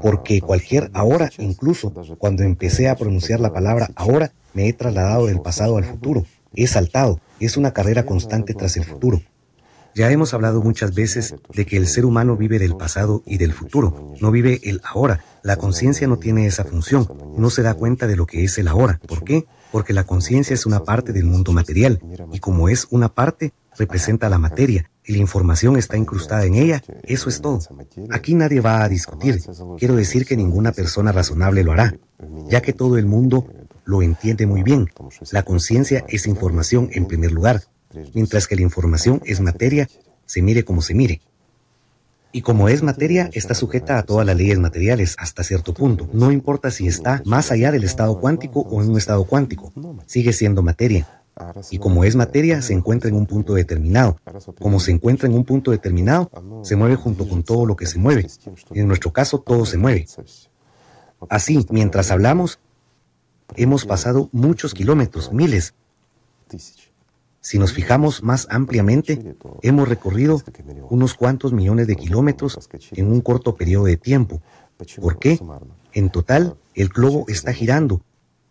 Porque 0.00 0.40
cualquier 0.40 0.92
ahora, 0.94 1.28
incluso 1.38 1.92
cuando 2.18 2.44
empecé 2.44 2.88
a 2.88 2.94
pronunciar 2.94 3.40
la 3.40 3.52
palabra 3.52 3.90
ahora, 3.96 4.30
me 4.54 4.68
he 4.68 4.72
trasladado 4.72 5.26
del 5.26 5.40
pasado 5.40 5.76
al 5.76 5.84
futuro. 5.84 6.24
He 6.54 6.68
saltado. 6.68 7.20
Es 7.40 7.56
una 7.56 7.72
carrera 7.72 8.06
constante 8.06 8.54
tras 8.54 8.76
el 8.76 8.84
futuro. 8.84 9.20
Ya 9.96 10.08
hemos 10.08 10.32
hablado 10.34 10.62
muchas 10.62 10.94
veces 10.94 11.34
de 11.52 11.66
que 11.66 11.76
el 11.76 11.88
ser 11.88 12.04
humano 12.04 12.36
vive 12.36 12.60
del 12.60 12.76
pasado 12.76 13.24
y 13.26 13.38
del 13.38 13.52
futuro, 13.52 14.14
no 14.20 14.30
vive 14.30 14.60
el 14.62 14.80
ahora. 14.84 15.24
La 15.42 15.56
conciencia 15.56 16.06
no 16.06 16.18
tiene 16.18 16.46
esa 16.46 16.62
función, 16.62 17.08
no 17.36 17.50
se 17.50 17.62
da 17.62 17.74
cuenta 17.74 18.06
de 18.06 18.14
lo 18.14 18.24
que 18.24 18.44
es 18.44 18.56
el 18.58 18.68
ahora. 18.68 19.00
¿Por 19.04 19.24
qué? 19.24 19.46
Porque 19.70 19.92
la 19.92 20.04
conciencia 20.04 20.54
es 20.54 20.66
una 20.66 20.84
parte 20.84 21.12
del 21.12 21.24
mundo 21.24 21.52
material 21.52 22.00
y 22.32 22.38
como 22.38 22.68
es 22.68 22.86
una 22.90 23.08
parte, 23.08 23.52
representa 23.76 24.28
la 24.28 24.38
materia 24.38 24.90
y 25.04 25.12
la 25.12 25.18
información 25.18 25.76
está 25.76 25.96
incrustada 25.96 26.44
en 26.44 26.54
ella, 26.54 26.82
eso 27.04 27.28
es 27.28 27.40
todo. 27.40 27.60
Aquí 28.10 28.34
nadie 28.34 28.60
va 28.60 28.82
a 28.82 28.88
discutir. 28.88 29.42
Quiero 29.78 29.96
decir 29.96 30.26
que 30.26 30.36
ninguna 30.36 30.72
persona 30.72 31.12
razonable 31.12 31.64
lo 31.64 31.72
hará, 31.72 31.94
ya 32.48 32.60
que 32.60 32.72
todo 32.72 32.98
el 32.98 33.06
mundo 33.06 33.46
lo 33.84 34.02
entiende 34.02 34.46
muy 34.46 34.62
bien. 34.62 34.90
La 35.30 35.44
conciencia 35.44 36.04
es 36.08 36.26
información 36.26 36.90
en 36.92 37.06
primer 37.06 37.32
lugar, 37.32 37.62
mientras 38.14 38.46
que 38.46 38.56
la 38.56 38.62
información 38.62 39.22
es 39.24 39.40
materia, 39.40 39.88
se 40.26 40.42
mire 40.42 40.64
como 40.64 40.82
se 40.82 40.94
mire. 40.94 41.22
Y 42.30 42.42
como 42.42 42.68
es 42.68 42.82
materia, 42.82 43.30
está 43.32 43.54
sujeta 43.54 43.98
a 43.98 44.02
todas 44.02 44.26
las 44.26 44.36
leyes 44.36 44.58
materiales 44.58 45.16
hasta 45.18 45.42
cierto 45.42 45.72
punto. 45.72 46.08
No 46.12 46.30
importa 46.30 46.70
si 46.70 46.86
está 46.86 47.22
más 47.24 47.50
allá 47.50 47.72
del 47.72 47.84
estado 47.84 48.20
cuántico 48.20 48.60
o 48.60 48.82
en 48.82 48.90
un 48.90 48.98
estado 48.98 49.24
cuántico, 49.24 49.72
sigue 50.06 50.32
siendo 50.32 50.62
materia. 50.62 51.08
Y 51.70 51.78
como 51.78 52.04
es 52.04 52.16
materia, 52.16 52.60
se 52.62 52.74
encuentra 52.74 53.08
en 53.08 53.16
un 53.16 53.26
punto 53.26 53.54
determinado. 53.54 54.18
Como 54.60 54.80
se 54.80 54.90
encuentra 54.90 55.28
en 55.28 55.34
un 55.34 55.44
punto 55.44 55.70
determinado, 55.70 56.30
se 56.62 56.76
mueve 56.76 56.96
junto 56.96 57.28
con 57.28 57.42
todo 57.42 57.64
lo 57.64 57.76
que 57.76 57.86
se 57.86 57.98
mueve. 57.98 58.26
En 58.72 58.88
nuestro 58.88 59.12
caso, 59.12 59.38
todo 59.40 59.64
se 59.64 59.78
mueve. 59.78 60.06
Así, 61.28 61.64
mientras 61.70 62.10
hablamos, 62.10 62.58
hemos 63.56 63.84
pasado 63.84 64.28
muchos 64.32 64.74
kilómetros, 64.74 65.32
miles. 65.32 65.74
Si 67.48 67.58
nos 67.58 67.72
fijamos 67.72 68.22
más 68.22 68.46
ampliamente, 68.50 69.34
hemos 69.62 69.88
recorrido 69.88 70.42
unos 70.90 71.14
cuantos 71.14 71.54
millones 71.54 71.86
de 71.86 71.96
kilómetros 71.96 72.58
en 72.92 73.10
un 73.10 73.22
corto 73.22 73.56
periodo 73.56 73.86
de 73.86 73.96
tiempo. 73.96 74.42
¿Por 75.00 75.18
qué? 75.18 75.40
En 75.94 76.10
total, 76.10 76.58
el 76.74 76.88
globo 76.90 77.24
está 77.26 77.54
girando 77.54 78.02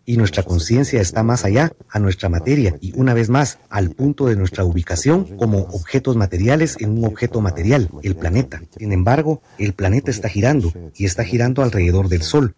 y 0.04 0.18
nuestra 0.18 0.42
conciencia 0.42 1.00
está 1.00 1.22
más 1.22 1.46
allá, 1.46 1.74
a 1.90 2.00
nuestra 2.00 2.28
materia 2.28 2.76
y 2.82 3.00
una 3.00 3.14
vez 3.14 3.30
más 3.30 3.60
al 3.70 3.92
punto 3.92 4.26
de 4.26 4.36
nuestra 4.36 4.64
ubicación 4.64 5.38
como 5.38 5.60
objetos 5.60 6.16
materiales 6.16 6.76
en 6.80 6.98
un 6.98 7.06
objeto 7.06 7.40
material, 7.40 7.92
el 8.02 8.16
planeta. 8.16 8.64
Sin 8.80 8.94
embargo, 8.94 9.44
el 9.60 9.74
planeta 9.74 10.10
está 10.10 10.28
girando 10.28 10.74
y 10.96 11.06
está 11.06 11.24
girando 11.24 11.62
alrededor 11.62 12.10
del 12.10 12.24
Sol 12.24 12.56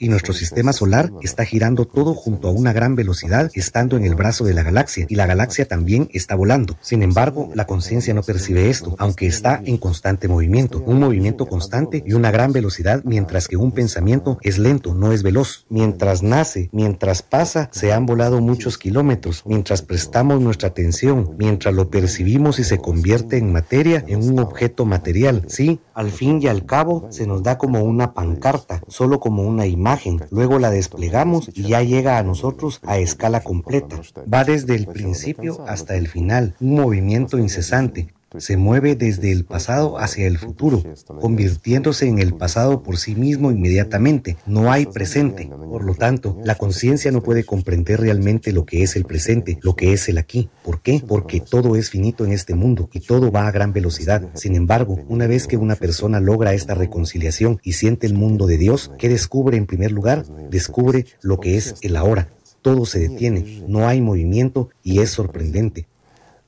y 0.00 0.08
nuestro 0.08 0.32
sistema 0.34 0.72
solar 0.72 1.12
está 1.22 1.44
girando 1.44 1.84
todo 1.84 2.14
junto 2.14 2.48
a 2.48 2.50
una 2.50 2.72
gran 2.72 2.96
velocidad 2.96 3.50
estando 3.54 3.96
en 3.96 4.04
el 4.04 4.16
brazo 4.16 4.44
de 4.44 4.54
la 4.54 4.64
galaxia 4.64 5.06
y 5.08 5.14
la 5.14 5.26
galaxia 5.26 5.68
también 5.68 6.08
está 6.12 6.34
volando. 6.34 6.76
Sin 6.80 7.02
embargo, 7.02 7.50
la 7.54 7.66
conciencia 7.66 8.14
no 8.14 8.22
percibe 8.22 8.70
esto, 8.70 8.96
aunque 8.98 9.26
está 9.26 9.60
en 9.64 9.76
constante 9.76 10.26
movimiento, 10.26 10.82
un 10.84 10.98
movimiento 10.98 11.46
constante 11.46 12.02
y 12.04 12.14
una 12.14 12.30
gran 12.30 12.52
velocidad, 12.52 13.02
mientras 13.04 13.46
que 13.46 13.56
un 13.56 13.72
pensamiento 13.72 14.38
es 14.42 14.58
lento, 14.58 14.94
no 14.94 15.12
es 15.12 15.22
veloz. 15.22 15.66
Mientras 15.68 16.22
nace, 16.22 16.70
mientras 16.72 17.22
pasa, 17.22 17.68
se 17.72 17.92
han 17.92 18.06
volado 18.06 18.40
muchos 18.40 18.78
kilómetros, 18.78 19.42
mientras 19.44 19.82
prestamos 19.82 20.40
nuestra 20.40 20.68
atención, 20.68 21.36
mientras 21.38 21.74
lo 21.74 21.90
percibimos 21.90 22.58
y 22.58 22.64
se 22.64 22.78
convierte 22.78 23.36
en 23.36 23.52
materia, 23.52 24.02
en 24.08 24.26
un 24.26 24.38
objeto 24.38 24.86
material. 24.86 25.44
Sí, 25.48 25.80
al 25.94 26.10
fin 26.10 26.40
y 26.42 26.46
al 26.46 26.64
cabo 26.64 27.08
se 27.10 27.26
nos 27.26 27.42
da 27.42 27.58
como 27.58 27.82
una 27.82 28.14
pancarta, 28.14 28.80
solo 28.88 29.20
como 29.20 29.42
una 29.42 29.66
imagen 29.90 30.20
luego 30.30 30.58
la 30.60 30.70
desplegamos 30.70 31.50
y 31.52 31.62
ya 31.64 31.82
llega 31.82 32.18
a 32.18 32.22
nosotros 32.22 32.80
a 32.84 32.98
escala 32.98 33.42
completa. 33.42 34.00
Va 34.32 34.44
desde 34.44 34.76
el 34.76 34.86
principio 34.86 35.64
hasta 35.66 35.96
el 35.96 36.06
final, 36.06 36.54
un 36.60 36.74
movimiento 36.74 37.38
incesante, 37.38 38.14
se 38.38 38.56
mueve 38.56 38.94
desde 38.94 39.32
el 39.32 39.44
pasado 39.44 39.98
hacia 39.98 40.26
el 40.26 40.38
futuro, 40.38 40.82
convirtiéndose 41.20 42.06
en 42.06 42.18
el 42.18 42.34
pasado 42.34 42.82
por 42.82 42.96
sí 42.96 43.14
mismo 43.14 43.50
inmediatamente. 43.50 44.36
No 44.46 44.70
hay 44.70 44.86
presente. 44.86 45.46
Por 45.46 45.84
lo 45.84 45.94
tanto, 45.94 46.38
la 46.44 46.54
conciencia 46.54 47.10
no 47.10 47.22
puede 47.22 47.44
comprender 47.44 48.00
realmente 48.00 48.52
lo 48.52 48.64
que 48.64 48.82
es 48.82 48.96
el 48.96 49.04
presente, 49.04 49.58
lo 49.62 49.74
que 49.74 49.92
es 49.92 50.08
el 50.08 50.18
aquí. 50.18 50.48
¿Por 50.62 50.82
qué? 50.82 51.02
Porque 51.06 51.40
todo 51.40 51.76
es 51.76 51.90
finito 51.90 52.24
en 52.24 52.32
este 52.32 52.54
mundo 52.54 52.88
y 52.92 53.00
todo 53.00 53.30
va 53.32 53.46
a 53.46 53.52
gran 53.52 53.72
velocidad. 53.72 54.28
Sin 54.34 54.54
embargo, 54.54 54.98
una 55.08 55.26
vez 55.26 55.46
que 55.46 55.56
una 55.56 55.76
persona 55.76 56.20
logra 56.20 56.54
esta 56.54 56.74
reconciliación 56.74 57.60
y 57.62 57.72
siente 57.72 58.06
el 58.06 58.14
mundo 58.14 58.46
de 58.46 58.58
Dios, 58.58 58.92
¿qué 58.98 59.08
descubre 59.08 59.56
en 59.56 59.66
primer 59.66 59.92
lugar? 59.92 60.24
Descubre 60.50 61.06
lo 61.22 61.40
que 61.40 61.56
es 61.56 61.74
el 61.82 61.96
ahora. 61.96 62.28
Todo 62.62 62.84
se 62.84 62.98
detiene, 62.98 63.62
no 63.66 63.88
hay 63.88 64.02
movimiento 64.02 64.68
y 64.82 65.00
es 65.00 65.10
sorprendente. 65.10 65.86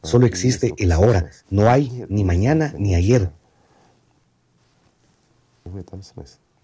Solo 0.03 0.27
existe 0.27 0.75
el 0.79 0.93
ahora. 0.93 1.31
No 1.51 1.69
hay 1.71 2.05
ni 2.09 2.25
mañana 2.25 2.75
ni 2.77 2.95
ayer. 2.95 3.31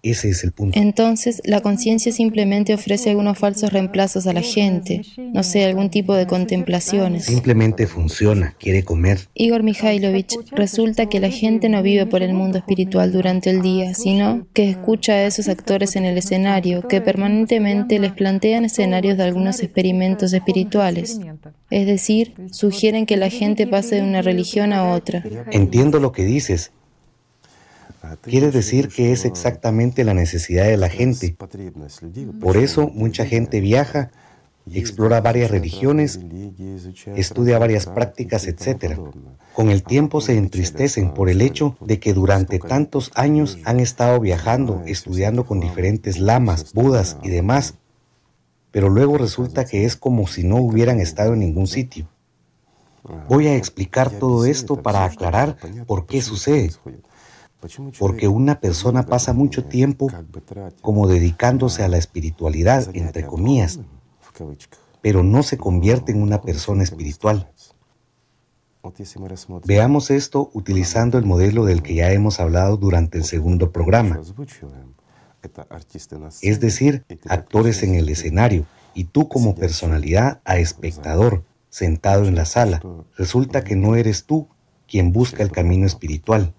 Ese 0.01 0.29
es 0.29 0.43
el 0.45 0.53
punto. 0.53 0.79
Entonces, 0.79 1.41
la 1.43 1.59
conciencia 1.59 2.11
simplemente 2.11 2.73
ofrece 2.73 3.09
algunos 3.09 3.37
falsos 3.37 3.73
reemplazos 3.73 4.27
a 4.27 4.33
la 4.33 4.41
gente, 4.41 5.01
no 5.17 5.43
sé, 5.43 5.65
algún 5.65 5.89
tipo 5.89 6.13
de 6.13 6.25
contemplaciones. 6.25 7.25
Simplemente 7.25 7.85
funciona, 7.85 8.55
quiere 8.59 8.83
comer. 8.83 9.27
Igor 9.33 9.63
Mikhailovich, 9.63 10.35
resulta 10.51 11.07
que 11.09 11.19
la 11.19 11.29
gente 11.29 11.67
no 11.67 11.83
vive 11.83 12.05
por 12.05 12.23
el 12.23 12.33
mundo 12.33 12.59
espiritual 12.59 13.11
durante 13.11 13.49
el 13.49 13.61
día, 13.61 13.93
sino 13.93 14.47
que 14.53 14.69
escucha 14.69 15.13
a 15.13 15.25
esos 15.25 15.49
actores 15.49 15.97
en 15.97 16.05
el 16.05 16.17
escenario 16.17 16.87
que 16.87 17.01
permanentemente 17.01 17.99
les 17.99 18.13
plantean 18.13 18.65
escenarios 18.65 19.17
de 19.17 19.23
algunos 19.23 19.61
experimentos 19.61 20.31
espirituales. 20.31 21.19
Es 21.69 21.85
decir, 21.85 22.33
sugieren 22.51 23.05
que 23.05 23.17
la 23.17 23.29
gente 23.29 23.67
pase 23.67 23.95
de 23.95 24.01
una 24.01 24.21
religión 24.21 24.71
a 24.71 24.91
otra. 24.91 25.23
Entiendo 25.51 25.99
lo 25.99 26.13
que 26.13 26.23
dices 26.23 26.71
Quiere 28.21 28.51
decir 28.51 28.89
que 28.89 29.11
es 29.11 29.25
exactamente 29.25 30.03
la 30.03 30.13
necesidad 30.13 30.65
de 30.65 30.77
la 30.77 30.89
gente. 30.89 31.35
Por 32.39 32.57
eso 32.57 32.87
mucha 32.87 33.25
gente 33.25 33.59
viaja, 33.59 34.11
explora 34.71 35.21
varias 35.21 35.51
religiones, 35.51 36.19
estudia 37.15 37.59
varias 37.59 37.85
prácticas, 37.85 38.47
etc. 38.47 38.97
Con 39.53 39.69
el 39.69 39.83
tiempo 39.83 40.21
se 40.21 40.37
entristecen 40.37 41.13
por 41.13 41.29
el 41.29 41.41
hecho 41.41 41.75
de 41.81 41.99
que 41.99 42.13
durante 42.13 42.59
tantos 42.59 43.11
años 43.15 43.57
han 43.65 43.79
estado 43.79 44.19
viajando, 44.19 44.83
estudiando 44.85 45.45
con 45.45 45.59
diferentes 45.59 46.19
lamas, 46.19 46.73
budas 46.73 47.17
y 47.23 47.29
demás, 47.29 47.75
pero 48.71 48.89
luego 48.89 49.17
resulta 49.17 49.65
que 49.65 49.85
es 49.85 49.95
como 49.95 50.27
si 50.27 50.43
no 50.43 50.57
hubieran 50.57 50.99
estado 50.99 51.33
en 51.33 51.39
ningún 51.39 51.67
sitio. 51.67 52.07
Voy 53.27 53.47
a 53.47 53.55
explicar 53.55 54.11
todo 54.11 54.45
esto 54.45 54.81
para 54.81 55.05
aclarar 55.05 55.57
por 55.87 56.05
qué 56.05 56.21
sucede. 56.21 56.71
Porque 57.99 58.27
una 58.27 58.59
persona 58.59 59.05
pasa 59.05 59.33
mucho 59.33 59.65
tiempo 59.65 60.09
como 60.81 61.07
dedicándose 61.07 61.83
a 61.83 61.87
la 61.87 61.97
espiritualidad, 61.97 62.89
entre 62.93 63.25
comillas, 63.25 63.79
pero 65.01 65.23
no 65.23 65.43
se 65.43 65.57
convierte 65.57 66.11
en 66.11 66.21
una 66.21 66.41
persona 66.41 66.83
espiritual. 66.83 67.51
Veamos 69.65 70.09
esto 70.09 70.49
utilizando 70.53 71.17
el 71.17 71.25
modelo 71.25 71.65
del 71.65 71.83
que 71.83 71.95
ya 71.95 72.11
hemos 72.11 72.39
hablado 72.39 72.77
durante 72.77 73.17
el 73.17 73.25
segundo 73.25 73.71
programa. 73.71 74.21
Es 76.41 76.59
decir, 76.59 77.05
actores 77.27 77.83
en 77.83 77.95
el 77.95 78.09
escenario 78.09 78.65
y 78.93 79.05
tú 79.05 79.27
como 79.27 79.55
personalidad 79.55 80.41
a 80.45 80.57
espectador, 80.57 81.43
sentado 81.69 82.25
en 82.25 82.35
la 82.35 82.45
sala. 82.45 82.81
Resulta 83.17 83.63
que 83.63 83.75
no 83.75 83.95
eres 83.95 84.25
tú 84.25 84.47
quien 84.87 85.11
busca 85.11 85.43
el 85.43 85.51
camino 85.51 85.85
espiritual, 85.85 86.53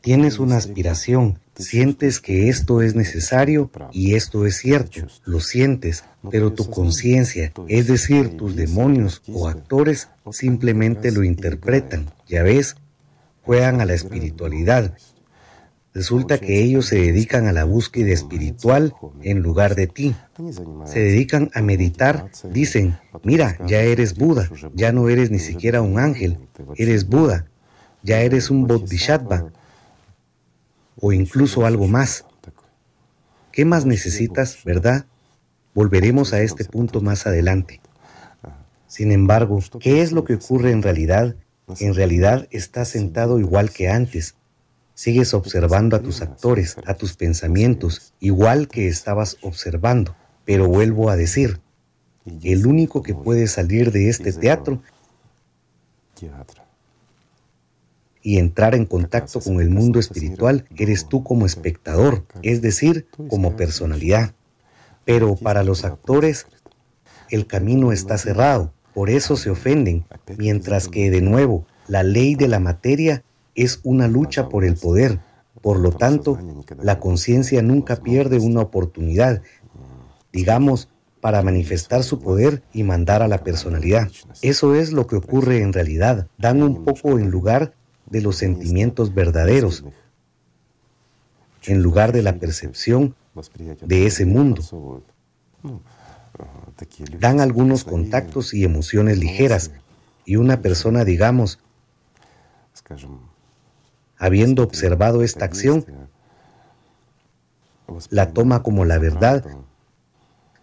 Tienes 0.00 0.38
una 0.38 0.56
aspiración, 0.56 1.38
sientes 1.56 2.20
que 2.20 2.48
esto 2.48 2.80
es 2.80 2.94
necesario 2.94 3.70
y 3.92 4.14
esto 4.14 4.46
es 4.46 4.56
cierto, 4.56 5.02
lo 5.26 5.40
sientes, 5.40 6.04
pero 6.30 6.54
tu 6.54 6.70
conciencia, 6.70 7.52
es 7.68 7.86
decir, 7.86 8.36
tus 8.38 8.56
demonios 8.56 9.22
o 9.30 9.46
actores, 9.46 10.08
simplemente 10.32 11.12
lo 11.12 11.22
interpretan, 11.22 12.10
ya 12.26 12.42
ves, 12.42 12.76
juegan 13.42 13.82
a 13.82 13.84
la 13.84 13.92
espiritualidad. 13.92 14.96
Resulta 15.92 16.38
que 16.38 16.62
ellos 16.62 16.86
se 16.86 16.96
dedican 16.96 17.46
a 17.46 17.52
la 17.52 17.64
búsqueda 17.64 18.12
espiritual 18.12 18.94
en 19.22 19.40
lugar 19.40 19.74
de 19.74 19.86
ti. 19.88 20.14
Se 20.86 21.00
dedican 21.00 21.50
a 21.52 21.60
meditar, 21.60 22.30
dicen, 22.50 22.96
mira, 23.22 23.58
ya 23.66 23.80
eres 23.80 24.14
Buda, 24.14 24.48
ya 24.72 24.92
no 24.92 25.10
eres 25.10 25.30
ni 25.30 25.40
siquiera 25.40 25.82
un 25.82 25.98
ángel, 25.98 26.38
eres 26.76 27.06
Buda, 27.06 27.50
ya 28.02 28.20
eres 28.20 28.50
un 28.50 28.66
Bodhisattva, 28.66 29.52
o 30.98 31.12
incluso 31.12 31.66
algo 31.66 31.88
más. 31.88 32.24
¿Qué 33.52 33.64
más 33.64 33.84
necesitas, 33.84 34.62
verdad? 34.64 35.06
Volveremos 35.74 36.32
a 36.32 36.40
este 36.40 36.64
punto 36.64 37.00
más 37.00 37.26
adelante. 37.26 37.80
Sin 38.86 39.12
embargo, 39.12 39.60
¿qué 39.80 40.02
es 40.02 40.12
lo 40.12 40.24
que 40.24 40.34
ocurre 40.34 40.72
en 40.72 40.82
realidad? 40.82 41.36
En 41.78 41.94
realidad 41.94 42.48
estás 42.50 42.88
sentado 42.88 43.38
igual 43.38 43.70
que 43.70 43.88
antes. 43.88 44.34
Sigues 44.94 45.32
observando 45.34 45.96
a 45.96 46.02
tus 46.02 46.20
actores, 46.22 46.76
a 46.86 46.94
tus 46.94 47.14
pensamientos, 47.14 48.12
igual 48.20 48.68
que 48.68 48.88
estabas 48.88 49.36
observando. 49.42 50.16
Pero 50.44 50.68
vuelvo 50.68 51.10
a 51.10 51.16
decir, 51.16 51.60
el 52.42 52.66
único 52.66 53.02
que 53.02 53.14
puede 53.14 53.46
salir 53.46 53.92
de 53.92 54.08
este 54.08 54.32
teatro 54.32 54.82
y 58.22 58.38
entrar 58.38 58.74
en 58.74 58.86
contacto 58.86 59.40
con 59.40 59.60
el 59.60 59.70
mundo 59.70 59.98
espiritual 59.98 60.66
eres 60.76 61.08
tú 61.08 61.22
como 61.22 61.46
espectador, 61.46 62.24
es 62.42 62.60
decir, 62.62 63.06
como 63.28 63.56
personalidad. 63.56 64.34
Pero 65.04 65.36
para 65.36 65.62
los 65.62 65.84
actores 65.84 66.46
el 67.30 67.46
camino 67.46 67.92
está 67.92 68.18
cerrado, 68.18 68.72
por 68.94 69.08
eso 69.08 69.36
se 69.36 69.50
ofenden, 69.50 70.04
mientras 70.36 70.88
que 70.88 71.10
de 71.10 71.22
nuevo 71.22 71.66
la 71.86 72.02
ley 72.02 72.34
de 72.34 72.48
la 72.48 72.60
materia 72.60 73.24
es 73.54 73.80
una 73.82 74.08
lucha 74.08 74.48
por 74.48 74.64
el 74.64 74.76
poder. 74.76 75.20
Por 75.62 75.78
lo 75.78 75.92
tanto, 75.92 76.38
la 76.82 76.98
conciencia 76.98 77.62
nunca 77.62 77.96
pierde 77.96 78.38
una 78.38 78.62
oportunidad, 78.62 79.42
digamos, 80.32 80.88
para 81.20 81.42
manifestar 81.42 82.02
su 82.02 82.18
poder 82.18 82.62
y 82.72 82.82
mandar 82.82 83.22
a 83.22 83.28
la 83.28 83.44
personalidad. 83.44 84.08
Eso 84.42 84.74
es 84.74 84.92
lo 84.92 85.06
que 85.06 85.16
ocurre 85.16 85.60
en 85.60 85.72
realidad. 85.72 86.28
Dan 86.38 86.62
un 86.62 86.84
poco 86.84 87.18
en 87.18 87.30
lugar 87.30 87.74
de 88.10 88.20
los 88.20 88.36
sentimientos 88.36 89.14
verdaderos, 89.14 89.84
en 91.64 91.82
lugar 91.82 92.12
de 92.12 92.22
la 92.22 92.34
percepción 92.34 93.14
de 93.82 94.06
ese 94.06 94.26
mundo. 94.26 95.02
Dan 97.18 97.40
algunos 97.40 97.84
contactos 97.84 98.52
y 98.52 98.64
emociones 98.64 99.18
ligeras 99.18 99.70
y 100.24 100.36
una 100.36 100.60
persona, 100.60 101.04
digamos, 101.04 101.58
habiendo 104.18 104.62
observado 104.62 105.22
esta 105.22 105.44
acción, 105.44 105.84
la 108.10 108.32
toma 108.32 108.62
como 108.62 108.84
la 108.84 108.98
verdad 108.98 109.44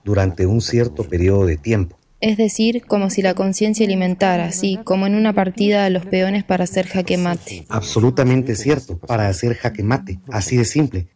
durante 0.04 0.46
un 0.46 0.62
cierto 0.62 1.04
periodo 1.04 1.46
de 1.46 1.58
tiempo. 1.58 1.97
Es 2.20 2.38
decir, 2.38 2.84
como 2.86 3.10
si 3.10 3.22
la 3.22 3.36
conciencia 3.36 3.86
alimentara, 3.86 4.46
así 4.46 4.80
como 4.84 5.06
en 5.06 5.14
una 5.14 5.34
partida 5.34 5.86
a 5.86 5.90
los 5.90 6.06
peones 6.06 6.44
para 6.44 6.64
hacer 6.64 6.88
jaque 6.88 7.18
mate. 7.18 7.66
Absolutamente 7.70 8.56
cierto, 8.56 8.98
para 8.98 9.28
hacer 9.28 9.56
jaque 9.56 9.84
mate, 9.84 10.20
así 10.32 10.58
de 10.58 10.66
simple. 10.66 11.08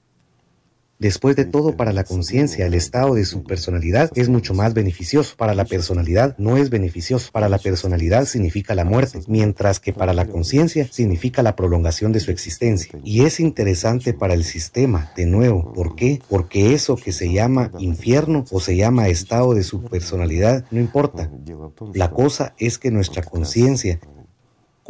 Después 1.01 1.35
de 1.35 1.45
todo, 1.45 1.75
para 1.75 1.93
la 1.93 2.03
conciencia, 2.03 2.67
el 2.67 2.75
estado 2.75 3.15
de 3.15 3.25
su 3.25 3.43
personalidad 3.43 4.11
es 4.13 4.29
mucho 4.29 4.53
más 4.53 4.75
beneficioso. 4.75 5.33
Para 5.35 5.55
la 5.55 5.65
personalidad 5.65 6.37
no 6.37 6.57
es 6.57 6.69
beneficioso. 6.69 7.31
Para 7.31 7.49
la 7.49 7.57
personalidad 7.57 8.25
significa 8.25 8.75
la 8.75 8.85
muerte, 8.85 9.19
mientras 9.25 9.79
que 9.79 9.93
para 9.93 10.13
la 10.13 10.27
conciencia 10.27 10.87
significa 10.91 11.41
la 11.41 11.55
prolongación 11.55 12.11
de 12.11 12.19
su 12.19 12.29
existencia. 12.29 12.99
Y 13.03 13.23
es 13.25 13.39
interesante 13.39 14.13
para 14.13 14.35
el 14.35 14.43
sistema, 14.43 15.11
de 15.15 15.25
nuevo. 15.25 15.73
¿Por 15.73 15.95
qué? 15.95 16.21
Porque 16.29 16.75
eso 16.75 16.95
que 16.97 17.13
se 17.13 17.33
llama 17.33 17.71
infierno 17.79 18.45
o 18.51 18.59
se 18.59 18.75
llama 18.75 19.07
estado 19.07 19.55
de 19.55 19.63
su 19.63 19.81
personalidad, 19.81 20.65
no 20.69 20.79
importa. 20.79 21.31
La 21.95 22.11
cosa 22.11 22.53
es 22.59 22.77
que 22.77 22.91
nuestra 22.91 23.23
conciencia 23.23 23.99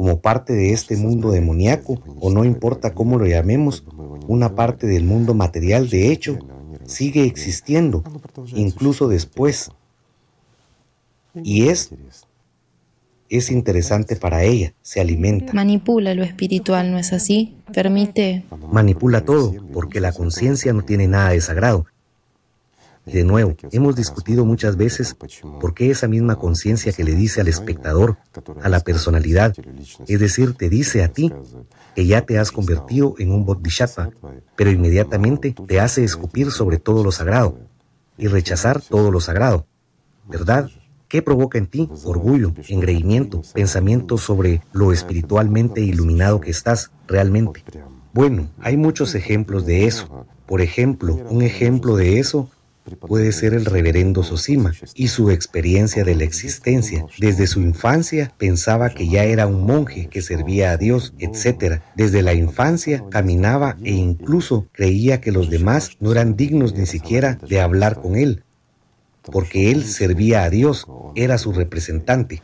como 0.01 0.19
parte 0.19 0.53
de 0.53 0.73
este 0.73 0.97
mundo 0.97 1.29
demoníaco, 1.29 2.01
o 2.19 2.31
no 2.31 2.43
importa 2.43 2.95
cómo 2.95 3.19
lo 3.19 3.27
llamemos, 3.27 3.83
una 4.27 4.55
parte 4.55 4.87
del 4.87 5.03
mundo 5.03 5.35
material, 5.35 5.91
de 5.91 6.11
hecho, 6.11 6.39
sigue 6.87 7.23
existiendo, 7.25 8.03
incluso 8.55 9.07
después. 9.07 9.69
Y 11.43 11.67
es, 11.67 11.91
es 13.29 13.51
interesante 13.51 14.15
para 14.15 14.43
ella, 14.43 14.73
se 14.81 15.01
alimenta. 15.01 15.53
Manipula 15.53 16.15
lo 16.15 16.23
espiritual, 16.23 16.89
¿no 16.91 16.97
es 16.97 17.13
así? 17.13 17.55
Permite... 17.71 18.43
Manipula 18.71 19.23
todo, 19.23 19.53
porque 19.71 19.99
la 19.99 20.13
conciencia 20.13 20.73
no 20.73 20.81
tiene 20.81 21.07
nada 21.07 21.29
de 21.29 21.41
sagrado. 21.41 21.85
De 23.05 23.23
nuevo, 23.23 23.55
hemos 23.71 23.95
discutido 23.95 24.45
muchas 24.45 24.77
veces 24.77 25.15
por 25.59 25.73
qué 25.73 25.89
esa 25.89 26.07
misma 26.07 26.35
conciencia 26.35 26.93
que 26.93 27.03
le 27.03 27.15
dice 27.15 27.41
al 27.41 27.47
espectador, 27.47 28.17
a 28.61 28.69
la 28.69 28.79
personalidad, 28.81 29.55
es 30.07 30.19
decir, 30.19 30.53
te 30.53 30.69
dice 30.69 31.03
a 31.03 31.07
ti 31.07 31.33
que 31.95 32.05
ya 32.05 32.21
te 32.21 32.37
has 32.37 32.51
convertido 32.51 33.15
en 33.17 33.31
un 33.31 33.43
bodhisattva, 33.43 34.11
pero 34.55 34.69
inmediatamente 34.69 35.55
te 35.67 35.79
hace 35.79 36.03
escupir 36.03 36.51
sobre 36.51 36.77
todo 36.77 37.03
lo 37.03 37.11
sagrado 37.11 37.57
y 38.17 38.27
rechazar 38.27 38.81
todo 38.81 39.09
lo 39.09 39.19
sagrado. 39.19 39.65
¿Verdad? 40.27 40.69
¿Qué 41.07 41.21
provoca 41.21 41.57
en 41.57 41.67
ti? 41.67 41.89
Orgullo, 42.05 42.53
engreimiento, 42.69 43.41
pensamiento 43.53 44.17
sobre 44.17 44.61
lo 44.71 44.93
espiritualmente 44.93 45.81
iluminado 45.81 46.39
que 46.39 46.51
estás 46.51 46.91
realmente. 47.07 47.63
Bueno, 48.13 48.47
hay 48.61 48.77
muchos 48.77 49.15
ejemplos 49.15 49.65
de 49.65 49.87
eso. 49.87 50.25
Por 50.45 50.61
ejemplo, 50.61 51.15
un 51.29 51.41
ejemplo 51.41 51.95
de 51.95 52.19
eso 52.19 52.49
puede 52.99 53.31
ser 53.31 53.53
el 53.53 53.65
reverendo 53.65 54.23
Sosima 54.23 54.73
y 54.95 55.07
su 55.07 55.31
experiencia 55.31 56.03
de 56.03 56.15
la 56.15 56.23
existencia. 56.23 57.05
Desde 57.17 57.47
su 57.47 57.61
infancia 57.61 58.33
pensaba 58.37 58.89
que 58.89 59.07
ya 59.07 59.23
era 59.23 59.47
un 59.47 59.65
monje 59.65 60.07
que 60.07 60.21
servía 60.21 60.71
a 60.71 60.77
Dios, 60.77 61.13
etc. 61.19 61.81
Desde 61.95 62.21
la 62.21 62.33
infancia 62.33 63.03
caminaba 63.09 63.77
e 63.83 63.91
incluso 63.91 64.67
creía 64.71 65.21
que 65.21 65.31
los 65.31 65.49
demás 65.49 65.91
no 65.99 66.11
eran 66.11 66.35
dignos 66.35 66.75
ni 66.75 66.85
siquiera 66.85 67.37
de 67.47 67.61
hablar 67.61 68.01
con 68.01 68.15
él, 68.15 68.43
porque 69.23 69.71
él 69.71 69.83
servía 69.83 70.43
a 70.43 70.49
Dios, 70.49 70.85
era 71.15 71.37
su 71.37 71.53
representante. 71.53 72.41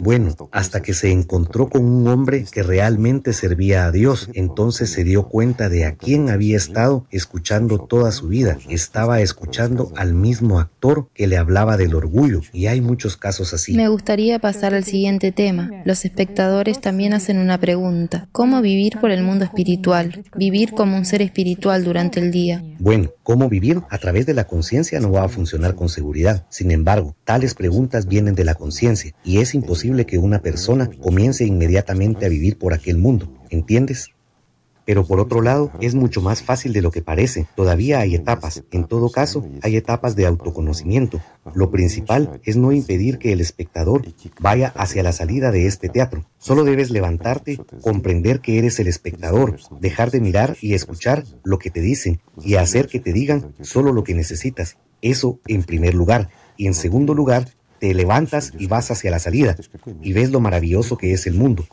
Bueno, 0.00 0.34
hasta 0.52 0.82
que 0.82 0.92
se 0.92 1.10
encontró 1.10 1.70
con 1.70 1.84
un 1.84 2.06
hombre 2.08 2.44
que 2.50 2.62
realmente 2.62 3.32
servía 3.32 3.86
a 3.86 3.90
Dios, 3.90 4.28
entonces 4.34 4.90
se 4.90 5.02
dio 5.02 5.28
cuenta 5.28 5.70
de 5.70 5.86
a 5.86 5.96
quién 5.96 6.28
había 6.28 6.58
estado 6.58 7.06
escuchando 7.10 7.78
toda 7.78 8.12
su 8.12 8.28
vida. 8.28 8.58
Estaba 8.68 9.20
escuchando 9.20 9.92
al 9.96 10.12
mismo 10.12 10.60
actor 10.60 11.08
que 11.14 11.26
le 11.26 11.38
hablaba 11.38 11.78
del 11.78 11.94
orgullo, 11.94 12.42
y 12.52 12.66
hay 12.66 12.82
muchos 12.82 13.16
casos 13.16 13.54
así. 13.54 13.74
Me 13.74 13.88
gustaría 13.88 14.38
pasar 14.38 14.74
al 14.74 14.84
siguiente 14.84 15.32
tema. 15.32 15.70
Los 15.84 16.04
espectadores 16.04 16.80
también 16.82 17.14
hacen 17.14 17.38
una 17.38 17.58
pregunta. 17.58 18.28
¿Cómo 18.32 18.60
vivir 18.60 18.98
por 19.00 19.10
el 19.10 19.22
mundo 19.22 19.46
espiritual? 19.46 20.24
Vivir 20.36 20.72
como 20.72 20.96
un 20.96 21.06
ser 21.06 21.22
espiritual 21.22 21.84
durante 21.84 22.20
el 22.20 22.30
día. 22.30 22.62
Bueno, 22.78 23.10
¿cómo 23.22 23.48
vivir? 23.48 23.80
A 23.88 23.98
través 23.98 24.26
de 24.26 24.34
la 24.34 24.46
conciencia 24.46 25.00
no 25.00 25.12
va 25.12 25.24
a 25.24 25.28
funcionar 25.28 25.74
con 25.74 25.88
seguridad. 25.88 26.46
Sin 26.50 26.70
embargo, 26.70 27.16
tales 27.24 27.54
preguntas 27.54 28.06
vienen 28.06 28.34
de 28.34 28.44
la 28.44 28.54
conciencia 28.54 29.13
y 29.22 29.38
es 29.38 29.54
imposible 29.54 30.06
que 30.06 30.18
una 30.18 30.40
persona 30.40 30.90
comience 31.00 31.44
inmediatamente 31.44 32.26
a 32.26 32.28
vivir 32.28 32.58
por 32.58 32.74
aquel 32.74 32.98
mundo, 32.98 33.32
¿entiendes? 33.50 34.10
Pero 34.84 35.06
por 35.06 35.18
otro 35.18 35.40
lado, 35.40 35.72
es 35.80 35.94
mucho 35.94 36.20
más 36.20 36.42
fácil 36.42 36.72
de 36.72 36.82
lo 36.82 36.90
que 36.90 37.00
parece. 37.00 37.46
Todavía 37.56 38.00
hay 38.00 38.14
etapas. 38.14 38.64
En 38.70 38.84
todo 38.84 39.10
caso, 39.10 39.46
hay 39.62 39.76
etapas 39.76 40.14
de 40.14 40.26
autoconocimiento. 40.26 41.22
Lo 41.54 41.70
principal 41.70 42.40
es 42.44 42.56
no 42.56 42.70
impedir 42.72 43.18
que 43.18 43.32
el 43.32 43.40
espectador 43.40 44.04
vaya 44.40 44.72
hacia 44.76 45.02
la 45.02 45.12
salida 45.12 45.50
de 45.50 45.66
este 45.66 45.88
teatro. 45.88 46.26
Solo 46.38 46.64
debes 46.64 46.90
levantarte, 46.90 47.58
comprender 47.80 48.40
que 48.40 48.58
eres 48.58 48.78
el 48.78 48.86
espectador, 48.86 49.56
dejar 49.80 50.10
de 50.10 50.20
mirar 50.20 50.56
y 50.60 50.74
escuchar 50.74 51.24
lo 51.44 51.58
que 51.58 51.70
te 51.70 51.80
dicen 51.80 52.20
y 52.42 52.56
hacer 52.56 52.88
que 52.88 53.00
te 53.00 53.12
digan 53.12 53.54
solo 53.62 53.92
lo 53.92 54.04
que 54.04 54.14
necesitas. 54.14 54.76
Eso 55.00 55.40
en 55.46 55.62
primer 55.62 55.94
lugar. 55.94 56.28
Y 56.56 56.66
en 56.66 56.74
segundo 56.74 57.14
lugar, 57.14 57.48
te 57.84 57.92
levantas 57.92 58.54
y 58.58 58.66
vas 58.66 58.90
hacia 58.90 59.10
la 59.10 59.18
salida 59.18 59.56
y 60.00 60.14
ves 60.14 60.30
lo 60.30 60.40
maravilloso 60.40 60.96
que 60.96 61.12
es 61.12 61.26
el 61.26 61.34
mundo. 61.34 61.66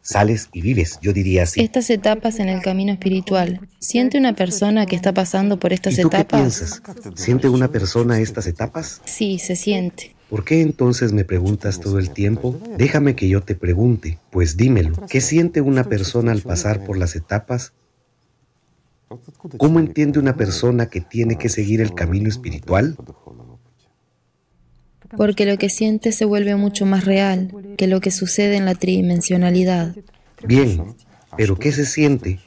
Sales 0.00 0.48
y 0.52 0.60
vives, 0.60 0.98
yo 1.00 1.12
diría 1.12 1.44
así. 1.44 1.60
Estas 1.60 1.88
etapas 1.88 2.40
en 2.40 2.48
el 2.48 2.60
camino 2.60 2.90
espiritual. 2.90 3.60
¿Siente 3.78 4.18
una 4.18 4.34
persona 4.34 4.86
que 4.86 4.96
está 4.96 5.14
pasando 5.14 5.60
por 5.60 5.72
estas 5.72 5.96
¿Y 5.96 6.02
tú 6.02 6.08
etapas? 6.08 6.26
¿Qué 6.26 6.36
piensas? 6.36 6.82
¿Siente 7.14 7.48
una 7.48 7.68
persona 7.68 8.18
estas 8.18 8.48
etapas? 8.48 9.02
Sí, 9.04 9.38
se 9.38 9.54
siente. 9.54 10.16
¿Por 10.28 10.44
qué 10.44 10.62
entonces 10.62 11.12
me 11.12 11.24
preguntas 11.24 11.78
todo 11.78 12.00
el 12.00 12.10
tiempo? 12.10 12.58
Déjame 12.76 13.14
que 13.14 13.28
yo 13.28 13.40
te 13.42 13.54
pregunte, 13.54 14.18
pues 14.32 14.56
dímelo. 14.56 14.96
¿Qué 15.08 15.20
siente 15.20 15.60
una 15.60 15.84
persona 15.84 16.32
al 16.32 16.42
pasar 16.42 16.82
por 16.84 16.98
las 16.98 17.14
etapas? 17.14 17.72
¿Cómo 19.58 19.78
entiende 19.78 20.18
una 20.18 20.36
persona 20.36 20.86
que 20.86 21.00
tiene 21.00 21.38
que 21.38 21.48
seguir 21.48 21.80
el 21.80 21.94
camino 21.94 22.28
espiritual? 22.28 22.96
Porque 25.16 25.46
lo 25.46 25.58
que 25.58 25.68
siente 25.68 26.12
se 26.12 26.24
vuelve 26.24 26.56
mucho 26.56 26.86
más 26.86 27.04
real 27.04 27.52
que 27.76 27.86
lo 27.86 28.00
que 28.00 28.10
sucede 28.10 28.56
en 28.56 28.64
la 28.64 28.74
tridimensionalidad. 28.74 29.94
Bien, 30.44 30.94
pero 31.36 31.58
¿qué 31.58 31.72
se 31.72 31.86
siente? 31.86 32.40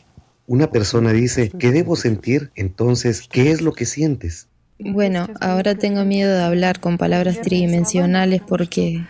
Una 0.48 0.72
persona 0.72 1.12
dice, 1.12 1.52
¿qué 1.58 1.72
debo 1.72 1.96
sentir? 1.96 2.52
Entonces, 2.56 3.28
¿qué 3.30 3.52
es 3.52 3.62
lo 3.62 3.74
que 3.74 3.86
sientes? 3.86 4.48
Bueno, 4.78 5.28
ahora 5.40 5.76
tengo 5.76 6.06
miedo 6.06 6.36
de 6.36 6.44
hablar 6.44 6.80
con 6.80 6.98
palabras 6.98 7.42
tridimensionales 7.42 8.42
porque... 8.48 9.06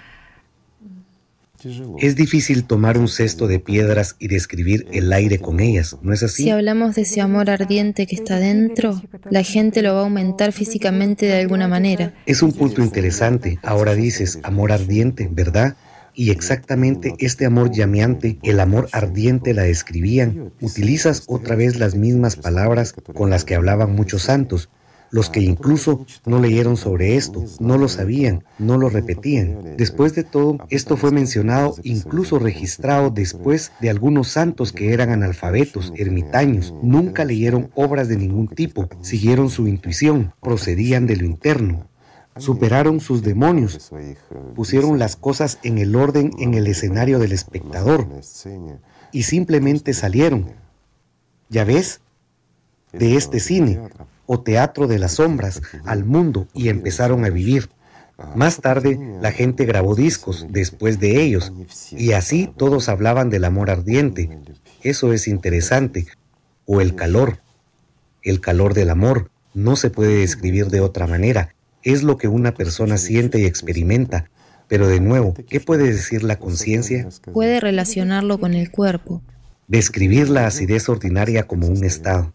Es 1.99 2.15
difícil 2.15 2.65
tomar 2.65 2.97
un 2.97 3.07
cesto 3.07 3.47
de 3.47 3.59
piedras 3.59 4.15
y 4.19 4.27
describir 4.27 4.87
el 4.91 5.11
aire 5.11 5.39
con 5.39 5.59
ellas, 5.59 5.97
¿no 6.01 6.13
es 6.13 6.21
así? 6.23 6.43
Si 6.43 6.49
hablamos 6.49 6.95
de 6.95 7.01
ese 7.03 7.21
amor 7.21 7.49
ardiente 7.49 8.05
que 8.05 8.15
está 8.15 8.37
dentro, 8.37 9.01
la 9.29 9.43
gente 9.43 9.81
lo 9.81 9.93
va 9.93 10.01
a 10.01 10.03
aumentar 10.03 10.51
físicamente 10.51 11.25
de 11.25 11.39
alguna 11.39 11.67
manera. 11.67 12.13
Es 12.25 12.43
un 12.43 12.53
punto 12.53 12.81
interesante. 12.81 13.59
Ahora 13.63 13.95
dices 13.95 14.39
amor 14.43 14.71
ardiente, 14.71 15.27
¿verdad? 15.31 15.75
Y 16.13 16.31
exactamente 16.31 17.13
este 17.19 17.45
amor 17.45 17.71
llameante, 17.71 18.37
el 18.43 18.59
amor 18.59 18.87
ardiente 18.91 19.53
la 19.53 19.63
describían. 19.63 20.53
Utilizas 20.61 21.23
otra 21.27 21.55
vez 21.55 21.77
las 21.77 21.95
mismas 21.95 22.35
palabras 22.35 22.93
con 22.93 23.29
las 23.29 23.43
que 23.43 23.55
hablaban 23.55 23.93
muchos 23.95 24.23
santos, 24.23 24.69
los 25.15 25.29
que 25.29 25.39
incluso 25.39 26.05
no 26.25 26.41
leyeron 26.41 26.75
sobre 26.75 27.15
esto, 27.15 27.45
no 27.61 27.77
lo 27.77 27.87
sabían, 27.87 28.43
no 28.59 28.77
lo 28.77 28.89
repetían. 28.89 29.77
Después 29.77 30.13
de 30.13 30.25
todo, 30.25 30.57
esto 30.69 30.97
fue 30.97 31.11
mencionado, 31.11 31.73
incluso 31.83 32.37
registrado 32.37 33.11
después 33.11 33.71
de 33.79 33.89
algunos 33.89 34.27
santos 34.27 34.73
que 34.73 34.91
eran 34.91 35.11
analfabetos, 35.11 35.93
ermitaños, 35.95 36.73
nunca 36.83 37.23
leyeron 37.23 37.71
obras 37.75 38.09
de 38.09 38.17
ningún 38.17 38.49
tipo, 38.49 38.89
siguieron 38.99 39.49
su 39.49 39.69
intuición, 39.69 40.33
procedían 40.41 41.07
de 41.07 41.15
lo 41.15 41.25
interno. 41.25 41.87
Superaron 42.35 42.99
sus 42.99 43.23
demonios, 43.23 43.93
pusieron 44.53 44.99
las 44.99 45.15
cosas 45.15 45.59
en 45.63 45.77
el 45.77 45.95
orden 45.95 46.31
en 46.39 46.55
el 46.55 46.67
escenario 46.67 47.19
del 47.19 47.31
espectador 47.31 48.05
y 49.13 49.23
simplemente 49.23 49.93
salieron. 49.93 50.51
¿Ya 51.47 51.63
ves? 51.63 52.01
De 52.91 53.15
este 53.15 53.39
cine, 53.39 53.79
o 54.27 54.39
teatro 54.41 54.87
de 54.87 54.99
las 54.99 55.13
sombras 55.13 55.61
al 55.85 56.03
mundo 56.03 56.47
y 56.53 56.69
empezaron 56.69 57.25
a 57.25 57.29
vivir. 57.29 57.69
Más 58.35 58.61
tarde, 58.61 58.97
la 59.21 59.31
gente 59.31 59.65
grabó 59.65 59.95
discos 59.95 60.47
después 60.49 60.99
de 60.99 61.21
ellos 61.21 61.51
y 61.91 62.13
así 62.13 62.49
todos 62.55 62.87
hablaban 62.87 63.29
del 63.29 63.43
amor 63.43 63.69
ardiente. 63.69 64.29
Eso 64.83 65.13
es 65.13 65.27
interesante. 65.27 66.07
O 66.65 66.81
el 66.81 66.95
calor. 66.95 67.39
El 68.23 68.41
calor 68.41 68.73
del 68.73 68.89
amor 68.89 69.29
no 69.53 69.75
se 69.75 69.89
puede 69.89 70.19
describir 70.19 70.67
de 70.67 70.79
otra 70.79 71.07
manera. 71.07 71.53
Es 71.83 72.03
lo 72.03 72.17
que 72.17 72.27
una 72.27 72.53
persona 72.53 72.97
siente 72.97 73.39
y 73.39 73.45
experimenta. 73.45 74.29
Pero 74.67 74.87
de 74.87 74.99
nuevo, 74.99 75.35
¿qué 75.47 75.59
puede 75.59 75.91
decir 75.91 76.23
la 76.23 76.39
conciencia? 76.39 77.07
Puede 77.33 77.59
relacionarlo 77.59 78.39
con 78.39 78.55
el 78.55 78.71
cuerpo. 78.71 79.21
Describir 79.67 80.29
la 80.29 80.47
acidez 80.47 80.89
ordinaria 80.89 81.43
como 81.43 81.67
un 81.67 81.83
estado 81.83 82.33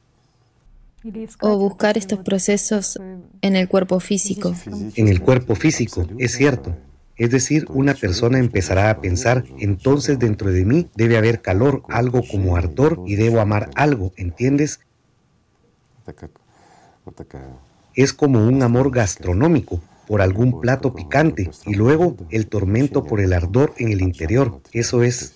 o 1.40 1.58
buscar 1.58 1.96
estos 1.96 2.20
procesos 2.20 2.98
en 3.40 3.56
el 3.56 3.68
cuerpo 3.68 4.00
físico. 4.00 4.54
En 4.94 5.08
el 5.08 5.20
cuerpo 5.20 5.54
físico, 5.54 6.06
es 6.18 6.32
cierto. 6.32 6.76
Es 7.16 7.30
decir, 7.30 7.66
una 7.68 7.94
persona 7.94 8.38
empezará 8.38 8.88
a 8.88 9.00
pensar, 9.00 9.44
entonces 9.58 10.18
dentro 10.18 10.50
de 10.50 10.64
mí 10.64 10.88
debe 10.94 11.18
haber 11.18 11.42
calor, 11.42 11.82
algo 11.88 12.22
como 12.26 12.56
ardor, 12.56 13.02
y 13.06 13.16
debo 13.16 13.40
amar 13.40 13.70
algo, 13.74 14.12
¿entiendes? 14.16 14.80
Es 17.94 18.12
como 18.14 18.46
un 18.46 18.62
amor 18.62 18.90
gastronómico 18.90 19.82
por 20.06 20.22
algún 20.22 20.60
plato 20.60 20.94
picante 20.94 21.50
y 21.66 21.74
luego 21.74 22.16
el 22.30 22.46
tormento 22.46 23.04
por 23.04 23.20
el 23.20 23.32
ardor 23.32 23.74
en 23.76 23.92
el 23.92 24.00
interior. 24.00 24.60
Eso 24.72 25.02
es 25.02 25.34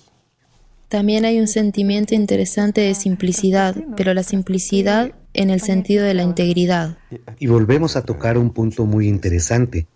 también 0.88 1.24
hay 1.24 1.40
un 1.40 1.48
sentimiento 1.48 2.14
interesante 2.14 2.80
de 2.80 2.94
simplicidad, 2.94 3.74
pero 3.96 4.14
la 4.14 4.22
simplicidad 4.22 5.12
en 5.34 5.50
el 5.50 5.60
sentido 5.60 6.04
de 6.04 6.14
la 6.14 6.22
integridad. 6.22 6.96
Y 7.38 7.46
volvemos 7.46 7.96
a 7.96 8.02
tocar 8.02 8.38
un 8.38 8.50
punto 8.50 8.86
muy 8.86 9.08
interesante. 9.08 9.86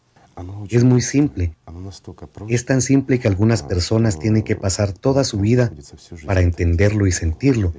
Es 0.68 0.84
muy 0.84 1.00
simple. 1.00 1.54
Es 2.48 2.64
tan 2.64 2.82
simple 2.82 3.18
que 3.18 3.28
algunas 3.28 3.62
personas 3.62 4.18
tienen 4.18 4.42
que 4.42 4.54
pasar 4.54 4.92
toda 4.92 5.24
su 5.24 5.40
vida 5.40 5.72
para 6.26 6.42
entenderlo 6.42 7.06
y 7.06 7.12
sentirlo 7.12 7.72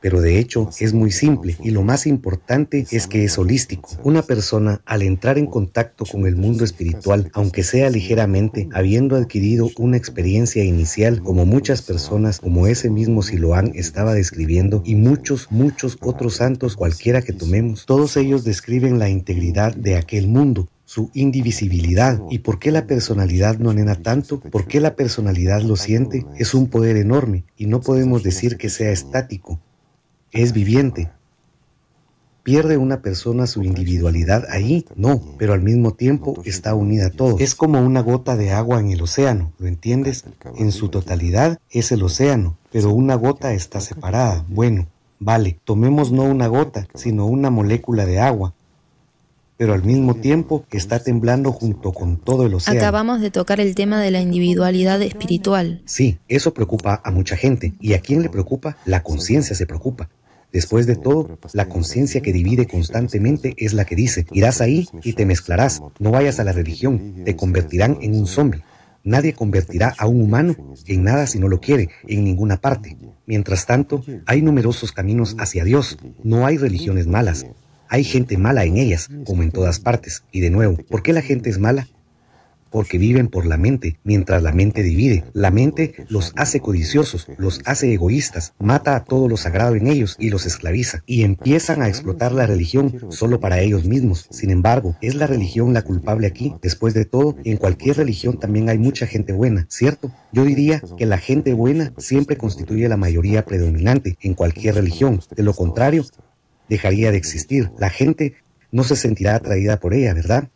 pero 0.00 0.20
de 0.20 0.38
hecho 0.38 0.68
es 0.80 0.92
muy 0.92 1.10
simple 1.10 1.56
y 1.62 1.70
lo 1.70 1.82
más 1.82 2.06
importante 2.06 2.86
es 2.90 3.06
que 3.06 3.24
es 3.24 3.38
holístico. 3.38 3.90
Una 4.02 4.22
persona 4.22 4.80
al 4.84 5.02
entrar 5.02 5.38
en 5.38 5.46
contacto 5.46 6.04
con 6.04 6.26
el 6.26 6.36
mundo 6.36 6.64
espiritual, 6.64 7.30
aunque 7.34 7.62
sea 7.62 7.90
ligeramente, 7.90 8.68
habiendo 8.72 9.16
adquirido 9.16 9.70
una 9.78 9.96
experiencia 9.96 10.64
inicial 10.64 11.22
como 11.22 11.46
muchas 11.46 11.82
personas, 11.82 12.40
como 12.40 12.66
ese 12.66 12.90
mismo 12.90 13.22
Siloán 13.22 13.72
estaba 13.74 14.14
describiendo, 14.14 14.82
y 14.84 14.94
muchos, 14.94 15.48
muchos 15.50 15.98
otros 16.00 16.36
santos, 16.36 16.76
cualquiera 16.76 17.22
que 17.22 17.32
tomemos, 17.32 17.86
todos 17.86 18.16
ellos 18.16 18.44
describen 18.44 18.98
la 18.98 19.08
integridad 19.08 19.74
de 19.74 19.96
aquel 19.96 20.28
mundo, 20.28 20.68
su 20.84 21.10
indivisibilidad. 21.14 22.20
¿Y 22.30 22.40
por 22.40 22.58
qué 22.58 22.72
la 22.72 22.86
personalidad 22.86 23.58
no 23.58 23.70
anhena 23.70 23.94
tanto? 23.94 24.40
¿Por 24.40 24.66
qué 24.66 24.80
la 24.80 24.96
personalidad 24.96 25.62
lo 25.62 25.76
siente? 25.76 26.26
Es 26.36 26.54
un 26.54 26.68
poder 26.68 26.96
enorme 26.96 27.44
y 27.56 27.66
no 27.66 27.80
podemos 27.80 28.22
decir 28.22 28.56
que 28.56 28.70
sea 28.70 28.90
estático 28.90 29.60
es 30.32 30.52
viviente. 30.52 31.10
¿Pierde 32.42 32.78
una 32.78 33.02
persona 33.02 33.46
su 33.46 33.62
individualidad 33.62 34.44
ahí? 34.50 34.86
No, 34.96 35.20
pero 35.38 35.52
al 35.52 35.62
mismo 35.62 35.92
tiempo 35.92 36.40
está 36.44 36.74
unida 36.74 37.08
a 37.08 37.10
todo. 37.10 37.36
Es 37.38 37.54
como 37.54 37.80
una 37.80 38.00
gota 38.00 38.36
de 38.36 38.50
agua 38.50 38.80
en 38.80 38.90
el 38.90 39.02
océano, 39.02 39.52
¿lo 39.58 39.66
entiendes? 39.66 40.24
En 40.56 40.72
su 40.72 40.88
totalidad 40.88 41.58
es 41.70 41.92
el 41.92 42.02
océano, 42.02 42.56
pero 42.72 42.92
una 42.92 43.14
gota 43.14 43.52
está 43.52 43.80
separada. 43.80 44.44
Bueno, 44.48 44.86
vale, 45.18 45.58
tomemos 45.64 46.12
no 46.12 46.24
una 46.24 46.46
gota, 46.46 46.88
sino 46.94 47.26
una 47.26 47.50
molécula 47.50 48.06
de 48.06 48.20
agua, 48.20 48.54
pero 49.58 49.74
al 49.74 49.84
mismo 49.84 50.14
tiempo 50.14 50.64
está 50.70 51.00
temblando 51.00 51.52
junto 51.52 51.92
con 51.92 52.16
todo 52.16 52.46
el 52.46 52.54
océano. 52.54 52.80
Acabamos 52.80 53.20
de 53.20 53.30
tocar 53.30 53.60
el 53.60 53.74
tema 53.74 54.00
de 54.00 54.10
la 54.10 54.22
individualidad 54.22 55.02
espiritual. 55.02 55.82
Sí, 55.84 56.18
eso 56.28 56.54
preocupa 56.54 57.02
a 57.04 57.10
mucha 57.10 57.36
gente. 57.36 57.74
¿Y 57.78 57.92
a 57.92 58.00
quién 58.00 58.22
le 58.22 58.30
preocupa? 58.30 58.78
La 58.86 59.02
conciencia 59.02 59.54
se 59.54 59.66
preocupa. 59.66 60.08
Después 60.52 60.86
de 60.86 60.96
todo, 60.96 61.38
la 61.52 61.68
conciencia 61.68 62.20
que 62.22 62.32
divide 62.32 62.66
constantemente 62.66 63.54
es 63.56 63.72
la 63.72 63.84
que 63.84 63.94
dice, 63.94 64.26
irás 64.32 64.60
ahí 64.60 64.88
y 65.04 65.12
te 65.12 65.26
mezclarás, 65.26 65.80
no 65.98 66.10
vayas 66.10 66.40
a 66.40 66.44
la 66.44 66.52
religión, 66.52 67.22
te 67.24 67.36
convertirán 67.36 67.98
en 68.00 68.16
un 68.16 68.26
zombie. 68.26 68.62
Nadie 69.02 69.32
convertirá 69.32 69.94
a 69.96 70.06
un 70.06 70.20
humano 70.20 70.56
en 70.86 71.04
nada 71.04 71.26
si 71.26 71.38
no 71.38 71.48
lo 71.48 71.60
quiere, 71.60 71.88
en 72.06 72.24
ninguna 72.24 72.60
parte. 72.60 72.96
Mientras 73.26 73.64
tanto, 73.64 74.04
hay 74.26 74.42
numerosos 74.42 74.92
caminos 74.92 75.36
hacia 75.38 75.64
Dios, 75.64 75.98
no 76.22 76.46
hay 76.46 76.58
religiones 76.58 77.06
malas. 77.06 77.46
Hay 77.88 78.04
gente 78.04 78.36
mala 78.36 78.64
en 78.64 78.76
ellas, 78.76 79.08
como 79.24 79.42
en 79.42 79.50
todas 79.50 79.80
partes. 79.80 80.24
Y 80.30 80.40
de 80.40 80.50
nuevo, 80.50 80.76
¿por 80.88 81.02
qué 81.02 81.12
la 81.12 81.22
gente 81.22 81.48
es 81.50 81.58
mala? 81.58 81.88
Porque 82.70 82.98
viven 82.98 83.28
por 83.28 83.46
la 83.46 83.56
mente, 83.56 83.98
mientras 84.04 84.42
la 84.42 84.52
mente 84.52 84.82
divide. 84.82 85.24
La 85.32 85.50
mente 85.50 85.94
los 86.08 86.32
hace 86.36 86.60
codiciosos, 86.60 87.26
los 87.38 87.60
hace 87.64 87.92
egoístas, 87.92 88.54
mata 88.58 88.96
a 88.96 89.04
todo 89.04 89.28
lo 89.28 89.36
sagrado 89.36 89.74
en 89.74 89.86
ellos 89.86 90.16
y 90.18 90.30
los 90.30 90.46
esclaviza. 90.46 91.02
Y 91.06 91.22
empiezan 91.22 91.82
a 91.82 91.88
explotar 91.88 92.32
la 92.32 92.46
religión 92.46 92.98
solo 93.10 93.40
para 93.40 93.60
ellos 93.60 93.84
mismos. 93.84 94.26
Sin 94.30 94.50
embargo, 94.50 94.96
¿es 95.00 95.14
la 95.14 95.26
religión 95.26 95.72
la 95.72 95.82
culpable 95.82 96.26
aquí? 96.26 96.54
Después 96.62 96.94
de 96.94 97.04
todo, 97.04 97.36
en 97.44 97.56
cualquier 97.56 97.96
religión 97.96 98.38
también 98.38 98.68
hay 98.68 98.78
mucha 98.78 99.06
gente 99.06 99.32
buena, 99.32 99.66
¿cierto? 99.68 100.12
Yo 100.32 100.44
diría 100.44 100.82
que 100.96 101.06
la 101.06 101.18
gente 101.18 101.52
buena 101.52 101.92
siempre 101.98 102.36
constituye 102.36 102.88
la 102.88 102.96
mayoría 102.96 103.44
predominante 103.44 104.16
en 104.20 104.34
cualquier 104.34 104.76
religión. 104.76 105.20
De 105.34 105.42
lo 105.42 105.54
contrario, 105.54 106.04
dejaría 106.68 107.10
de 107.10 107.18
existir. 107.18 107.70
La 107.78 107.90
gente 107.90 108.34
no 108.72 108.84
se 108.84 108.96
sentirá 108.96 109.34
atraída 109.34 109.78
por 109.78 109.94
ella, 109.94 110.14
¿verdad? 110.14 110.48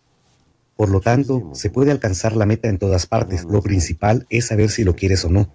Por 0.76 0.88
lo 0.88 1.00
tanto, 1.00 1.50
se 1.54 1.70
puede 1.70 1.90
alcanzar 1.90 2.34
la 2.36 2.46
meta 2.46 2.68
en 2.68 2.78
todas 2.78 3.06
partes. 3.06 3.44
Lo 3.44 3.62
principal 3.62 4.26
es 4.28 4.46
saber 4.46 4.70
si 4.70 4.84
lo 4.84 4.96
quieres 4.96 5.24
o 5.24 5.30
no. 5.30 5.54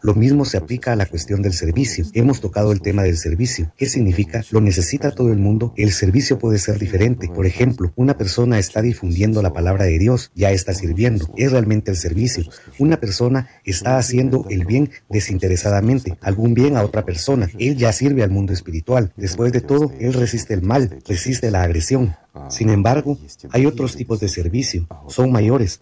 Lo 0.00 0.14
mismo 0.14 0.44
se 0.44 0.56
aplica 0.56 0.92
a 0.92 0.96
la 0.96 1.06
cuestión 1.06 1.42
del 1.42 1.52
servicio. 1.52 2.04
Hemos 2.12 2.40
tocado 2.40 2.72
el 2.72 2.80
tema 2.80 3.02
del 3.02 3.16
servicio. 3.16 3.72
¿Qué 3.76 3.86
significa? 3.86 4.44
¿Lo 4.50 4.60
necesita 4.60 5.10
todo 5.10 5.32
el 5.32 5.38
mundo? 5.38 5.72
El 5.76 5.92
servicio 5.92 6.38
puede 6.38 6.58
ser 6.58 6.78
diferente. 6.78 7.28
Por 7.28 7.46
ejemplo, 7.46 7.92
una 7.96 8.16
persona 8.16 8.58
está 8.58 8.80
difundiendo 8.82 9.42
la 9.42 9.52
palabra 9.52 9.84
de 9.84 9.98
Dios, 9.98 10.30
ya 10.34 10.50
está 10.50 10.72
sirviendo. 10.74 11.32
Es 11.36 11.52
realmente 11.52 11.90
el 11.90 11.96
servicio. 11.96 12.44
Una 12.78 13.00
persona 13.00 13.48
está 13.64 13.98
haciendo 13.98 14.46
el 14.50 14.64
bien 14.64 14.90
desinteresadamente, 15.08 16.16
algún 16.20 16.54
bien 16.54 16.76
a 16.76 16.84
otra 16.84 17.04
persona. 17.04 17.50
Él 17.58 17.76
ya 17.76 17.92
sirve 17.92 18.22
al 18.22 18.30
mundo 18.30 18.52
espiritual. 18.52 19.12
Después 19.16 19.52
de 19.52 19.60
todo, 19.60 19.92
él 19.98 20.14
resiste 20.14 20.54
el 20.54 20.62
mal, 20.62 21.00
resiste 21.06 21.50
la 21.50 21.62
agresión. 21.62 22.14
Sin 22.50 22.70
embargo, 22.70 23.18
hay 23.50 23.66
otros 23.66 23.96
tipos 23.96 24.20
de 24.20 24.28
servicio, 24.28 24.86
son 25.08 25.32
mayores, 25.32 25.80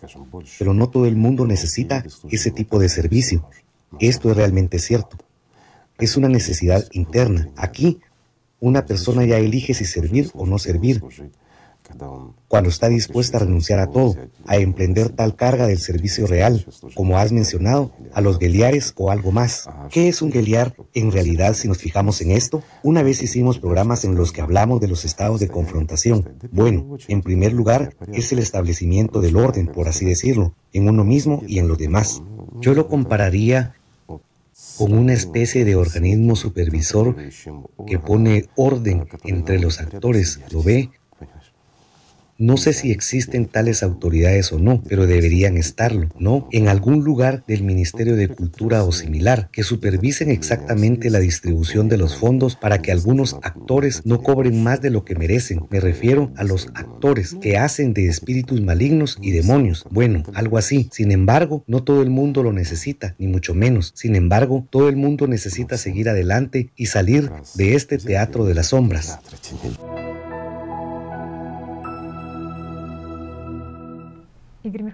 pero 0.58 0.72
no 0.72 0.88
todo 0.88 1.06
el 1.06 1.16
mundo 1.16 1.46
necesita 1.46 2.04
ese 2.30 2.50
tipo 2.50 2.78
de 2.78 2.88
servicio. 2.88 3.46
Esto 4.00 4.30
es 4.30 4.36
realmente 4.36 4.78
cierto. 4.78 5.16
Es 5.98 6.16
una 6.16 6.28
necesidad 6.28 6.86
interna. 6.92 7.48
Aquí, 7.56 8.00
una 8.60 8.86
persona 8.86 9.24
ya 9.24 9.38
elige 9.38 9.74
si 9.74 9.84
servir 9.84 10.30
o 10.34 10.46
no 10.46 10.58
servir. 10.58 11.02
Cuando 12.48 12.68
está 12.68 12.88
dispuesta 12.88 13.36
a 13.36 13.40
renunciar 13.40 13.78
a 13.78 13.90
todo, 13.90 14.16
a 14.46 14.56
emprender 14.56 15.10
tal 15.10 15.36
carga 15.36 15.66
del 15.66 15.78
servicio 15.78 16.26
real, 16.26 16.66
como 16.94 17.18
has 17.18 17.32
mencionado, 17.32 17.92
a 18.12 18.20
los 18.20 18.38
gueliares 18.38 18.92
o 18.96 19.10
algo 19.10 19.32
más. 19.32 19.68
¿Qué 19.90 20.08
es 20.08 20.22
un 20.22 20.30
gueliar 20.30 20.74
en 20.94 21.12
realidad 21.12 21.54
si 21.54 21.68
nos 21.68 21.78
fijamos 21.78 22.20
en 22.20 22.32
esto? 22.32 22.62
Una 22.82 23.02
vez 23.02 23.22
hicimos 23.22 23.58
programas 23.58 24.04
en 24.04 24.14
los 24.14 24.32
que 24.32 24.40
hablamos 24.40 24.80
de 24.80 24.88
los 24.88 25.04
estados 25.04 25.40
de 25.40 25.48
confrontación. 25.48 26.36
Bueno, 26.50 26.96
en 27.08 27.22
primer 27.22 27.52
lugar, 27.52 27.94
es 28.12 28.32
el 28.32 28.40
establecimiento 28.40 29.20
del 29.20 29.36
orden, 29.36 29.68
por 29.68 29.88
así 29.88 30.04
decirlo, 30.04 30.54
en 30.72 30.88
uno 30.88 31.04
mismo 31.04 31.42
y 31.46 31.58
en 31.58 31.68
los 31.68 31.78
demás. 31.78 32.22
Yo 32.60 32.74
lo 32.74 32.88
compararía 32.88 33.74
con 34.78 34.92
una 34.92 35.12
especie 35.12 35.64
de 35.64 35.76
organismo 35.76 36.36
supervisor 36.36 37.16
que 37.86 37.98
pone 37.98 38.48
orden 38.56 39.08
entre 39.24 39.58
los 39.58 39.80
actores, 39.80 40.40
¿lo 40.50 40.62
ve? 40.62 40.90
No 42.38 42.56
sé 42.56 42.72
si 42.72 42.90
existen 42.90 43.46
tales 43.46 43.82
autoridades 43.82 44.52
o 44.52 44.58
no, 44.58 44.82
pero 44.88 45.06
deberían 45.06 45.56
estarlo, 45.56 46.08
¿no? 46.18 46.48
En 46.52 46.68
algún 46.68 47.02
lugar 47.02 47.44
del 47.46 47.62
Ministerio 47.62 48.14
de 48.14 48.28
Cultura 48.28 48.84
o 48.84 48.92
similar, 48.92 49.48
que 49.52 49.62
supervisen 49.62 50.30
exactamente 50.30 51.08
la 51.08 51.18
distribución 51.18 51.88
de 51.88 51.96
los 51.96 52.16
fondos 52.16 52.54
para 52.56 52.82
que 52.82 52.92
algunos 52.92 53.36
actores 53.42 54.02
no 54.04 54.22
cobren 54.22 54.62
más 54.62 54.82
de 54.82 54.90
lo 54.90 55.04
que 55.04 55.14
merecen. 55.14 55.66
Me 55.70 55.80
refiero 55.80 56.32
a 56.36 56.44
los 56.44 56.68
actores 56.74 57.34
que 57.40 57.56
hacen 57.56 57.94
de 57.94 58.08
espíritus 58.08 58.60
malignos 58.60 59.18
y 59.22 59.30
demonios. 59.30 59.86
Bueno, 59.90 60.22
algo 60.34 60.58
así. 60.58 60.88
Sin 60.92 61.12
embargo, 61.12 61.64
no 61.66 61.84
todo 61.84 62.02
el 62.02 62.10
mundo 62.10 62.42
lo 62.42 62.52
necesita, 62.52 63.14
ni 63.18 63.28
mucho 63.28 63.54
menos. 63.54 63.92
Sin 63.94 64.14
embargo, 64.14 64.66
todo 64.70 64.88
el 64.88 64.96
mundo 64.96 65.26
necesita 65.26 65.78
seguir 65.78 66.08
adelante 66.08 66.70
y 66.76 66.86
salir 66.86 67.30
de 67.54 67.74
este 67.74 67.98
teatro 67.98 68.44
de 68.44 68.54
las 68.54 68.68
sombras. 68.68 69.18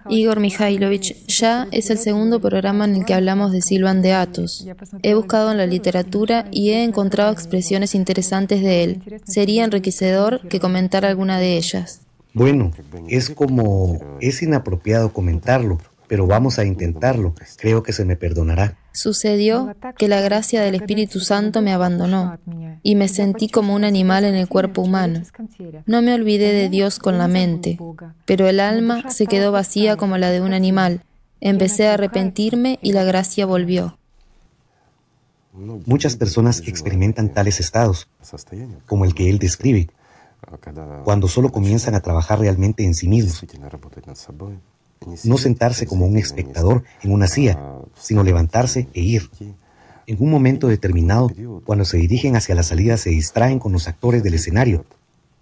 Igor 0.09 0.41
Mikhailovich, 0.41 1.27
ya 1.27 1.69
es 1.71 1.91
el 1.91 1.99
segundo 1.99 2.41
programa 2.41 2.85
en 2.85 2.97
el 2.97 3.05
que 3.05 3.15
hablamos 3.15 3.53
de 3.53 3.63
Silvan 3.63 4.03
de 4.03 4.13
Atos. 4.13 4.67
He 5.03 5.15
buscado 5.15 5.51
en 5.51 5.59
la 5.59 5.67
literatura 5.67 6.47
y 6.51 6.71
he 6.71 6.85
encontrado 6.85 7.33
expresiones 7.33 7.95
interesantes 7.95 8.63
de 8.63 8.85
él. 8.85 9.21
Sería 9.25 9.65
enriquecedor 9.65 10.41
que 10.49 10.61
comentara 10.61 11.09
alguna 11.09 11.39
de 11.39 11.57
ellas. 11.57 12.03
Bueno, 12.35 12.73
es 13.09 13.31
como... 13.31 13.99
es 14.21 14.43
inapropiado 14.43 15.13
comentarlo, 15.13 15.79
pero 16.09 16.27
vamos 16.27 16.59
a 16.59 16.65
intentarlo. 16.65 17.35
Creo 17.59 17.83
que 17.83 17.93
se 17.93 18.05
me 18.05 18.17
perdonará. 18.17 18.77
Sucedió 18.93 19.75
que 19.97 20.09
la 20.09 20.21
gracia 20.21 20.61
del 20.61 20.75
Espíritu 20.75 21.21
Santo 21.21 21.63
me 21.63 21.73
abandonó 21.73 22.39
y 22.83 22.95
me 22.95 23.09
sentí 23.09 23.49
como 23.49 23.75
un 23.75 23.85
animal 23.85 24.25
en 24.25 24.35
el 24.35 24.49
cuerpo 24.49 24.83
humano. 24.83 25.23
No 25.87 26.03
me 26.03 26.15
olvidé 26.15 26.53
de 26.53 26.69
Dios 26.69 26.99
con 26.99 27.19
la 27.19 27.29
mente, 27.29 27.79
pero 28.27 28.49
el 28.49 28.61
alma 28.61 29.11
se 29.11 29.27
quedó 29.27 29.51
vacía 29.53 29.97
como 29.97 30.19
la 30.19 30.31
de 30.31 30.41
un 30.41 30.53
animal. 30.53 31.05
Empecé 31.41 31.89
a 31.89 31.95
arrepentirme 31.95 32.79
y 32.83 32.93
la 32.93 33.05
gracia 33.05 33.47
volvió. 33.47 33.99
Muchas 35.53 36.17
personas 36.17 36.63
experimentan 36.67 37.31
tales 37.31 37.61
estados, 37.61 38.09
como 38.87 39.05
el 39.05 39.15
que 39.15 39.29
él 39.29 39.39
describe, 39.39 39.89
cuando 41.05 41.29
solo 41.29 41.51
comienzan 41.51 41.95
a 41.95 42.01
trabajar 42.01 42.41
realmente 42.41 42.85
en 42.85 42.95
sí 42.95 43.09
mismos 43.09 43.45
no 45.25 45.39
sentarse 45.39 45.87
como 45.87 46.07
un 46.07 46.17
espectador 46.17 46.85
en 47.03 47.13
una 47.13 47.27
silla, 47.27 47.59
sino 48.03 48.23
levantarse 48.23 48.89
e 48.93 49.01
ir. 49.01 49.31
En 50.07 50.17
un 50.21 50.31
momento 50.31 50.69
determinado, 50.69 51.31
cuando 51.65 51.85
se 51.85 51.97
dirigen 51.97 52.37
hacia 52.37 52.55
la 52.55 52.63
salida, 52.63 52.97
se 52.97 53.11
distraen 53.11 53.59
con 53.59 53.73
los 53.73 53.89
actores 53.89 54.23
del 54.23 54.35
escenario. 54.35 54.85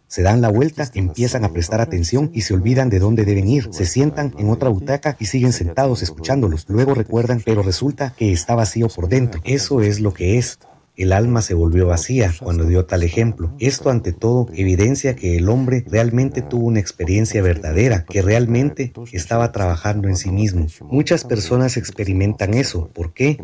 Se 0.06 0.22
dan 0.22 0.40
la 0.40 0.48
vuelta, 0.48 0.90
empiezan 0.94 1.44
a 1.44 1.52
prestar 1.52 1.80
atención 1.80 2.30
y 2.34 2.42
se 2.42 2.52
olvidan 2.52 2.90
de 2.90 2.98
dónde 2.98 3.24
deben 3.24 3.48
ir. 3.48 3.68
Se 3.70 3.86
sientan 3.86 4.34
en 4.38 4.50
otra 4.50 4.68
butaca 4.68 5.16
y 5.20 5.26
siguen 5.26 5.52
sentados 5.52 6.02
escuchándolos. 6.02 6.66
Luego 6.68 6.94
recuerdan, 6.94 7.40
pero 7.44 7.62
resulta 7.62 8.12
que 8.16 8.32
está 8.32 8.56
vacío 8.56 8.88
por 8.88 9.08
dentro. 9.08 9.40
Eso 9.44 9.80
es 9.80 10.00
lo 10.00 10.12
que 10.12 10.36
es. 10.36 10.58
El 11.00 11.14
alma 11.14 11.40
se 11.40 11.54
volvió 11.54 11.86
vacía 11.86 12.34
cuando 12.42 12.66
dio 12.66 12.84
tal 12.84 13.02
ejemplo. 13.02 13.54
Esto 13.58 13.88
ante 13.88 14.12
todo 14.12 14.48
evidencia 14.52 15.16
que 15.16 15.38
el 15.38 15.48
hombre 15.48 15.82
realmente 15.88 16.42
tuvo 16.42 16.66
una 16.66 16.78
experiencia 16.78 17.40
verdadera, 17.40 18.04
que 18.04 18.20
realmente 18.20 18.92
estaba 19.10 19.50
trabajando 19.50 20.08
en 20.08 20.16
sí 20.16 20.30
mismo. 20.30 20.66
Muchas 20.82 21.24
personas 21.24 21.78
experimentan 21.78 22.52
eso. 22.52 22.90
¿Por 22.92 23.14
qué? 23.14 23.42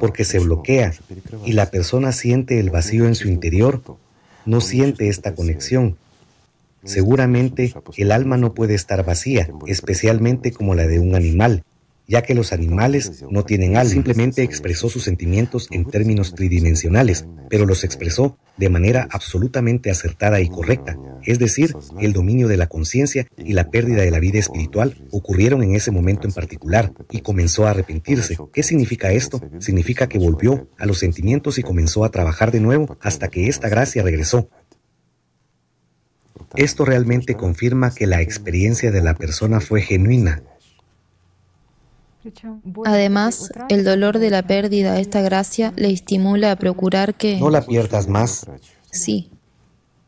Porque 0.00 0.24
se 0.24 0.38
bloquea 0.38 0.94
y 1.44 1.52
la 1.52 1.70
persona 1.70 2.10
siente 2.12 2.58
el 2.58 2.70
vacío 2.70 3.04
en 3.06 3.16
su 3.16 3.28
interior, 3.28 3.82
no 4.46 4.62
siente 4.62 5.10
esta 5.10 5.34
conexión. 5.34 5.98
Seguramente 6.84 7.74
el 7.98 8.12
alma 8.12 8.38
no 8.38 8.54
puede 8.54 8.74
estar 8.74 9.04
vacía, 9.04 9.50
especialmente 9.66 10.52
como 10.52 10.74
la 10.74 10.86
de 10.86 11.00
un 11.00 11.14
animal, 11.14 11.64
ya 12.08 12.22
que 12.22 12.34
los 12.34 12.52
animales 12.52 13.22
no 13.30 13.44
tienen 13.44 13.76
alma. 13.76 13.90
Simplemente 13.90 14.42
expresó 14.42 14.88
sus 14.88 15.04
sentimientos 15.04 15.68
en 15.70 15.84
términos 15.84 16.34
tridimensionales, 16.34 17.26
pero 17.50 17.66
los 17.66 17.84
expresó 17.84 18.38
de 18.56 18.70
manera 18.70 19.06
absolutamente 19.12 19.90
acertada 19.90 20.40
y 20.40 20.48
correcta. 20.48 20.96
Es 21.22 21.38
decir, 21.38 21.76
el 22.00 22.14
dominio 22.14 22.48
de 22.48 22.56
la 22.56 22.66
conciencia 22.66 23.28
y 23.36 23.52
la 23.52 23.70
pérdida 23.70 24.02
de 24.02 24.10
la 24.10 24.20
vida 24.20 24.38
espiritual 24.38 24.96
ocurrieron 25.12 25.62
en 25.62 25.76
ese 25.76 25.90
momento 25.90 26.26
en 26.26 26.32
particular 26.32 26.92
y 27.10 27.20
comenzó 27.20 27.66
a 27.66 27.70
arrepentirse. 27.70 28.38
¿Qué 28.52 28.62
significa 28.62 29.12
esto? 29.12 29.42
Significa 29.58 30.08
que 30.08 30.18
volvió 30.18 30.68
a 30.78 30.86
los 30.86 30.98
sentimientos 30.98 31.58
y 31.58 31.62
comenzó 31.62 32.04
a 32.04 32.10
trabajar 32.10 32.50
de 32.50 32.60
nuevo 32.60 32.96
hasta 33.02 33.28
que 33.28 33.48
esta 33.48 33.68
gracia 33.68 34.02
regresó. 34.02 34.48
Esto 36.56 36.86
realmente 36.86 37.34
confirma 37.34 37.94
que 37.94 38.06
la 38.06 38.22
experiencia 38.22 38.90
de 38.90 39.02
la 39.02 39.14
persona 39.14 39.60
fue 39.60 39.82
genuina 39.82 40.42
Además, 42.84 43.50
el 43.68 43.84
dolor 43.84 44.18
de 44.18 44.30
la 44.30 44.46
pérdida 44.46 44.94
de 44.94 45.00
esta 45.00 45.20
gracia 45.20 45.72
le 45.76 45.90
estimula 45.90 46.52
a 46.52 46.56
procurar 46.56 47.14
que... 47.14 47.38
No 47.38 47.50
la 47.50 47.64
pierdas 47.64 48.08
más. 48.08 48.46
Sí. 48.90 49.30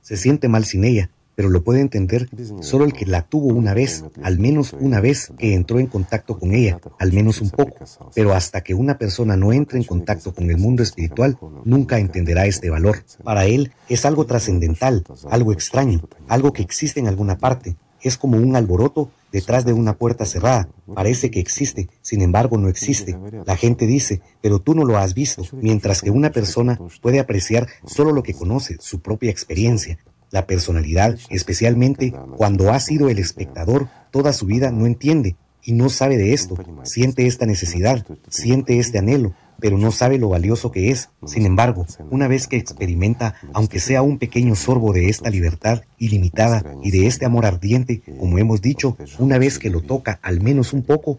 Se 0.00 0.16
siente 0.16 0.48
mal 0.48 0.64
sin 0.64 0.84
ella, 0.84 1.10
pero 1.36 1.48
lo 1.48 1.62
puede 1.62 1.80
entender 1.80 2.28
solo 2.60 2.84
el 2.84 2.92
que 2.92 3.06
la 3.06 3.22
tuvo 3.22 3.46
una 3.54 3.74
vez, 3.74 4.04
al 4.22 4.38
menos 4.38 4.74
una 4.78 5.00
vez 5.00 5.32
que 5.38 5.54
entró 5.54 5.78
en 5.78 5.86
contacto 5.86 6.38
con 6.38 6.52
ella, 6.52 6.80
al 6.98 7.12
menos 7.12 7.40
un 7.40 7.50
poco. 7.50 7.76
Pero 8.14 8.34
hasta 8.34 8.62
que 8.62 8.74
una 8.74 8.98
persona 8.98 9.36
no 9.36 9.52
entre 9.52 9.78
en 9.78 9.84
contacto 9.84 10.34
con 10.34 10.50
el 10.50 10.58
mundo 10.58 10.82
espiritual, 10.82 11.38
nunca 11.64 11.98
entenderá 11.98 12.46
este 12.46 12.70
valor. 12.70 13.04
Para 13.22 13.46
él 13.46 13.72
es 13.88 14.04
algo 14.04 14.26
trascendental, 14.26 15.04
algo 15.30 15.52
extraño, 15.52 16.02
algo 16.28 16.52
que 16.52 16.62
existe 16.62 17.00
en 17.00 17.06
alguna 17.06 17.38
parte. 17.38 17.76
Es 18.02 18.16
como 18.16 18.36
un 18.36 18.56
alboroto 18.56 19.10
detrás 19.32 19.64
de 19.64 19.72
una 19.72 19.96
puerta 19.96 20.24
cerrada. 20.24 20.68
Parece 20.94 21.30
que 21.30 21.40
existe, 21.40 21.88
sin 22.02 22.22
embargo 22.22 22.58
no 22.58 22.68
existe. 22.68 23.16
La 23.46 23.56
gente 23.56 23.86
dice, 23.86 24.20
pero 24.40 24.58
tú 24.58 24.74
no 24.74 24.84
lo 24.84 24.98
has 24.98 25.14
visto, 25.14 25.44
mientras 25.52 26.02
que 26.02 26.10
una 26.10 26.30
persona 26.30 26.78
puede 27.00 27.20
apreciar 27.20 27.68
solo 27.86 28.12
lo 28.12 28.22
que 28.22 28.34
conoce, 28.34 28.76
su 28.80 29.00
propia 29.00 29.30
experiencia. 29.30 29.98
La 30.30 30.46
personalidad, 30.46 31.18
especialmente 31.28 32.12
cuando 32.36 32.70
ha 32.70 32.78
sido 32.78 33.08
el 33.08 33.18
espectador, 33.18 33.88
toda 34.10 34.32
su 34.32 34.46
vida 34.46 34.70
no 34.70 34.86
entiende 34.86 35.36
y 35.62 35.72
no 35.72 35.88
sabe 35.88 36.16
de 36.16 36.32
esto, 36.32 36.56
siente 36.84 37.26
esta 37.26 37.46
necesidad, 37.46 38.06
siente 38.28 38.78
este 38.78 38.98
anhelo, 38.98 39.34
pero 39.60 39.78
no 39.78 39.90
sabe 39.92 40.18
lo 40.18 40.30
valioso 40.30 40.70
que 40.70 40.90
es. 40.90 41.10
Sin 41.26 41.46
embargo, 41.46 41.86
una 42.10 42.28
vez 42.28 42.48
que 42.48 42.56
experimenta, 42.56 43.34
aunque 43.52 43.80
sea 43.80 44.02
un 44.02 44.18
pequeño 44.18 44.54
sorbo 44.54 44.92
de 44.92 45.08
esta 45.08 45.30
libertad 45.30 45.82
ilimitada 45.98 46.64
y 46.82 46.90
de 46.90 47.06
este 47.06 47.26
amor 47.26 47.46
ardiente, 47.46 48.02
como 48.18 48.38
hemos 48.38 48.60
dicho, 48.62 48.96
una 49.18 49.38
vez 49.38 49.58
que 49.58 49.70
lo 49.70 49.80
toca 49.82 50.18
al 50.22 50.40
menos 50.40 50.72
un 50.72 50.82
poco, 50.82 51.18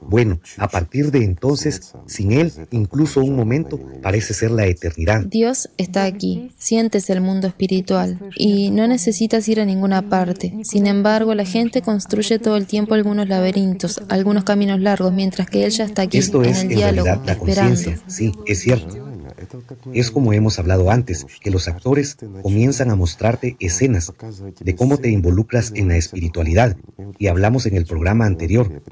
bueno, 0.00 0.40
a 0.58 0.68
partir 0.68 1.10
de 1.10 1.24
entonces, 1.24 1.92
sin 2.06 2.32
Él, 2.32 2.52
incluso 2.70 3.20
un 3.20 3.36
momento 3.36 3.80
parece 4.02 4.34
ser 4.34 4.50
la 4.50 4.66
eternidad. 4.66 5.24
Dios 5.26 5.68
está 5.76 6.04
aquí, 6.04 6.50
sientes 6.58 7.10
el 7.10 7.20
mundo 7.20 7.46
espiritual 7.46 8.18
y 8.36 8.70
no 8.70 8.86
necesitas 8.86 9.48
ir 9.48 9.60
a 9.60 9.64
ninguna 9.64 10.08
parte. 10.08 10.54
Sin 10.62 10.86
embargo, 10.86 11.34
la 11.34 11.44
gente 11.44 11.82
construye 11.82 12.38
todo 12.38 12.56
el 12.56 12.66
tiempo 12.66 12.94
algunos 12.94 13.28
laberintos, 13.28 14.02
algunos 14.08 14.44
caminos 14.44 14.80
largos, 14.80 15.12
mientras 15.12 15.48
que 15.48 15.64
Él 15.64 15.70
ya 15.70 15.84
está 15.84 16.02
aquí 16.02 16.18
Esto 16.18 16.42
es, 16.42 16.60
en 16.60 16.70
el 16.70 16.76
diálogo, 16.76 17.06
realidad, 17.06 17.26
la 17.26 17.38
conciencia. 17.38 17.98
Sí, 18.06 18.32
es 18.46 18.60
cierto. 18.60 19.15
Es 19.92 20.10
como 20.10 20.32
hemos 20.32 20.58
hablado 20.58 20.90
antes, 20.90 21.26
que 21.40 21.50
los 21.50 21.68
actores 21.68 22.16
comienzan 22.42 22.90
a 22.90 22.96
mostrarte 22.96 23.56
escenas 23.60 24.12
de 24.60 24.76
cómo 24.76 24.98
te 24.98 25.10
involucras 25.10 25.72
en 25.74 25.88
la 25.88 25.96
espiritualidad. 25.96 26.76
Y 27.18 27.28
hablamos 27.28 27.66
en 27.66 27.76
el 27.76 27.86
programa 27.86 28.26
anterior. 28.26 28.82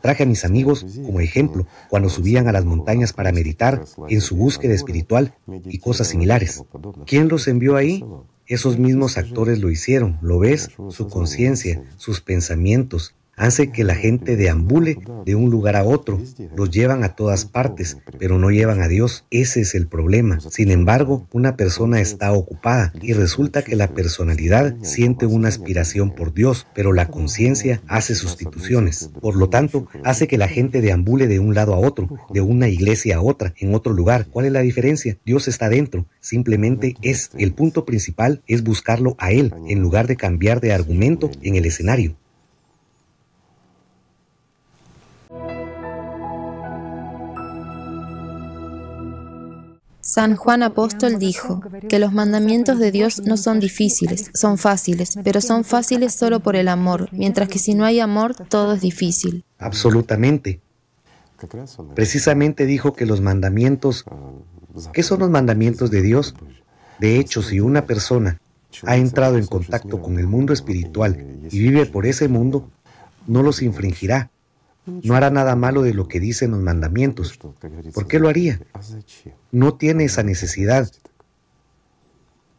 Traje 0.00 0.24
a 0.24 0.26
mis 0.26 0.44
amigos 0.44 0.86
como 1.04 1.20
ejemplo 1.20 1.66
cuando 1.88 2.08
subían 2.08 2.48
a 2.48 2.52
las 2.52 2.64
montañas 2.64 3.12
para 3.12 3.32
meditar 3.32 3.84
en 4.08 4.20
su 4.20 4.36
búsqueda 4.36 4.74
espiritual 4.74 5.34
y 5.66 5.78
cosas 5.78 6.08
similares. 6.08 6.62
¿Quién 7.06 7.28
los 7.28 7.48
envió 7.48 7.76
ahí? 7.76 8.04
Esos 8.46 8.78
mismos 8.78 9.16
actores 9.16 9.60
lo 9.60 9.70
hicieron, 9.70 10.18
¿lo 10.22 10.40
ves? 10.40 10.70
Su 10.88 11.08
conciencia, 11.08 11.84
sus 11.96 12.20
pensamientos, 12.20 13.14
hace 13.40 13.72
que 13.72 13.84
la 13.84 13.94
gente 13.94 14.36
deambule 14.36 14.98
de 15.24 15.34
un 15.34 15.50
lugar 15.50 15.74
a 15.74 15.84
otro, 15.84 16.20
los 16.54 16.70
llevan 16.70 17.04
a 17.04 17.16
todas 17.16 17.46
partes, 17.46 17.96
pero 18.18 18.38
no 18.38 18.50
llevan 18.50 18.82
a 18.82 18.88
Dios. 18.88 19.24
Ese 19.30 19.62
es 19.62 19.74
el 19.74 19.86
problema. 19.86 20.38
Sin 20.40 20.70
embargo, 20.70 21.26
una 21.32 21.56
persona 21.56 22.00
está 22.00 22.32
ocupada 22.32 22.92
y 23.00 23.14
resulta 23.14 23.62
que 23.62 23.76
la 23.76 23.88
personalidad 23.88 24.76
siente 24.82 25.24
una 25.24 25.48
aspiración 25.48 26.14
por 26.14 26.34
Dios, 26.34 26.66
pero 26.74 26.92
la 26.92 27.08
conciencia 27.08 27.80
hace 27.86 28.14
sustituciones. 28.14 29.10
Por 29.22 29.36
lo 29.36 29.48
tanto, 29.48 29.88
hace 30.04 30.28
que 30.28 30.36
la 30.36 30.48
gente 30.48 30.82
deambule 30.82 31.26
de 31.26 31.40
un 31.40 31.54
lado 31.54 31.72
a 31.72 31.78
otro, 31.78 32.10
de 32.34 32.42
una 32.42 32.68
iglesia 32.68 33.16
a 33.16 33.22
otra, 33.22 33.54
en 33.56 33.74
otro 33.74 33.94
lugar. 33.94 34.26
¿Cuál 34.26 34.46
es 34.46 34.52
la 34.52 34.60
diferencia? 34.60 35.16
Dios 35.24 35.48
está 35.48 35.70
dentro, 35.70 36.06
simplemente 36.20 36.94
es. 37.00 37.30
El 37.38 37.54
punto 37.54 37.86
principal 37.86 38.42
es 38.46 38.62
buscarlo 38.62 39.16
a 39.18 39.32
Él, 39.32 39.54
en 39.66 39.80
lugar 39.80 40.06
de 40.06 40.16
cambiar 40.16 40.60
de 40.60 40.74
argumento 40.74 41.30
en 41.40 41.56
el 41.56 41.64
escenario. 41.64 42.16
San 50.10 50.34
Juan 50.34 50.64
Apóstol 50.64 51.20
dijo 51.20 51.62
que 51.88 52.00
los 52.00 52.12
mandamientos 52.12 52.80
de 52.80 52.90
Dios 52.90 53.22
no 53.24 53.36
son 53.36 53.60
difíciles, 53.60 54.32
son 54.34 54.58
fáciles, 54.58 55.16
pero 55.22 55.40
son 55.40 55.62
fáciles 55.62 56.14
solo 56.14 56.40
por 56.40 56.56
el 56.56 56.66
amor, 56.66 57.08
mientras 57.12 57.48
que 57.48 57.60
si 57.60 57.74
no 57.74 57.84
hay 57.84 58.00
amor, 58.00 58.34
todo 58.34 58.72
es 58.72 58.80
difícil. 58.80 59.44
Absolutamente. 59.60 60.60
Precisamente 61.94 62.66
dijo 62.66 62.92
que 62.94 63.06
los 63.06 63.20
mandamientos, 63.20 64.04
¿qué 64.92 65.04
son 65.04 65.20
los 65.20 65.30
mandamientos 65.30 65.92
de 65.92 66.02
Dios? 66.02 66.34
De 66.98 67.20
hecho, 67.20 67.40
si 67.40 67.60
una 67.60 67.86
persona 67.86 68.40
ha 68.86 68.96
entrado 68.96 69.38
en 69.38 69.46
contacto 69.46 70.02
con 70.02 70.18
el 70.18 70.26
mundo 70.26 70.52
espiritual 70.52 71.24
y 71.52 71.60
vive 71.60 71.86
por 71.86 72.06
ese 72.06 72.26
mundo, 72.26 72.68
no 73.28 73.44
los 73.44 73.62
infringirá. 73.62 74.28
No 74.86 75.14
hará 75.14 75.30
nada 75.30 75.56
malo 75.56 75.82
de 75.82 75.94
lo 75.94 76.08
que 76.08 76.20
dicen 76.20 76.52
los 76.52 76.60
mandamientos. 76.60 77.38
¿Por 77.94 78.08
qué 78.08 78.18
lo 78.18 78.28
haría? 78.28 78.60
No 79.52 79.74
tiene 79.74 80.04
esa 80.04 80.22
necesidad. 80.22 80.90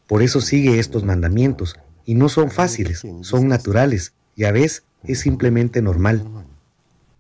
Por 0.08 0.22
eso 0.22 0.42
sigue 0.42 0.80
estos 0.80 1.04
mandamientos. 1.04 1.76
Y 2.06 2.16
no 2.16 2.30
son 2.30 2.52
fáciles, 2.52 3.04
son 3.22 3.48
naturales. 3.48 4.14
Y 4.36 4.46
a 4.46 4.52
veces 4.52 4.84
es 5.04 5.20
simplemente 5.20 5.82
normal. 5.82 6.24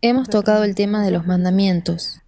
Hemos 0.02 0.30
tocado 0.30 0.64
el 0.64 0.76
tema 0.76 1.04
de 1.04 1.12
los 1.12 1.26
mandamientos. 1.26 2.22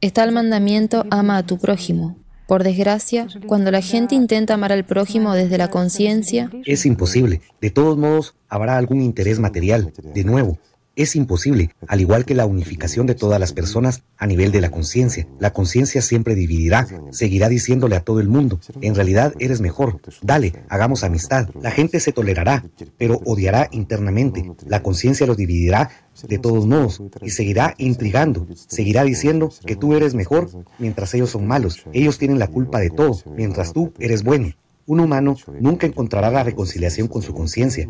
Está 0.00 0.24
el 0.24 0.32
mandamiento 0.32 1.06
ama 1.10 1.36
a 1.36 1.46
tu 1.46 1.58
prójimo. 1.58 2.16
Por 2.46 2.64
desgracia, 2.64 3.28
cuando 3.46 3.70
la 3.70 3.80
gente 3.80 4.14
intenta 4.14 4.54
amar 4.54 4.72
al 4.72 4.84
prójimo 4.84 5.32
desde 5.34 5.56
la 5.58 5.70
conciencia... 5.70 6.50
Es 6.66 6.84
imposible. 6.84 7.40
De 7.60 7.70
todos 7.70 7.96
modos, 7.96 8.34
habrá 8.48 8.76
algún 8.76 9.00
interés 9.00 9.38
material. 9.38 9.92
De 10.12 10.24
nuevo, 10.24 10.58
es 10.94 11.16
imposible, 11.16 11.70
al 11.86 12.00
igual 12.00 12.24
que 12.24 12.34
la 12.34 12.46
unificación 12.46 13.06
de 13.06 13.14
todas 13.14 13.40
las 13.40 13.52
personas 13.52 14.02
a 14.18 14.26
nivel 14.26 14.52
de 14.52 14.60
la 14.60 14.70
conciencia. 14.70 15.26
La 15.38 15.52
conciencia 15.52 16.02
siempre 16.02 16.34
dividirá, 16.34 16.86
seguirá 17.10 17.48
diciéndole 17.48 17.96
a 17.96 18.00
todo 18.00 18.20
el 18.20 18.28
mundo, 18.28 18.60
en 18.80 18.94
realidad 18.94 19.34
eres 19.38 19.60
mejor, 19.60 20.00
dale, 20.22 20.52
hagamos 20.68 21.04
amistad. 21.04 21.48
La 21.60 21.70
gente 21.70 22.00
se 22.00 22.12
tolerará, 22.12 22.64
pero 22.98 23.20
odiará 23.24 23.68
internamente. 23.72 24.52
La 24.66 24.82
conciencia 24.82 25.26
los 25.26 25.36
dividirá 25.36 25.90
de 26.28 26.38
todos 26.38 26.66
modos 26.66 27.02
y 27.22 27.30
seguirá 27.30 27.74
intrigando, 27.78 28.46
seguirá 28.54 29.04
diciendo 29.04 29.50
que 29.64 29.76
tú 29.76 29.94
eres 29.94 30.14
mejor 30.14 30.50
mientras 30.78 31.14
ellos 31.14 31.30
son 31.30 31.46
malos. 31.46 31.84
Ellos 31.92 32.18
tienen 32.18 32.38
la 32.38 32.48
culpa 32.48 32.80
de 32.80 32.90
todo, 32.90 33.18
mientras 33.34 33.72
tú 33.72 33.92
eres 33.98 34.22
bueno. 34.22 34.52
Un 34.84 35.00
humano 35.00 35.36
nunca 35.60 35.86
encontrará 35.86 36.30
la 36.30 36.42
reconciliación 36.42 37.08
con 37.08 37.22
su 37.22 37.32
conciencia. 37.32 37.88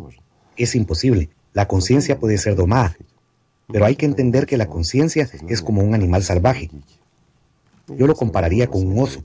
Es 0.57 0.75
imposible. 0.75 1.31
La 1.53 1.69
conciencia 1.69 2.19
puede 2.19 2.39
ser 2.39 2.57
domada, 2.57 2.97
pero 3.69 3.85
hay 3.85 3.97
que 3.97 4.07
entender 4.07 4.47
que 4.47 4.57
la 4.57 4.67
conciencia 4.67 5.29
es 5.49 5.63
como 5.63 5.83
un 5.83 5.95
animal 5.95 6.23
salvaje. 6.23 6.71
Yo 7.89 8.07
lo 8.07 8.15
compararía 8.15 8.69
con 8.69 8.87
un 8.87 8.99
oso. 8.99 9.23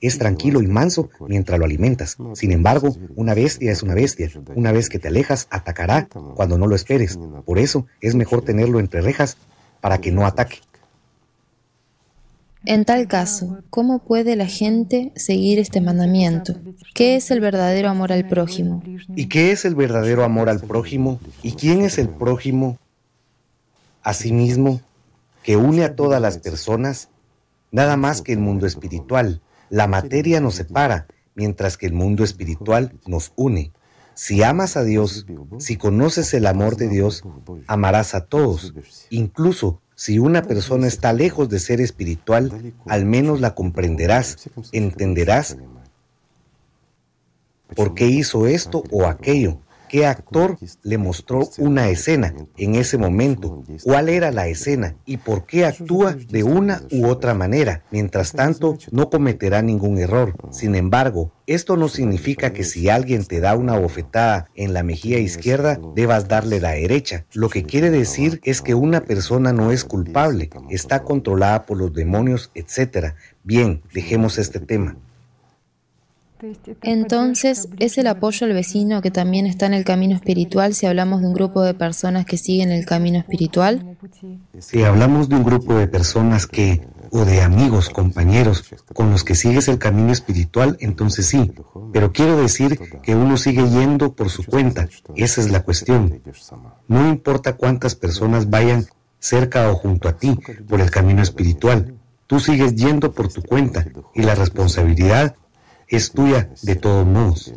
Es 0.00 0.18
tranquilo 0.18 0.60
y 0.60 0.66
manso 0.66 1.10
mientras 1.28 1.58
lo 1.58 1.64
alimentas. 1.64 2.16
Sin 2.34 2.50
embargo, 2.50 2.96
una 3.14 3.34
bestia 3.34 3.70
es 3.70 3.82
una 3.82 3.94
bestia. 3.94 4.30
Una 4.56 4.72
vez 4.72 4.88
que 4.88 4.98
te 4.98 5.08
alejas, 5.08 5.46
atacará 5.50 6.08
cuando 6.34 6.58
no 6.58 6.66
lo 6.66 6.74
esperes. 6.74 7.18
Por 7.44 7.58
eso 7.58 7.86
es 8.00 8.14
mejor 8.14 8.42
tenerlo 8.42 8.80
entre 8.80 9.00
rejas 9.00 9.36
para 9.80 9.98
que 9.98 10.10
no 10.10 10.26
ataque. 10.26 10.58
En 12.64 12.84
tal 12.84 13.08
caso, 13.08 13.58
¿cómo 13.70 13.98
puede 14.04 14.36
la 14.36 14.46
gente 14.46 15.12
seguir 15.16 15.58
este 15.58 15.80
mandamiento? 15.80 16.54
¿Qué 16.94 17.16
es 17.16 17.30
el 17.32 17.40
verdadero 17.40 17.88
amor 17.88 18.12
al 18.12 18.28
prójimo? 18.28 18.82
¿Y 19.16 19.26
qué 19.26 19.50
es 19.50 19.64
el 19.64 19.74
verdadero 19.74 20.22
amor 20.22 20.48
al 20.48 20.60
prójimo? 20.60 21.18
¿Y 21.42 21.52
quién 21.52 21.82
es 21.82 21.98
el 21.98 22.08
prójimo? 22.08 22.78
Asimismo, 24.02 24.80
que 25.42 25.56
une 25.56 25.82
a 25.82 25.96
todas 25.96 26.22
las 26.22 26.38
personas, 26.38 27.08
nada 27.72 27.96
más 27.96 28.22
que 28.22 28.32
el 28.32 28.38
mundo 28.38 28.66
espiritual. 28.66 29.40
La 29.68 29.88
materia 29.88 30.40
nos 30.40 30.54
separa, 30.54 31.08
mientras 31.34 31.76
que 31.76 31.86
el 31.86 31.94
mundo 31.94 32.22
espiritual 32.22 32.92
nos 33.06 33.32
une. 33.34 33.72
Si 34.14 34.42
amas 34.42 34.76
a 34.76 34.84
Dios, 34.84 35.26
si 35.58 35.76
conoces 35.76 36.32
el 36.34 36.46
amor 36.46 36.76
de 36.76 36.88
Dios, 36.88 37.24
amarás 37.66 38.14
a 38.14 38.26
todos, 38.26 38.74
incluso 39.10 39.80
si 40.02 40.18
una 40.18 40.42
persona 40.42 40.88
está 40.88 41.12
lejos 41.12 41.48
de 41.48 41.60
ser 41.60 41.80
espiritual, 41.80 42.74
al 42.88 43.04
menos 43.04 43.40
la 43.40 43.54
comprenderás, 43.54 44.50
entenderás 44.72 45.58
por 47.76 47.94
qué 47.94 48.06
hizo 48.06 48.48
esto 48.48 48.82
o 48.90 49.06
aquello, 49.06 49.60
qué 49.92 50.06
actor 50.06 50.56
le 50.82 50.96
mostró 50.96 51.50
una 51.58 51.90
escena 51.90 52.34
en 52.56 52.76
ese 52.76 52.96
momento, 52.96 53.62
cuál 53.84 54.08
era 54.08 54.30
la 54.30 54.48
escena 54.48 54.96
y 55.04 55.18
por 55.18 55.44
qué 55.44 55.66
actúa 55.66 56.14
de 56.14 56.42
una 56.42 56.80
u 56.90 57.08
otra 57.08 57.34
manera. 57.34 57.84
Mientras 57.90 58.32
tanto, 58.32 58.78
no 58.90 59.10
cometerá 59.10 59.60
ningún 59.60 59.98
error. 59.98 60.34
Sin 60.50 60.76
embargo, 60.76 61.30
esto 61.46 61.76
no 61.76 61.90
significa 61.90 62.54
que 62.54 62.64
si 62.64 62.88
alguien 62.88 63.26
te 63.26 63.40
da 63.40 63.54
una 63.54 63.78
bofetada 63.78 64.48
en 64.54 64.72
la 64.72 64.82
mejilla 64.82 65.18
izquierda, 65.18 65.78
debas 65.94 66.26
darle 66.26 66.58
la 66.58 66.70
derecha. 66.70 67.26
Lo 67.34 67.50
que 67.50 67.64
quiere 67.64 67.90
decir 67.90 68.40
es 68.44 68.62
que 68.62 68.74
una 68.74 69.02
persona 69.02 69.52
no 69.52 69.72
es 69.72 69.84
culpable, 69.84 70.48
está 70.70 71.02
controlada 71.02 71.66
por 71.66 71.76
los 71.76 71.92
demonios, 71.92 72.50
etc. 72.54 73.12
Bien, 73.44 73.82
dejemos 73.92 74.38
este 74.38 74.58
tema. 74.58 74.96
Entonces, 76.82 77.68
¿es 77.78 77.98
el 77.98 78.06
apoyo 78.06 78.46
al 78.46 78.52
vecino 78.52 79.00
que 79.00 79.10
también 79.10 79.46
está 79.46 79.66
en 79.66 79.74
el 79.74 79.84
camino 79.84 80.14
espiritual 80.14 80.74
si 80.74 80.86
hablamos 80.86 81.20
de 81.20 81.28
un 81.28 81.34
grupo 81.34 81.62
de 81.62 81.74
personas 81.74 82.26
que 82.26 82.36
siguen 82.36 82.72
el 82.72 82.84
camino 82.84 83.18
espiritual? 83.18 83.96
Si 84.58 84.82
hablamos 84.82 85.28
de 85.28 85.36
un 85.36 85.44
grupo 85.44 85.74
de 85.74 85.86
personas 85.86 86.46
que, 86.46 86.86
o 87.10 87.24
de 87.24 87.42
amigos, 87.42 87.90
compañeros, 87.90 88.64
con 88.92 89.10
los 89.10 89.24
que 89.24 89.34
sigues 89.34 89.68
el 89.68 89.78
camino 89.78 90.12
espiritual, 90.12 90.76
entonces 90.80 91.26
sí. 91.26 91.52
Pero 91.92 92.12
quiero 92.12 92.36
decir 92.40 92.78
que 93.02 93.14
uno 93.14 93.36
sigue 93.36 93.68
yendo 93.68 94.14
por 94.14 94.28
su 94.28 94.44
cuenta. 94.44 94.88
Esa 95.14 95.40
es 95.40 95.50
la 95.50 95.62
cuestión. 95.62 96.22
No 96.88 97.08
importa 97.08 97.56
cuántas 97.56 97.94
personas 97.94 98.50
vayan 98.50 98.86
cerca 99.20 99.70
o 99.70 99.76
junto 99.76 100.08
a 100.08 100.16
ti 100.16 100.36
por 100.68 100.80
el 100.80 100.90
camino 100.90 101.22
espiritual. 101.22 101.94
Tú 102.26 102.40
sigues 102.40 102.74
yendo 102.74 103.12
por 103.12 103.28
tu 103.28 103.42
cuenta 103.42 103.86
y 104.14 104.22
la 104.22 104.34
responsabilidad 104.34 105.36
es 105.96 106.12
tuya 106.12 106.50
de 106.62 106.76
todos 106.76 107.06
modos. 107.06 107.54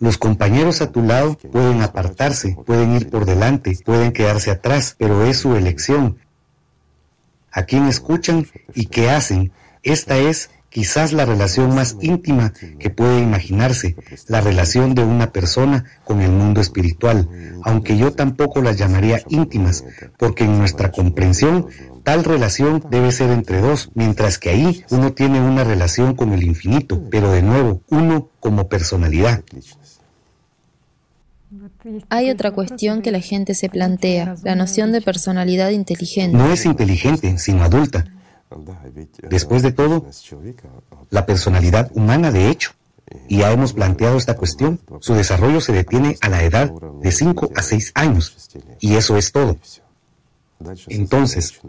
Los 0.00 0.16
compañeros 0.16 0.80
a 0.80 0.92
tu 0.92 1.02
lado 1.02 1.36
pueden 1.36 1.82
apartarse, 1.82 2.56
pueden 2.66 2.94
ir 2.94 3.10
por 3.10 3.24
delante, 3.24 3.76
pueden 3.84 4.12
quedarse 4.12 4.50
atrás, 4.50 4.94
pero 4.96 5.24
es 5.24 5.38
su 5.38 5.56
elección. 5.56 6.18
A 7.50 7.64
quién 7.64 7.86
escuchan 7.86 8.46
y 8.74 8.86
qué 8.86 9.10
hacen, 9.10 9.52
esta 9.82 10.16
es 10.18 10.50
quizás 10.70 11.12
la 11.12 11.24
relación 11.24 11.74
más 11.74 11.96
íntima 12.00 12.52
que 12.78 12.90
puede 12.90 13.20
imaginarse, 13.20 13.96
la 14.28 14.40
relación 14.40 14.94
de 14.94 15.02
una 15.02 15.32
persona 15.32 15.84
con 16.04 16.20
el 16.20 16.30
mundo 16.30 16.60
espiritual, 16.60 17.28
aunque 17.64 17.96
yo 17.96 18.12
tampoco 18.12 18.62
las 18.62 18.76
llamaría 18.76 19.22
íntimas, 19.28 19.84
porque 20.18 20.44
en 20.44 20.58
nuestra 20.58 20.92
comprensión 20.92 21.66
Tal 22.08 22.24
relación 22.24 22.82
debe 22.90 23.12
ser 23.12 23.28
entre 23.28 23.60
dos, 23.60 23.90
mientras 23.92 24.38
que 24.38 24.48
ahí 24.48 24.82
uno 24.88 25.12
tiene 25.12 25.42
una 25.42 25.62
relación 25.62 26.14
con 26.14 26.32
el 26.32 26.42
infinito, 26.42 27.02
pero 27.10 27.30
de 27.30 27.42
nuevo, 27.42 27.82
uno 27.90 28.30
como 28.40 28.66
personalidad. 28.66 29.44
Hay 32.08 32.30
otra 32.30 32.52
cuestión 32.52 33.02
que 33.02 33.10
la 33.10 33.20
gente 33.20 33.54
se 33.54 33.68
plantea, 33.68 34.36
la 34.42 34.54
noción 34.54 34.90
de 34.90 35.02
personalidad 35.02 35.68
inteligente. 35.68 36.34
No 36.34 36.50
es 36.50 36.64
inteligente, 36.64 37.36
sino 37.36 37.62
adulta. 37.62 38.06
Después 39.28 39.62
de 39.62 39.72
todo, 39.72 40.06
la 41.10 41.26
personalidad 41.26 41.90
humana, 41.94 42.32
de 42.32 42.48
hecho, 42.48 42.70
y 43.28 43.40
ya 43.40 43.52
hemos 43.52 43.74
planteado 43.74 44.16
esta 44.16 44.34
cuestión, 44.34 44.80
su 45.00 45.12
desarrollo 45.12 45.60
se 45.60 45.74
detiene 45.74 46.16
a 46.22 46.30
la 46.30 46.42
edad 46.42 46.72
de 47.02 47.12
5 47.12 47.50
a 47.54 47.60
6 47.60 47.92
años, 47.94 48.48
y 48.80 48.94
eso 48.94 49.18
es 49.18 49.30
todo. 49.30 49.58
Entonces, 50.88 51.60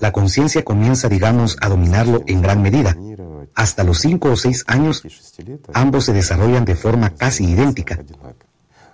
la 0.00 0.12
conciencia 0.12 0.64
comienza, 0.64 1.08
digamos, 1.08 1.56
a 1.60 1.68
dominarlo 1.68 2.22
en 2.26 2.40
gran 2.42 2.62
medida. 2.62 2.96
Hasta 3.54 3.84
los 3.84 3.98
cinco 3.98 4.30
o 4.30 4.36
seis 4.36 4.64
años, 4.66 5.02
ambos 5.74 6.06
se 6.06 6.12
desarrollan 6.12 6.64
de 6.64 6.76
forma 6.76 7.10
casi 7.10 7.44
idéntica. 7.44 7.98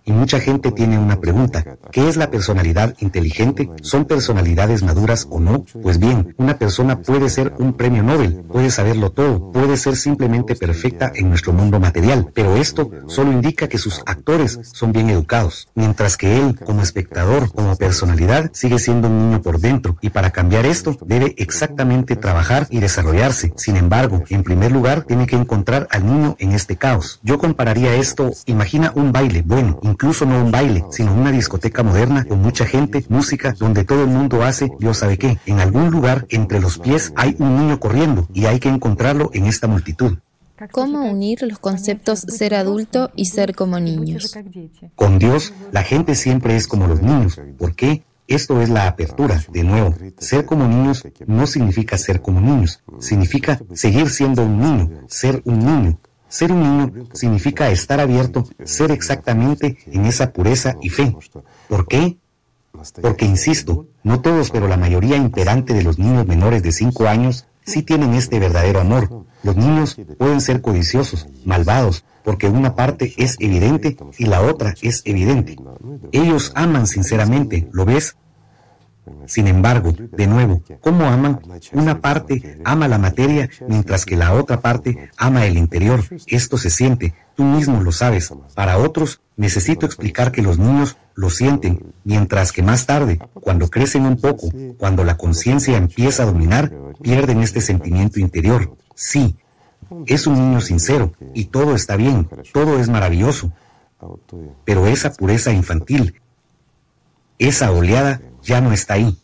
Y 0.07 0.13
mucha 0.13 0.39
gente 0.39 0.71
tiene 0.71 1.01
una 1.01 1.21
pregunta. 1.21 1.65
¿Qué 1.91 2.09
es 2.09 2.17
la 2.17 2.31
personalidad 2.31 2.95
inteligente? 3.01 3.69
¿Son 3.83 4.05
personalidades 4.05 4.85
maduras 4.85 5.27
o 5.31 5.41
no? 5.41 5.65
Pues 5.83 5.99
bien, 5.99 6.33
una 6.39 6.59
persona 6.59 7.01
puede 7.03 7.29
ser 7.29 7.53
un 7.59 7.73
premio 7.73 8.05
Nobel, 8.05 8.45
puede 8.49 8.71
saberlo 8.71 9.11
todo, 9.11 9.51
puede 9.51 9.77
ser 9.77 9.97
simplemente 9.97 10.55
perfecta 10.55 11.11
en 11.13 11.29
nuestro 11.29 11.53
mundo 11.53 11.81
material, 11.81 12.31
pero 12.33 12.55
esto 12.55 12.89
solo 13.09 13.33
indica 13.33 13.69
que 13.69 13.79
sus 13.79 14.01
actores 14.07 14.61
son 14.63 14.93
bien 14.93 15.11
educados, 15.11 15.69
mientras 15.75 16.17
que 16.17 16.39
él, 16.39 16.57
como 16.65 16.83
espectador, 16.83 17.53
como 17.53 17.75
personalidad, 17.75 18.51
sigue 18.53 18.79
siendo 18.79 19.09
un 19.09 19.19
niño 19.19 19.43
por 19.43 19.59
dentro, 19.59 19.97
y 20.01 20.11
para 20.11 20.31
cambiar 20.31 20.67
esto 20.67 20.97
debe 21.05 21.35
exactamente 21.37 22.15
trabajar 22.15 22.69
y 22.71 22.79
desarrollarse. 22.79 23.53
Sin 23.57 23.77
embargo, 23.77 24.23
en 24.29 24.45
primer 24.45 24.71
lugar, 24.71 25.03
tiene 25.03 25.27
que 25.27 25.35
encontrar 25.35 25.89
al 25.91 26.07
niño 26.07 26.37
en 26.39 26.53
este 26.53 26.77
caos. 26.77 27.19
Yo 27.25 27.39
compararía 27.39 27.97
esto, 27.97 28.31
imagina 28.47 28.93
un 28.95 29.11
baile 29.11 29.43
bueno, 29.45 29.81
incluso 29.97 30.27
no 30.27 30.45
un 30.45 30.51
baile, 30.51 30.85
sino 30.91 31.15
una 31.15 31.33
discoteca 31.33 31.83
moderna 31.83 32.27
con 32.27 32.43
mucha 32.43 32.67
gente, 32.67 33.03
música, 33.09 33.55
donde 33.59 33.83
todo 33.85 34.03
el 34.03 34.09
mundo 34.09 34.43
hace 34.43 34.71
Dios 34.79 34.99
sabe 34.99 35.17
qué. 35.17 35.39
En 35.47 35.59
algún 35.59 35.91
lugar 35.91 36.27
entre 36.29 36.61
los 36.61 36.79
pies 36.79 37.15
hay 37.17 37.35
un 37.39 37.57
niño 37.57 37.81
corriendo 37.81 38.29
y 38.35 38.45
hay 38.45 38.61
que 38.61 38.69
encontrarlo 38.69 39.31
en 39.33 39.47
esta 39.47 39.69
multitud. 39.69 40.19
¿Cómo 40.71 41.11
unir 41.11 41.43
los 41.43 41.59
conceptos 41.59 42.21
ser 42.21 42.55
adulto 42.55 43.11
y 43.17 43.25
ser 43.25 43.55
como 43.55 43.81
niños? 43.81 44.37
Con 44.95 45.19
Dios, 45.19 45.55
la 45.73 45.83
gente 45.83 46.15
siempre 46.15 46.57
es 46.57 46.69
como 46.69 46.87
los 46.87 47.01
niños. 47.01 47.41
¿Por 47.57 47.75
qué? 47.75 48.03
Esto 48.29 48.61
es 48.61 48.69
la 48.69 48.89
apertura, 48.89 49.43
de 49.51 49.63
nuevo. 49.63 49.95
Ser 50.19 50.45
como 50.45 50.69
niños 50.69 51.07
no 51.27 51.47
significa 51.47 51.97
ser 51.97 52.21
como 52.21 52.43
niños, 52.43 52.83
significa 53.01 53.61
seguir 53.73 54.11
siendo 54.11 54.45
un 54.45 54.61
niño, 54.61 54.91
ser 55.07 55.41
un 55.47 55.59
niño. 55.59 55.99
Ser 56.37 56.53
un 56.53 56.61
niño 56.61 57.07
significa 57.15 57.71
estar 57.71 57.99
abierto, 57.99 58.45
ser 58.63 58.91
exactamente 58.91 59.79
en 59.87 60.05
esa 60.05 60.35
pureza 60.35 60.77
y 60.83 60.91
fe. 60.91 61.17
¿Por 61.67 61.89
qué? 61.89 62.19
Porque, 63.01 63.25
insisto, 63.25 63.87
no 64.03 64.21
todos, 64.21 64.51
pero 64.51 64.69
la 64.69 64.77
mayoría 64.77 65.17
imperante 65.17 65.73
de 65.73 65.83
los 65.83 65.99
niños 65.99 66.27
menores 66.27 66.63
de 66.63 66.73
5 66.73 67.07
años 67.07 67.47
sí 67.65 67.83
tienen 67.83 68.13
este 68.13 68.39
verdadero 68.39 68.83
amor. 68.83 69.25
Los 69.43 69.57
niños 69.57 69.97
pueden 70.19 70.43
ser 70.43 70.61
codiciosos, 70.61 71.27
malvados, 71.47 72.05
porque 72.23 72.49
una 72.49 72.75
parte 72.75 73.15
es 73.17 73.37
evidente 73.41 73.97
y 74.19 74.27
la 74.27 74.43
otra 74.43 74.75
es 74.83 75.01
evidente. 75.07 75.57
Ellos 76.13 76.53
aman 76.55 76.87
sinceramente, 76.87 77.67
¿lo 77.73 77.87
ves? 77.87 78.15
Sin 79.27 79.47
embargo, 79.47 79.93
de 79.93 80.27
nuevo, 80.27 80.63
¿cómo 80.81 81.07
aman? 81.07 81.41
Una 81.73 82.01
parte 82.01 82.61
ama 82.65 82.89
la 82.89 82.99
materia 82.99 83.49
mientras 83.69 84.05
que 84.05 84.17
la 84.17 84.33
otra 84.33 84.61
parte 84.61 85.11
ama 85.17 85.47
el 85.47 85.57
interior. 85.57 86.05
Esto 86.27 86.59
se 86.59 86.71
siente, 86.71 87.15
tú 87.35 87.45
mismo 87.45 87.83
lo 87.83 87.93
sabes. 87.93 88.33
Para 88.55 88.79
otros, 88.79 89.21
necesito 89.37 89.87
explicar 89.87 90.33
que 90.33 90.43
los 90.43 90.59
niños 90.59 90.97
lo 91.15 91.31
sienten, 91.31 91.95
mientras 92.05 92.53
que 92.53 92.63
más 92.63 92.87
tarde, 92.87 93.19
cuando 93.35 93.69
crecen 93.69 94.05
un 94.07 94.21
poco, 94.21 94.49
cuando 94.79 95.05
la 95.05 95.17
conciencia 95.17 95.77
empieza 95.77 96.23
a 96.23 96.27
dominar, 96.27 96.73
pierden 97.03 97.41
este 97.41 97.61
sentimiento 97.61 98.21
interior. 98.21 98.77
Sí, 98.95 99.37
es 100.07 100.27
un 100.27 100.35
niño 100.35 100.61
sincero 100.61 101.13
y 101.35 101.47
todo 101.47 101.75
está 101.75 101.97
bien, 101.97 102.29
todo 102.53 102.79
es 102.79 102.89
maravilloso. 102.89 103.53
Pero 104.65 104.87
esa 104.87 105.13
pureza 105.13 105.53
infantil, 105.53 106.21
esa 107.39 107.71
oleada 107.71 108.21
ya 108.47 108.61
no 108.61 108.73
está 108.73 108.95
ahí. 108.95 109.19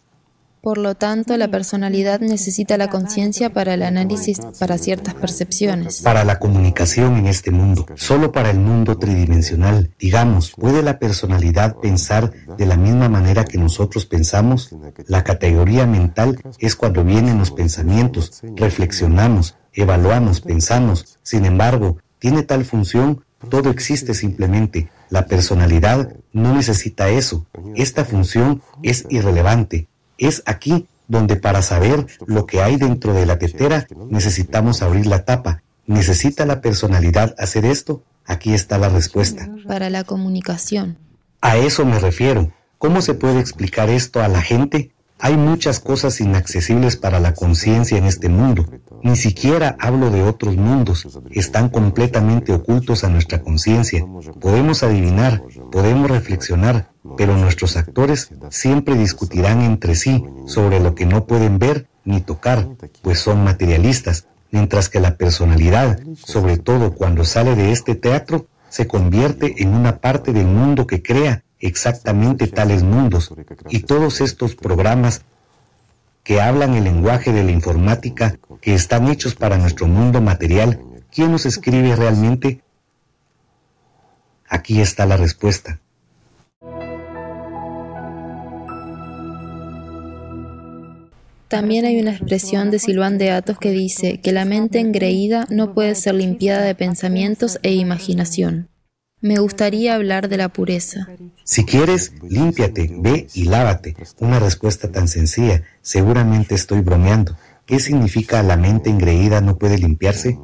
Por 0.62 0.78
lo 0.78 0.94
tanto, 0.94 1.36
la 1.36 1.48
personalidad 1.48 2.20
necesita 2.20 2.76
la 2.78 2.88
conciencia 2.88 3.52
para 3.52 3.74
el 3.74 3.82
análisis 3.82 4.38
para 4.60 4.78
ciertas 4.78 5.14
percepciones. 5.14 6.02
Para 6.02 6.22
la 6.22 6.38
comunicación 6.38 7.16
en 7.16 7.26
este 7.26 7.50
mundo, 7.50 7.84
solo 7.96 8.30
para 8.30 8.50
el 8.50 8.60
mundo 8.60 8.96
tridimensional. 8.96 9.90
Digamos, 9.98 10.52
¿puede 10.52 10.84
la 10.84 11.00
personalidad 11.00 11.78
pensar 11.78 12.30
de 12.56 12.66
la 12.66 12.76
misma 12.76 13.08
manera 13.08 13.44
que 13.44 13.58
nosotros 13.58 14.06
pensamos? 14.06 14.70
La 15.08 15.24
categoría 15.24 15.84
mental 15.84 16.40
es 16.60 16.76
cuando 16.76 17.02
vienen 17.02 17.38
los 17.38 17.50
pensamientos, 17.50 18.40
reflexionamos, 18.54 19.56
evaluamos, 19.72 20.40
pensamos. 20.42 21.18
Sin 21.24 21.44
embargo, 21.44 21.98
tiene 22.20 22.44
tal 22.44 22.64
función, 22.64 23.24
todo 23.48 23.68
existe 23.68 24.14
simplemente. 24.14 24.92
La 25.12 25.26
personalidad 25.26 26.08
no 26.32 26.54
necesita 26.54 27.10
eso. 27.10 27.44
Esta 27.76 28.06
función 28.06 28.62
es 28.82 29.04
irrelevante. 29.10 29.86
Es 30.16 30.42
aquí 30.46 30.86
donde 31.06 31.36
para 31.36 31.60
saber 31.60 32.06
lo 32.24 32.46
que 32.46 32.62
hay 32.62 32.76
dentro 32.76 33.12
de 33.12 33.26
la 33.26 33.38
tetera 33.38 33.86
necesitamos 34.08 34.80
abrir 34.80 35.06
la 35.06 35.26
tapa. 35.26 35.62
¿Necesita 35.86 36.46
la 36.46 36.62
personalidad 36.62 37.34
hacer 37.36 37.66
esto? 37.66 38.02
Aquí 38.24 38.54
está 38.54 38.78
la 38.78 38.88
respuesta. 38.88 39.50
Para 39.68 39.90
la 39.90 40.04
comunicación. 40.04 40.96
A 41.42 41.58
eso 41.58 41.84
me 41.84 41.98
refiero. 41.98 42.50
¿Cómo 42.78 43.02
se 43.02 43.12
puede 43.12 43.38
explicar 43.38 43.90
esto 43.90 44.22
a 44.22 44.28
la 44.28 44.40
gente? 44.40 44.92
Hay 45.24 45.36
muchas 45.36 45.78
cosas 45.78 46.20
inaccesibles 46.20 46.96
para 46.96 47.20
la 47.20 47.32
conciencia 47.32 47.96
en 47.96 48.06
este 48.06 48.28
mundo. 48.28 48.66
Ni 49.04 49.14
siquiera 49.14 49.76
hablo 49.78 50.10
de 50.10 50.24
otros 50.24 50.56
mundos. 50.56 51.06
Están 51.30 51.68
completamente 51.68 52.52
ocultos 52.52 53.04
a 53.04 53.08
nuestra 53.08 53.40
conciencia. 53.40 54.04
Podemos 54.40 54.82
adivinar, 54.82 55.40
podemos 55.70 56.10
reflexionar, 56.10 56.90
pero 57.16 57.36
nuestros 57.36 57.76
actores 57.76 58.30
siempre 58.50 58.96
discutirán 58.96 59.62
entre 59.62 59.94
sí 59.94 60.24
sobre 60.46 60.80
lo 60.80 60.96
que 60.96 61.06
no 61.06 61.24
pueden 61.24 61.60
ver 61.60 61.86
ni 62.04 62.20
tocar, 62.20 62.68
pues 63.00 63.20
son 63.20 63.44
materialistas, 63.44 64.26
mientras 64.50 64.88
que 64.88 64.98
la 64.98 65.16
personalidad, 65.18 66.00
sobre 66.16 66.58
todo 66.58 66.94
cuando 66.94 67.24
sale 67.24 67.54
de 67.54 67.70
este 67.70 67.94
teatro, 67.94 68.48
se 68.70 68.88
convierte 68.88 69.62
en 69.62 69.68
una 69.68 69.98
parte 69.98 70.32
del 70.32 70.46
mundo 70.46 70.88
que 70.88 71.00
crea 71.00 71.44
exactamente 71.62 72.48
tales 72.48 72.82
mundos 72.82 73.32
y 73.70 73.80
todos 73.80 74.20
estos 74.20 74.56
programas 74.56 75.22
que 76.24 76.40
hablan 76.40 76.74
el 76.74 76.84
lenguaje 76.84 77.32
de 77.32 77.44
la 77.44 77.52
informática 77.52 78.36
que 78.60 78.74
están 78.74 79.08
hechos 79.08 79.34
para 79.34 79.56
nuestro 79.56 79.86
mundo 79.86 80.20
material, 80.20 80.80
¿quién 81.10 81.32
los 81.32 81.46
escribe 81.46 81.96
realmente? 81.96 82.62
Aquí 84.48 84.80
está 84.80 85.06
la 85.06 85.16
respuesta. 85.16 85.80
También 91.48 91.84
hay 91.84 92.00
una 92.00 92.12
expresión 92.12 92.70
de 92.70 92.78
Silván 92.78 93.18
de 93.18 93.30
Atos 93.30 93.58
que 93.58 93.70
dice 93.70 94.20
que 94.20 94.32
la 94.32 94.44
mente 94.46 94.80
engreída 94.80 95.46
no 95.50 95.74
puede 95.74 95.94
ser 95.94 96.14
limpiada 96.14 96.62
de 96.62 96.74
pensamientos 96.74 97.58
e 97.62 97.74
imaginación. 97.74 98.71
Me 99.22 99.38
gustaría 99.38 99.94
hablar 99.94 100.28
de 100.28 100.36
la 100.36 100.48
pureza. 100.48 101.06
Si 101.44 101.64
quieres, 101.64 102.12
límpiate, 102.28 102.92
ve 102.98 103.28
y 103.34 103.44
lávate. 103.44 103.94
Una 104.18 104.40
respuesta 104.40 104.90
tan 104.90 105.06
sencilla. 105.06 105.62
Seguramente 105.80 106.56
estoy 106.56 106.80
bromeando. 106.80 107.36
¿Qué 107.64 107.78
significa 107.78 108.42
la 108.42 108.56
mente 108.56 108.90
engreída 108.90 109.40
no 109.40 109.56
puede 109.58 109.78
limpiarse? 109.78 110.40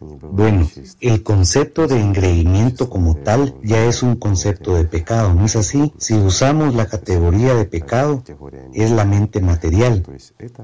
Bueno, 0.00 0.68
el 1.00 1.22
concepto 1.22 1.86
de 1.86 2.00
engreimiento 2.00 2.90
como 2.90 3.16
tal 3.16 3.54
ya 3.62 3.84
es 3.84 4.02
un 4.02 4.16
concepto 4.16 4.74
de 4.74 4.84
pecado, 4.84 5.34
¿no 5.34 5.46
es 5.46 5.56
así? 5.56 5.92
Si 5.98 6.14
usamos 6.14 6.74
la 6.74 6.86
categoría 6.86 7.54
de 7.54 7.64
pecado, 7.64 8.22
es 8.74 8.90
la 8.92 9.04
mente 9.04 9.40
material, 9.40 10.04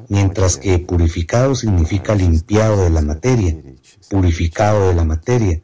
mientras 0.08 0.56
que 0.56 0.78
purificado 0.78 1.56
significa 1.56 2.14
limpiado 2.14 2.84
de 2.84 2.90
la 2.90 3.00
materia, 3.02 3.56
purificado 4.08 4.88
de 4.88 4.94
la 4.94 5.04
materia. 5.04 5.60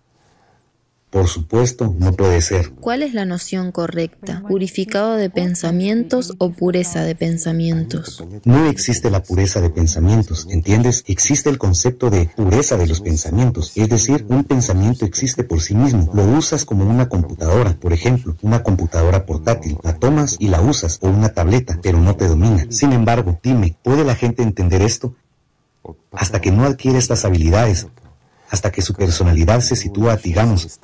Por 1.11 1.27
supuesto, 1.27 1.93
no 1.99 2.13
puede 2.13 2.41
ser. 2.41 2.71
¿Cuál 2.75 3.03
es 3.03 3.15
la 3.15 3.25
noción 3.25 3.73
correcta? 3.73 4.45
¿Purificado 4.47 5.17
de 5.17 5.29
pensamientos 5.29 6.35
o 6.39 6.51
pureza 6.51 7.03
de 7.03 7.17
pensamientos? 7.17 8.25
No 8.45 8.67
existe 8.67 9.11
la 9.11 9.21
pureza 9.21 9.61
de 9.61 9.71
pensamientos, 9.71 10.47
¿entiendes? 10.51 11.03
Existe 11.09 11.51
el 11.51 11.59
concepto 11.59 12.11
de 12.11 12.27
pureza 12.37 12.77
de 12.77 12.87
los 12.87 13.01
pensamientos, 13.01 13.73
es 13.75 13.89
decir, 13.89 14.25
un 14.29 14.45
pensamiento 14.45 15.05
existe 15.05 15.43
por 15.43 15.61
sí 15.61 15.75
mismo. 15.75 16.11
Lo 16.15 16.25
usas 16.25 16.65
como 16.65 16.89
una 16.89 17.09
computadora, 17.09 17.77
por 17.81 17.93
ejemplo, 17.93 18.37
una 18.43 18.63
computadora 18.63 19.27
portátil. 19.27 19.79
La 19.83 19.97
tomas 19.97 20.37
y 20.39 20.47
la 20.47 20.61
usas, 20.61 20.99
o 21.03 21.09
una 21.09 21.31
tableta, 21.31 21.81
pero 21.83 21.99
no 21.99 22.15
te 22.15 22.29
domina. 22.29 22.67
Sin 22.71 22.93
embargo, 22.93 23.41
dime, 23.43 23.77
¿puede 23.83 24.05
la 24.05 24.15
gente 24.15 24.45
entender 24.45 24.81
esto? 24.83 25.17
Hasta 26.13 26.41
que 26.41 26.53
no 26.53 26.65
adquiere 26.65 26.99
estas 26.99 27.25
habilidades, 27.25 27.89
hasta 28.51 28.73
que 28.73 28.83
su 28.83 28.95
personalidad 28.95 29.61
se 29.61 29.77
sitúa, 29.77 30.17
digamos, 30.17 30.81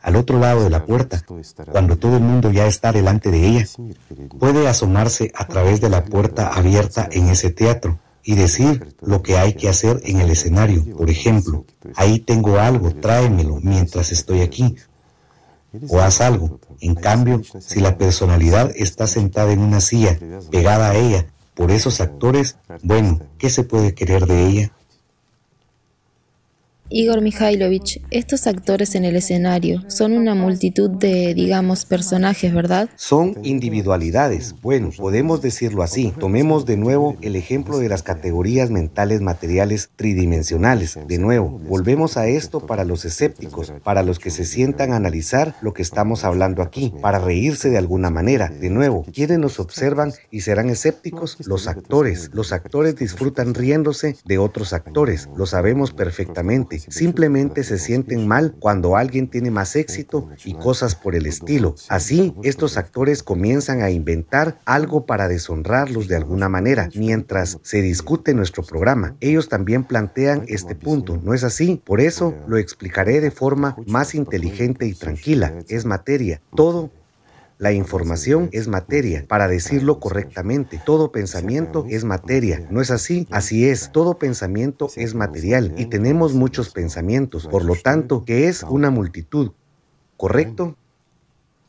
al 0.00 0.16
otro 0.16 0.40
lado 0.40 0.64
de 0.64 0.70
la 0.70 0.84
puerta, 0.84 1.24
cuando 1.70 1.96
todo 1.96 2.16
el 2.16 2.22
mundo 2.22 2.50
ya 2.50 2.66
está 2.66 2.92
delante 2.92 3.30
de 3.30 3.46
ella. 3.46 3.66
Puede 4.38 4.66
asomarse 4.68 5.30
a 5.34 5.46
través 5.46 5.80
de 5.80 5.90
la 5.90 6.04
puerta 6.04 6.48
abierta 6.48 7.08
en 7.10 7.28
ese 7.28 7.50
teatro 7.50 8.00
y 8.24 8.34
decir 8.34 8.96
lo 9.00 9.22
que 9.22 9.38
hay 9.38 9.54
que 9.54 9.68
hacer 9.68 10.00
en 10.04 10.20
el 10.20 10.30
escenario. 10.30 10.84
Por 10.96 11.08
ejemplo, 11.08 11.64
ahí 11.94 12.18
tengo 12.18 12.58
algo, 12.58 12.92
tráemelo 12.94 13.60
mientras 13.62 14.10
estoy 14.10 14.40
aquí. 14.40 14.74
O 15.88 16.00
haz 16.00 16.20
algo. 16.20 16.58
En 16.80 16.96
cambio, 16.96 17.42
si 17.60 17.80
la 17.80 17.96
personalidad 17.96 18.72
está 18.74 19.06
sentada 19.06 19.52
en 19.52 19.60
una 19.60 19.80
silla, 19.80 20.18
pegada 20.50 20.90
a 20.90 20.96
ella, 20.96 21.26
por 21.54 21.70
esos 21.70 22.00
actores, 22.00 22.56
bueno, 22.82 23.20
¿qué 23.38 23.50
se 23.50 23.62
puede 23.62 23.94
querer 23.94 24.26
de 24.26 24.46
ella? 24.48 24.72
Igor 26.90 27.22
Mikhailovich, 27.22 28.02
estos 28.10 28.46
actores 28.46 28.94
en 28.94 29.06
el 29.06 29.16
escenario 29.16 29.82
son 29.88 30.12
una 30.12 30.34
multitud 30.34 30.90
de, 30.90 31.32
digamos, 31.32 31.86
personajes, 31.86 32.52
¿verdad? 32.52 32.90
Son 32.96 33.38
individualidades. 33.42 34.54
Bueno, 34.60 34.90
podemos 34.94 35.40
decirlo 35.40 35.82
así. 35.82 36.12
Tomemos 36.20 36.66
de 36.66 36.76
nuevo 36.76 37.16
el 37.22 37.36
ejemplo 37.36 37.78
de 37.78 37.88
las 37.88 38.02
categorías 38.02 38.68
mentales 38.68 39.22
materiales 39.22 39.88
tridimensionales. 39.96 40.98
De 41.08 41.16
nuevo, 41.16 41.58
volvemos 41.66 42.18
a 42.18 42.26
esto 42.28 42.60
para 42.66 42.84
los 42.84 43.06
escépticos, 43.06 43.72
para 43.82 44.02
los 44.02 44.18
que 44.18 44.30
se 44.30 44.44
sientan 44.44 44.92
a 44.92 44.96
analizar 44.96 45.56
lo 45.62 45.72
que 45.72 45.82
estamos 45.82 46.22
hablando 46.22 46.62
aquí, 46.62 46.92
para 47.00 47.18
reírse 47.18 47.70
de 47.70 47.78
alguna 47.78 48.10
manera. 48.10 48.50
De 48.50 48.68
nuevo, 48.68 49.06
¿quiénes 49.10 49.38
nos 49.38 49.58
observan 49.58 50.12
y 50.30 50.42
serán 50.42 50.68
escépticos? 50.68 51.38
Los 51.46 51.66
actores. 51.66 52.28
Los 52.34 52.52
actores 52.52 52.94
disfrutan 52.96 53.54
riéndose 53.54 54.16
de 54.26 54.36
otros 54.36 54.74
actores. 54.74 55.30
Lo 55.34 55.46
sabemos 55.46 55.92
perfectamente 55.92 56.73
parte. 56.78 56.92
Simplemente 56.92 57.64
se 57.64 57.78
sienten 57.78 58.26
mal 58.26 58.54
cuando 58.58 58.96
alguien 58.96 59.28
tiene 59.28 59.50
más 59.50 59.76
éxito 59.76 60.28
y 60.44 60.54
cosas 60.54 60.94
por 60.94 61.14
el 61.14 61.26
estilo. 61.26 61.74
Así, 61.88 62.34
estos 62.42 62.76
actores 62.76 63.22
comienzan 63.22 63.82
a 63.82 63.90
inventar 63.90 64.60
algo 64.64 65.06
para 65.06 65.28
deshonrarlos 65.28 66.08
de 66.08 66.16
alguna 66.16 66.48
manera, 66.48 66.88
mientras 66.94 67.58
se 67.62 67.82
discute 67.82 68.34
nuestro 68.34 68.62
programa. 68.62 69.16
Ellos 69.20 69.48
también 69.48 69.84
plantean 69.84 70.44
este 70.48 70.74
punto, 70.74 71.20
¿no 71.22 71.34
es 71.34 71.44
así? 71.44 71.80
Por 71.84 72.00
eso 72.00 72.34
lo 72.46 72.56
explicaré 72.56 73.20
de 73.20 73.30
forma 73.30 73.76
más 73.86 74.14
inteligente 74.14 74.86
y 74.86 74.94
tranquila. 74.94 75.54
Es 75.68 75.84
materia. 75.84 76.40
Todo 76.54 76.90
la 77.64 77.72
información 77.72 78.50
es 78.52 78.68
materia, 78.68 79.24
para 79.26 79.48
decirlo 79.48 79.98
correctamente. 79.98 80.78
Todo 80.84 81.12
pensamiento 81.12 81.86
es 81.88 82.04
materia. 82.04 82.68
¿No 82.70 82.82
es 82.82 82.90
así? 82.90 83.26
Así 83.30 83.66
es. 83.66 83.90
Todo 83.90 84.18
pensamiento 84.18 84.90
es 84.96 85.14
material 85.14 85.72
y 85.78 85.86
tenemos 85.86 86.34
muchos 86.34 86.68
pensamientos. 86.68 87.46
Por 87.46 87.64
lo 87.64 87.74
tanto, 87.74 88.26
¿qué 88.26 88.48
es 88.48 88.64
una 88.64 88.90
multitud? 88.90 89.52
¿Correcto? 90.18 90.76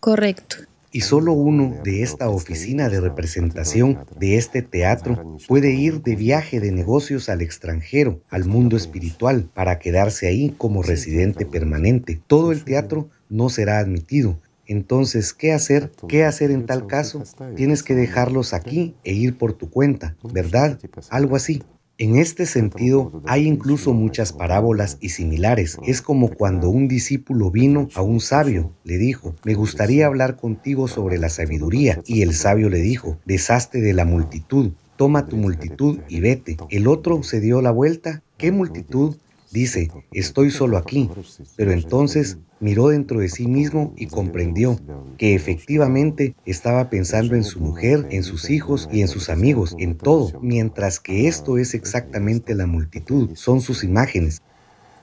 Correcto. 0.01 0.57
Y 0.91 0.99
solo 0.99 1.31
uno 1.31 1.77
de 1.85 2.03
esta 2.03 2.29
oficina 2.29 2.89
de 2.89 2.99
representación, 2.99 3.99
de 4.19 4.35
este 4.35 4.61
teatro, 4.61 5.37
puede 5.47 5.71
ir 5.71 6.01
de 6.01 6.17
viaje 6.17 6.59
de 6.59 6.73
negocios 6.73 7.29
al 7.29 7.41
extranjero, 7.41 8.19
al 8.29 8.43
mundo 8.43 8.75
espiritual, 8.75 9.49
para 9.53 9.79
quedarse 9.79 10.27
ahí 10.27 10.53
como 10.57 10.83
residente 10.83 11.45
permanente. 11.45 12.19
Todo 12.27 12.51
el 12.51 12.65
teatro 12.65 13.09
no 13.29 13.47
será 13.47 13.79
admitido. 13.79 14.39
Entonces, 14.67 15.33
¿qué 15.33 15.53
hacer? 15.53 15.91
¿Qué 16.07 16.23
hacer 16.23 16.51
en 16.51 16.65
tal 16.65 16.87
caso? 16.87 17.23
Tienes 17.55 17.83
que 17.83 17.95
dejarlos 17.95 18.53
aquí 18.53 18.95
e 19.03 19.13
ir 19.13 19.37
por 19.37 19.53
tu 19.53 19.69
cuenta, 19.69 20.15
¿verdad? 20.33 20.79
Algo 21.09 21.35
así. 21.35 21.63
En 21.97 22.17
este 22.17 22.45
sentido, 22.45 23.21
hay 23.25 23.47
incluso 23.47 23.93
muchas 23.93 24.33
parábolas 24.33 24.97
y 24.99 25.09
similares. 25.09 25.77
Es 25.85 26.01
como 26.01 26.29
cuando 26.29 26.69
un 26.69 26.89
discípulo 26.89 27.51
vino 27.51 27.87
a 27.95 28.01
un 28.01 28.19
sabio, 28.19 28.73
le 28.83 28.97
dijo, 28.97 29.33
me 29.45 29.53
gustaría 29.53 30.05
hablar 30.05 30.35
contigo 30.35 30.89
sobre 30.89 31.17
la 31.17 31.29
sabiduría. 31.29 32.01
Y 32.05 32.21
el 32.21 32.33
sabio 32.33 32.69
le 32.69 32.79
dijo, 32.79 33.17
deshazte 33.25 33.79
de 33.79 33.93
la 33.93 34.03
multitud, 34.03 34.73
toma 34.97 35.27
tu 35.27 35.37
multitud 35.37 35.99
y 36.09 36.19
vete. 36.19 36.57
El 36.69 36.87
otro 36.87 37.23
se 37.23 37.39
dio 37.39 37.61
la 37.61 37.71
vuelta. 37.71 38.23
¿Qué 38.37 38.51
multitud? 38.51 39.15
Dice, 39.55 39.89
estoy 40.11 40.51
solo 40.51 40.77
aquí. 40.77 41.09
Pero 41.55 41.71
entonces 41.71 42.39
miró 42.59 42.89
dentro 42.89 43.21
de 43.21 43.29
sí 43.29 43.47
mismo 43.47 43.93
y 43.95 44.07
comprendió 44.07 44.77
que 45.17 45.33
efectivamente 45.33 46.35
estaba 46.45 46.89
pensando 46.89 47.35
en 47.35 47.45
su 47.45 47.61
mujer, 47.61 48.05
en 48.11 48.23
sus 48.23 48.49
hijos 48.49 48.89
y 48.91 48.99
en 48.99 49.07
sus 49.07 49.29
amigos, 49.29 49.73
en 49.79 49.95
todo, 49.95 50.41
mientras 50.41 50.99
que 50.99 51.29
esto 51.29 51.57
es 51.57 51.73
exactamente 51.73 52.53
la 52.53 52.65
multitud, 52.65 53.29
son 53.35 53.61
sus 53.61 53.85
imágenes. 53.85 54.41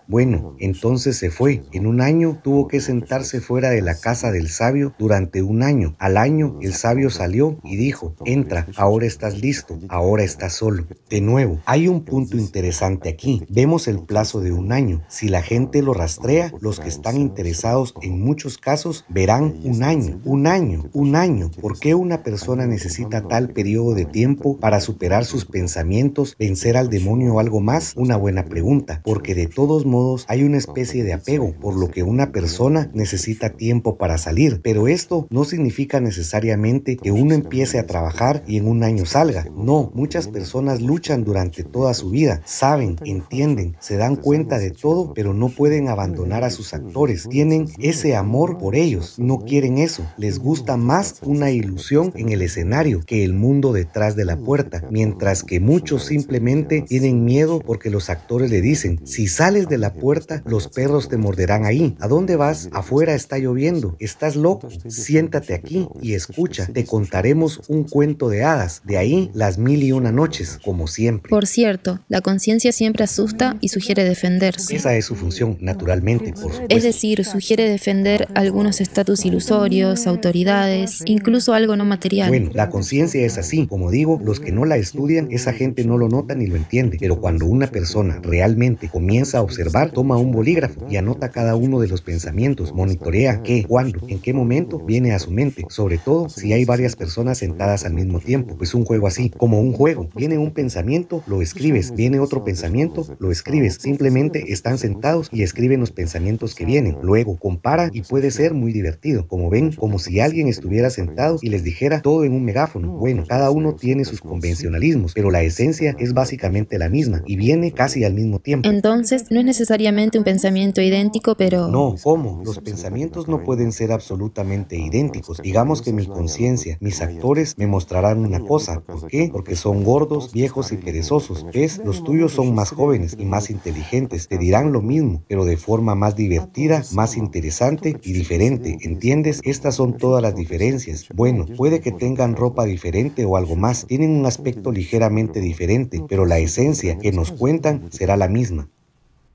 Bueno, 0.09 0.57
entonces 0.59 1.17
se 1.17 1.31
fue. 1.31 1.63
En 1.73 1.87
un 1.87 2.01
año 2.01 2.41
tuvo 2.43 2.69
que 2.69 2.81
sentarse 2.81 3.41
fuera 3.41 3.71
de 3.71 3.83
la 3.83 3.95
casa 3.95 4.33
del 4.33 4.49
sabio 4.49 4.95
durante 4.99 5.43
un 5.43 5.63
año. 5.63 5.95
Al 5.99 6.17
año 6.17 6.59
el 6.61 6.75
sabio 6.75 7.11
salió 7.11 7.59
y 7.65 7.77
dijo, 7.77 8.15
entra, 8.25 8.67
ahora 8.77 9.07
estás 9.07 9.41
listo, 9.41 9.79
ahora 9.89 10.25
estás 10.25 10.55
solo. 10.55 10.87
De 11.09 11.21
nuevo, 11.21 11.61
hay 11.67 11.89
un 11.89 12.05
punto 12.05 12.37
interesante 12.37 13.09
aquí. 13.09 13.45
Vemos 13.49 13.89
el 13.89 14.01
plazo 14.01 14.41
de 14.41 14.53
un 14.53 14.73
año. 14.73 15.03
Si 15.09 15.29
la 15.29 15.43
gente 15.43 15.83
lo 15.83 15.95
rastrea, 15.95 16.53
los 16.61 16.81
que 16.81 16.89
están 16.89 17.17
interesados 17.17 17.95
en 18.03 18.21
muchos 18.21 18.59
casos 18.59 19.05
verán 19.09 19.55
un 19.65 19.83
año, 19.83 20.21
un 20.25 20.47
año, 20.47 20.91
un 20.93 21.17
año. 21.17 21.51
¿Por 21.61 21.79
qué 21.79 21.95
una 21.95 22.23
persona 22.23 22.67
necesita 22.67 23.29
tal 23.29 23.51
periodo 23.51 23.95
de 23.95 24.05
tiempo 24.05 24.59
para 24.59 24.81
superar 24.81 25.25
sus 25.25 25.45
pensamientos, 25.45 26.37
vencer 26.39 26.77
al 26.77 26.91
demonio 26.91 27.35
o 27.35 27.41
algo 27.41 27.61
más? 27.61 27.93
Una 27.97 28.17
buena 28.17 28.45
pregunta, 28.45 29.01
porque 29.05 29.35
de 29.35 29.47
todos 29.47 29.87
modos 29.87 29.92
hay 30.29 30.43
una 30.45 30.59
especie 30.59 31.05
de 31.05 31.13
apego, 31.13 31.53
por 31.61 31.77
lo 31.77 31.91
que 31.91 32.03
una 32.03 32.33
persona 32.33 32.91
necesita 32.95 33.51
tiempo 33.51 33.97
para 33.97 34.19
salir. 34.19 34.61
Pero 34.63 34.89
esto 34.89 35.27
no 35.31 35.45
significa 35.45 36.01
necesariamente 36.01 36.97
que 36.97 37.13
uno 37.13 37.35
empiece 37.35 37.79
a 37.79 37.87
trabajar 37.87 38.43
y 38.47 38.57
en 38.57 38.69
un 38.69 38.85
año 38.85 39.07
salga. 39.07 39.47
No, 39.55 39.91
muchas 39.95 40.29
personas 40.29 40.81
luchan 40.81 41.25
durante 41.25 41.65
toda 41.65 41.95
su 41.95 42.11
vida, 42.11 42.41
saben, 42.45 42.97
entienden, 43.05 43.77
se 43.81 43.97
dan 43.97 44.17
cuenta 44.17 44.59
de 44.59 44.71
todo, 44.71 45.13
pero 45.15 45.35
no 45.35 45.49
pueden 45.49 45.89
abandonar 45.89 46.45
a 46.45 46.51
sus 46.51 46.75
actores. 46.75 47.29
Tienen 47.29 47.69
ese 47.79 48.17
amor 48.17 48.59
por 48.59 48.75
ellos, 48.75 49.19
no 49.19 49.41
quieren 49.41 49.79
eso. 49.79 50.05
Les 50.17 50.39
gusta 50.39 50.77
más 50.77 51.21
una 51.23 51.51
ilusión 51.51 52.13
en 52.17 52.31
el 52.31 52.43
escenario 52.43 53.01
que 53.07 53.25
el 53.25 53.35
mundo 53.35 53.73
detrás 53.73 54.17
de 54.17 54.25
la 54.25 54.37
puerta, 54.37 54.83
mientras 54.91 55.43
que 55.43 55.61
muchos 55.61 56.05
simplemente 56.05 56.83
tienen 56.83 57.25
miedo 57.25 57.61
porque 57.61 57.91
los 57.91 58.11
actores 58.11 58.51
le 58.51 58.61
dicen, 58.61 59.01
si 59.05 59.27
sales 59.27 59.69
de 59.69 59.79
la 59.83 59.93
puerta, 59.93 60.43
los 60.47 60.69
perros 60.69 61.09
te 61.09 61.17
morderán 61.17 61.65
ahí. 61.65 61.97
¿A 61.99 62.07
dónde 62.07 62.37
vas? 62.37 62.69
Afuera 62.73 63.15
está 63.15 63.37
lloviendo. 63.39 63.97
Estás 63.99 64.37
loco. 64.37 64.69
Siéntate 64.87 65.55
aquí 65.55 65.89
y 66.01 66.15
escucha. 66.15 66.69
Te 66.73 66.85
contaremos 66.85 67.63
un 67.67 67.83
cuento 67.83 68.29
de 68.29 68.45
hadas. 68.45 68.83
De 68.85 68.97
ahí 68.97 69.33
las 69.35 69.59
mil 69.59 69.83
y 69.83 69.91
una 69.91 70.13
noches, 70.13 70.61
como 70.65 70.87
siempre. 70.87 71.31
Por 71.31 71.49
cierto, 71.49 71.99
la 72.09 72.21
conciencia 72.21 72.71
siempre 72.71 73.03
asusta 73.03 73.57
y 73.61 73.71
sugiere 73.71 74.05
defenderse. 74.05 74.77
Esa 74.77 74.95
es 74.95 75.05
su 75.05 75.17
función, 75.17 75.59
naturalmente, 75.61 76.33
por 76.33 76.53
supuesto. 76.53 76.67
Es 76.69 76.85
decir, 76.85 77.25
sugiere 77.25 77.69
defender 77.69 78.29
algunos 78.35 78.81
estatus 78.81 79.27
ilusorios, 79.27 80.07
autoridades, 80.07 81.03
incluso 81.07 81.55
algo 81.55 81.75
no 81.75 81.85
material. 81.85 82.29
Bueno, 82.29 82.51
la 82.55 82.71
conciencia 82.71 83.27
es 83.27 83.37
así. 83.37 83.67
Como 83.67 83.91
digo, 83.91 84.21
los 84.23 84.39
que 84.39 84.53
no 84.53 84.65
la 84.65 84.77
estudian, 84.77 85.27
esa 85.33 85.53
gente 85.53 85.85
no 85.85 85.99
lo 85.99 86.09
nota 86.09 86.37
ni 86.37 86.47
lo 86.47 86.55
entiende. 86.55 86.99
Pero 87.01 87.21
cuando 87.21 87.47
una 87.47 87.67
persona 87.67 88.21
realmente 88.23 88.89
comienza 88.89 89.39
a 89.39 89.43
observar 89.43 89.72
toma 89.93 90.19
un 90.19 90.33
bolígrafo 90.33 90.87
y 90.89 90.97
anota 90.97 91.31
cada 91.31 91.57
uno 91.57 91.81
de 91.81 91.89
los 91.89 92.03
pensamientos, 92.03 92.75
monitorea 92.75 93.43
qué, 93.43 93.65
cuándo, 93.67 94.01
en 94.09 94.21
qué 94.21 94.33
momento 94.35 94.79
viene 94.79 95.13
a 95.13 95.19
su 95.19 95.31
mente, 95.31 95.65
sobre 95.71 95.99
todo 95.99 96.29
si 96.29 96.53
hay 96.53 96.65
varias 96.65 96.95
personas 96.95 97.39
sentadas 97.39 97.85
al 97.85 97.95
mismo 97.95 98.21
tiempo, 98.21 98.57
pues 98.57 98.75
un 98.75 98.85
juego 98.85 99.07
así, 99.07 99.31
como 99.31 99.61
un 99.61 99.73
juego, 99.73 100.09
viene 100.15 100.39
un 100.39 100.53
pensamiento, 100.53 101.23
lo 101.27 101.41
escribes, 101.41 101.95
viene 101.95 102.21
otro 102.21 102.45
pensamiento, 102.45 103.07
lo 103.19 103.31
escribes, 103.31 103.79
simplemente 103.81 104.53
están 104.53 104.79
sentados 104.79 105.29
y 105.33 105.43
escriben 105.43 105.81
los 105.81 105.91
pensamientos 105.91 106.55
que 106.55 106.67
vienen, 106.67 106.97
luego 107.03 107.37
compara 107.37 107.91
y 107.93 108.03
puede 108.03 108.31
ser 108.31 108.55
muy 108.55 108.73
divertido, 108.73 109.27
como 109.27 109.49
ven, 109.49 109.73
como 109.73 109.99
si 109.99 110.21
alguien 110.21 110.49
estuviera 110.49 110.91
sentado 110.91 111.39
y 111.41 111.49
les 111.49 111.65
dijera 111.65 112.03
todo 112.03 112.25
en 112.25 112.33
un 112.33 112.45
megáfono, 112.45 112.93
bueno, 112.93 113.25
cada 113.27 113.51
uno 113.51 113.75
tiene 113.75 114.05
sus 114.05 114.21
convencionalismos, 114.21 115.15
pero 115.15 115.31
la 115.31 115.43
esencia 115.43 115.97
es 115.99 116.13
básicamente 116.13 116.79
la 116.79 116.89
misma 116.89 117.23
y 117.27 117.37
viene 117.37 117.73
casi 117.73 118.05
al 118.05 118.15
mismo 118.15 118.39
tiempo. 118.39 118.69
Entonces, 118.69 119.31
no 119.31 119.41
es 119.41 119.47
necesario 119.47 119.62
necesariamente 119.63 120.19
un 120.19 120.25
pensamiento 120.25 120.83
idéntico, 120.83 121.37
pero... 121.37 121.69
No, 121.69 121.95
¿cómo? 122.03 122.43
Los 122.45 122.59
pensamientos 122.59 123.29
no 123.29 123.45
pueden 123.45 123.71
ser 123.71 123.93
absolutamente 123.93 124.77
idénticos. 124.77 125.41
Digamos 125.41 125.83
que 125.83 125.93
mi 125.93 126.05
conciencia, 126.05 126.79
mis 126.81 127.01
actores 127.01 127.55
me 127.59 127.69
mostrarán 127.69 128.25
una 128.25 128.41
cosa. 128.41 128.81
¿Por 128.81 129.07
qué? 129.07 129.31
Porque 129.31 129.55
son 129.55 129.85
gordos, 129.85 130.33
viejos 130.33 130.73
y 130.73 130.79
perezosos. 130.79 131.47
¿Ves? 131.55 131.81
Los 131.85 132.03
tuyos 132.03 132.33
son 132.33 132.57
más 132.57 132.71
jóvenes 132.71 133.15
y 133.17 133.25
más 133.25 133.51
inteligentes. 133.51 134.27
Te 134.27 134.37
dirán 134.37 134.73
lo 134.73 134.83
mismo, 134.83 135.23
pero 135.29 135.45
de 135.45 135.57
forma 135.57 135.95
más 135.95 136.17
divertida, 136.17 136.83
más 136.93 137.17
interesante 137.17 137.97
y 138.03 138.13
diferente. 138.13 138.79
¿Entiendes? 138.81 139.41
Estas 139.45 139.77
son 139.77 139.97
todas 139.97 140.21
las 140.21 140.35
diferencias. 140.35 141.07
Bueno, 141.15 141.47
puede 141.57 141.81
que 141.81 141.93
tengan 141.93 142.35
ropa 142.35 142.65
diferente 142.65 143.25
o 143.25 143.37
algo 143.37 143.55
más. 143.55 143.87
Tienen 143.87 144.11
un 144.11 144.27
aspecto 144.27 144.73
ligeramente 144.73 145.39
diferente, 145.41 146.03
pero 146.09 146.27
la 146.27 146.41
esencia 146.41 146.99
que 146.99 147.13
nos 147.13 147.31
cuentan 147.31 147.87
será 147.93 148.17
la 148.17 148.27
misma. 148.27 148.69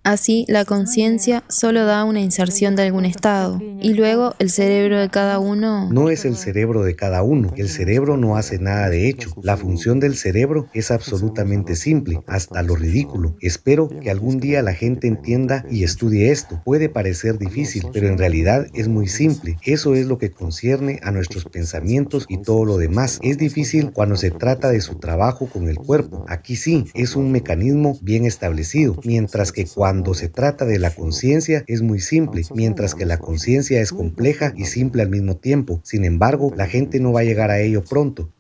Así, 0.08 0.46
la 0.48 0.64
conciencia 0.64 1.44
solo 1.50 1.84
da 1.84 2.06
una 2.06 2.22
inserción 2.22 2.78
de 2.78 2.84
algún 2.84 3.04
estado 3.04 3.60
y 3.82 3.94
luego 3.94 4.36
el 4.40 4.50
cerebro 4.50 4.98
de 4.98 5.10
cada 5.10 5.38
uno... 5.38 5.90
No 5.92 6.10
es 6.10 6.24
el 6.24 6.38
cerebro 6.38 6.84
de 6.84 6.96
cada 6.96 7.24
uno. 7.24 7.52
El 7.58 7.68
cerebro 7.68 8.16
no 8.16 8.38
hace 8.38 8.58
nada 8.58 8.90
de 8.90 9.10
hecho. 9.10 9.34
La 9.42 9.58
función 9.58 10.00
del 10.00 10.16
cerebro 10.16 10.70
es 10.74 10.92
absolutamente 10.92 11.76
simple, 11.76 12.22
hasta 12.26 12.64
lo 12.64 12.78
ridículo. 12.78 13.36
Espero 13.42 13.90
que 13.90 14.10
algún 14.10 14.40
día 14.40 14.62
la 14.62 14.74
gente 14.74 15.08
entienda 15.08 15.66
y 15.70 15.84
estudie 15.84 16.32
esto. 16.32 16.62
Puede 16.64 16.88
parecer 16.88 17.38
difícil, 17.38 17.84
pero 17.92 18.08
en 18.08 18.18
realidad 18.18 18.68
es 18.74 18.88
muy 18.88 19.10
simple. 19.10 19.58
Eso 19.66 19.94
es 19.94 20.06
lo 20.06 20.18
que 20.18 20.32
concierne 20.32 21.02
a 21.04 21.12
nuestros 21.12 21.44
pensamientos 21.44 22.28
y 22.30 22.42
todo 22.42 22.64
lo 22.64 22.78
demás. 22.78 23.20
Es 23.24 23.38
difícil 23.38 23.92
cuando 23.92 24.16
se 24.16 24.32
trata 24.32 24.70
de 24.70 24.80
su 24.80 25.00
trabajo 25.00 25.48
con 25.48 25.68
el 25.68 25.76
cuerpo. 25.76 26.24
Aquí 26.30 26.56
sí, 26.56 26.86
es 26.94 27.18
un 27.18 27.34
mecanismo 27.34 28.00
bien 28.02 28.24
establecido, 28.24 28.96
mientras 29.04 29.52
que 29.52 29.66
cuando 29.66 29.97
cuando 29.98 30.14
se 30.14 30.30
trata 30.30 30.64
de 30.66 30.78
la 30.78 30.92
conciencia 30.92 31.64
es 31.66 31.82
muy 31.82 32.00
simple, 32.00 32.44
mientras 32.54 32.94
que 32.94 33.08
la 33.08 33.18
conciencia 33.18 33.82
es 33.82 33.92
compleja 33.92 34.54
y 34.56 34.66
simple 34.66 35.02
al 35.02 35.10
mismo 35.10 35.38
tiempo. 35.38 35.82
Sin 35.84 36.06
embargo, 36.06 36.54
la 36.56 36.68
gente 36.68 37.00
no 37.00 37.14
va 37.14 37.22
a 37.22 37.24
llegar 37.24 37.50
a 37.50 37.60
ello 37.62 37.84
pronto. 37.84 38.32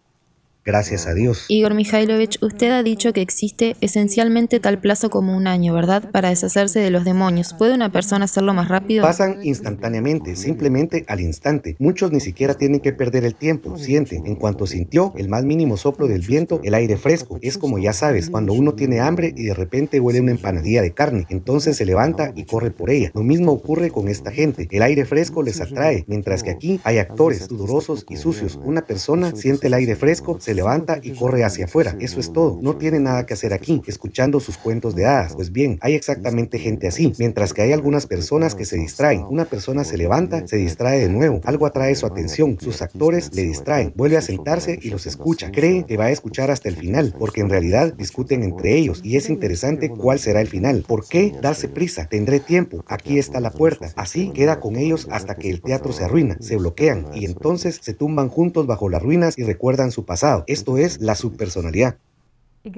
Gracias 0.68 1.08
a 1.08 1.14
Dios. 1.14 1.46
Igor 1.48 1.74
Mikhailovich, 1.74 2.38
usted 2.44 2.72
ha 2.72 2.84
dicho 2.84 3.14
que 3.14 3.22
existe 3.22 3.78
esencialmente 3.80 4.60
tal 4.60 4.80
plazo 4.80 5.10
como 5.10 5.36
un 5.36 5.48
año, 5.48 5.74
¿verdad? 5.74 6.12
Para 6.12 6.28
deshacerse 6.30 6.82
de 6.82 6.92
los 6.92 7.06
demonios. 7.06 7.54
¿Puede 7.54 7.74
una 7.74 7.90
persona 7.90 8.26
hacerlo 8.26 8.54
más 8.54 8.68
rápido? 8.68 9.02
Pasan 9.02 9.40
instantáneamente, 9.44 10.36
simplemente 10.36 11.06
al 11.08 11.22
instante. 11.22 11.78
Muchos 11.80 12.12
ni 12.12 12.20
siquiera 12.20 12.54
tienen 12.54 12.82
que 12.82 12.92
perder 12.92 13.24
el 13.24 13.34
tiempo. 13.34 13.78
Sienten, 13.78 14.28
en 14.28 14.36
cuanto 14.36 14.68
sintió 14.68 15.14
el 15.16 15.30
más 15.30 15.46
mínimo 15.46 15.78
soplo 15.78 16.06
del 16.08 16.22
viento, 16.22 16.60
el 16.66 16.74
aire 16.74 16.98
fresco. 16.98 17.40
Es 17.42 17.58
como 17.58 17.78
ya 17.80 17.94
sabes, 17.94 18.30
cuando 18.30 18.52
uno 18.52 18.74
tiene 18.74 19.00
hambre 19.00 19.34
y 19.38 19.46
de 19.46 19.54
repente 19.54 20.02
huele 20.02 20.20
una 20.20 20.32
empanadilla 20.32 20.82
de 20.82 20.92
carne, 20.92 21.26
entonces 21.30 21.78
se 21.78 21.86
levanta 21.86 22.34
y 22.36 22.44
corre 22.44 22.72
por 22.72 22.90
ella. 22.90 23.12
Lo 23.16 23.24
mismo 23.24 23.54
ocurre 23.54 23.90
con 23.90 24.10
esta 24.10 24.32
gente. 24.32 24.68
El 24.70 24.82
aire 24.82 25.06
fresco 25.06 25.44
les 25.44 25.62
atrae, 25.62 26.04
mientras 26.08 26.44
que 26.44 26.52
aquí 26.52 26.82
hay 26.84 26.98
actores 26.98 27.46
sudorosos 27.46 28.06
y 28.10 28.18
sucios. 28.18 28.60
Una 28.62 28.82
persona 28.82 29.34
siente 29.34 29.68
el 29.68 29.74
aire 29.74 29.96
fresco, 29.96 30.42
se 30.42 30.57
levanta 30.58 31.00
y 31.02 31.12
corre 31.12 31.44
hacia 31.44 31.66
afuera. 31.66 31.96
Eso 32.00 32.20
es 32.20 32.34
todo. 32.34 32.60
No 32.62 32.76
tiene 32.76 33.00
nada 33.00 33.26
que 33.26 33.34
hacer 33.34 33.54
aquí, 33.54 33.82
escuchando 33.88 34.40
sus 34.40 34.58
cuentos 34.58 34.96
de 34.96 35.06
hadas. 35.06 35.36
Pues 35.36 35.52
bien, 35.52 35.78
hay 35.82 35.94
exactamente 35.94 36.60
gente 36.60 36.88
así, 36.88 37.14
mientras 37.18 37.54
que 37.54 37.62
hay 37.62 37.72
algunas 37.72 38.08
personas 38.08 38.56
que 38.56 38.66
se 38.66 38.76
distraen. 38.78 39.24
Una 39.30 39.46
persona 39.46 39.84
se 39.84 39.98
levanta, 39.98 40.46
se 40.48 40.58
distrae 40.58 41.00
de 41.00 41.10
nuevo, 41.10 41.40
algo 41.46 41.66
atrae 41.66 41.96
su 41.96 42.06
atención, 42.06 42.58
sus 42.60 42.82
actores 42.82 43.34
le 43.34 43.44
distraen, 43.44 43.94
vuelve 43.96 44.18
a 44.18 44.22
sentarse 44.22 44.78
y 44.82 44.90
los 44.90 45.06
escucha. 45.06 45.52
Cree 45.52 45.86
que 45.86 45.98
va 45.98 46.06
a 46.06 46.12
escuchar 46.12 46.52
hasta 46.52 46.70
el 46.70 46.76
final, 46.76 47.14
porque 47.18 47.42
en 47.42 47.50
realidad 47.50 47.94
discuten 47.94 48.44
entre 48.44 48.76
ellos 48.76 49.02
y 49.04 49.16
es 49.16 49.30
interesante 49.30 49.90
cuál 49.90 50.20
será 50.20 50.42
el 50.42 50.48
final. 50.48 50.84
¿Por 50.88 51.08
qué 51.08 51.34
darse 51.42 51.70
prisa? 51.70 52.08
Tendré 52.10 52.40
tiempo. 52.40 52.84
Aquí 52.88 53.20
está 53.20 53.40
la 53.40 53.52
puerta. 53.52 53.92
Así 53.96 54.32
queda 54.32 54.60
con 54.60 54.76
ellos 54.76 55.08
hasta 55.12 55.36
que 55.36 55.50
el 55.50 55.62
teatro 55.62 55.94
se 55.94 56.04
arruina, 56.04 56.38
se 56.40 56.58
bloquean 56.58 57.08
y 57.14 57.26
entonces 57.26 57.80
se 57.82 57.94
tumban 57.94 58.30
juntos 58.30 58.68
bajo 58.68 58.90
las 58.90 59.02
ruinas 59.02 59.38
y 59.38 59.44
recuerdan 59.44 59.92
su 59.92 60.06
pasado. 60.06 60.44
Esto 60.48 60.78
es 60.78 61.00
la 61.02 61.16
subpersonalidad. 61.16 61.98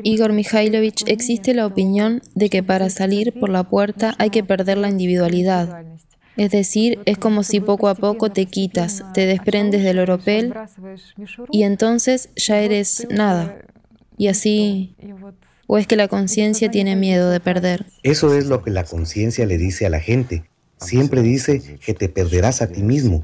Igor 0.03 0.33
Mikhailovich, 0.33 1.03
existe 1.07 1.53
la 1.53 1.65
opinión 1.65 2.21
de 2.35 2.49
que 2.49 2.61
para 2.61 2.89
salir 2.89 3.33
por 3.39 3.49
la 3.49 3.63
puerta 3.63 4.15
hay 4.19 4.29
que 4.29 4.43
perder 4.43 4.77
la 4.77 4.89
individualidad. 4.89 5.83
Es 6.37 6.51
decir, 6.51 6.99
es 7.05 7.17
como 7.17 7.43
si 7.43 7.59
poco 7.59 7.87
a 7.87 7.95
poco 7.95 8.29
te 8.29 8.45
quitas, 8.45 9.03
te 9.13 9.25
desprendes 9.25 9.83
del 9.83 9.99
oropel 9.99 10.53
y 11.51 11.63
entonces 11.63 12.29
ya 12.35 12.61
eres 12.61 13.07
nada. 13.09 13.57
Y 14.17 14.27
así 14.27 14.95
¿O 15.71 15.77
es 15.77 15.85
que 15.85 15.95
la 15.95 16.07
conciencia 16.07 16.71
tiene 16.71 16.95
miedo 16.95 17.29
de 17.29 17.39
perder? 17.39 17.85
Eso 18.01 18.33
es 18.33 18.47
lo 18.47 18.63
que 18.63 18.71
la 18.71 18.85
conciencia 18.85 19.45
le 19.45 19.59
dice 19.59 19.85
a 19.85 19.91
la 19.91 19.99
gente. 19.99 20.43
Siempre 20.79 21.21
dice 21.21 21.77
que 21.85 21.93
te 21.93 22.09
perderás 22.09 22.63
a 22.63 22.69
ti 22.69 22.81
mismo. 22.81 23.23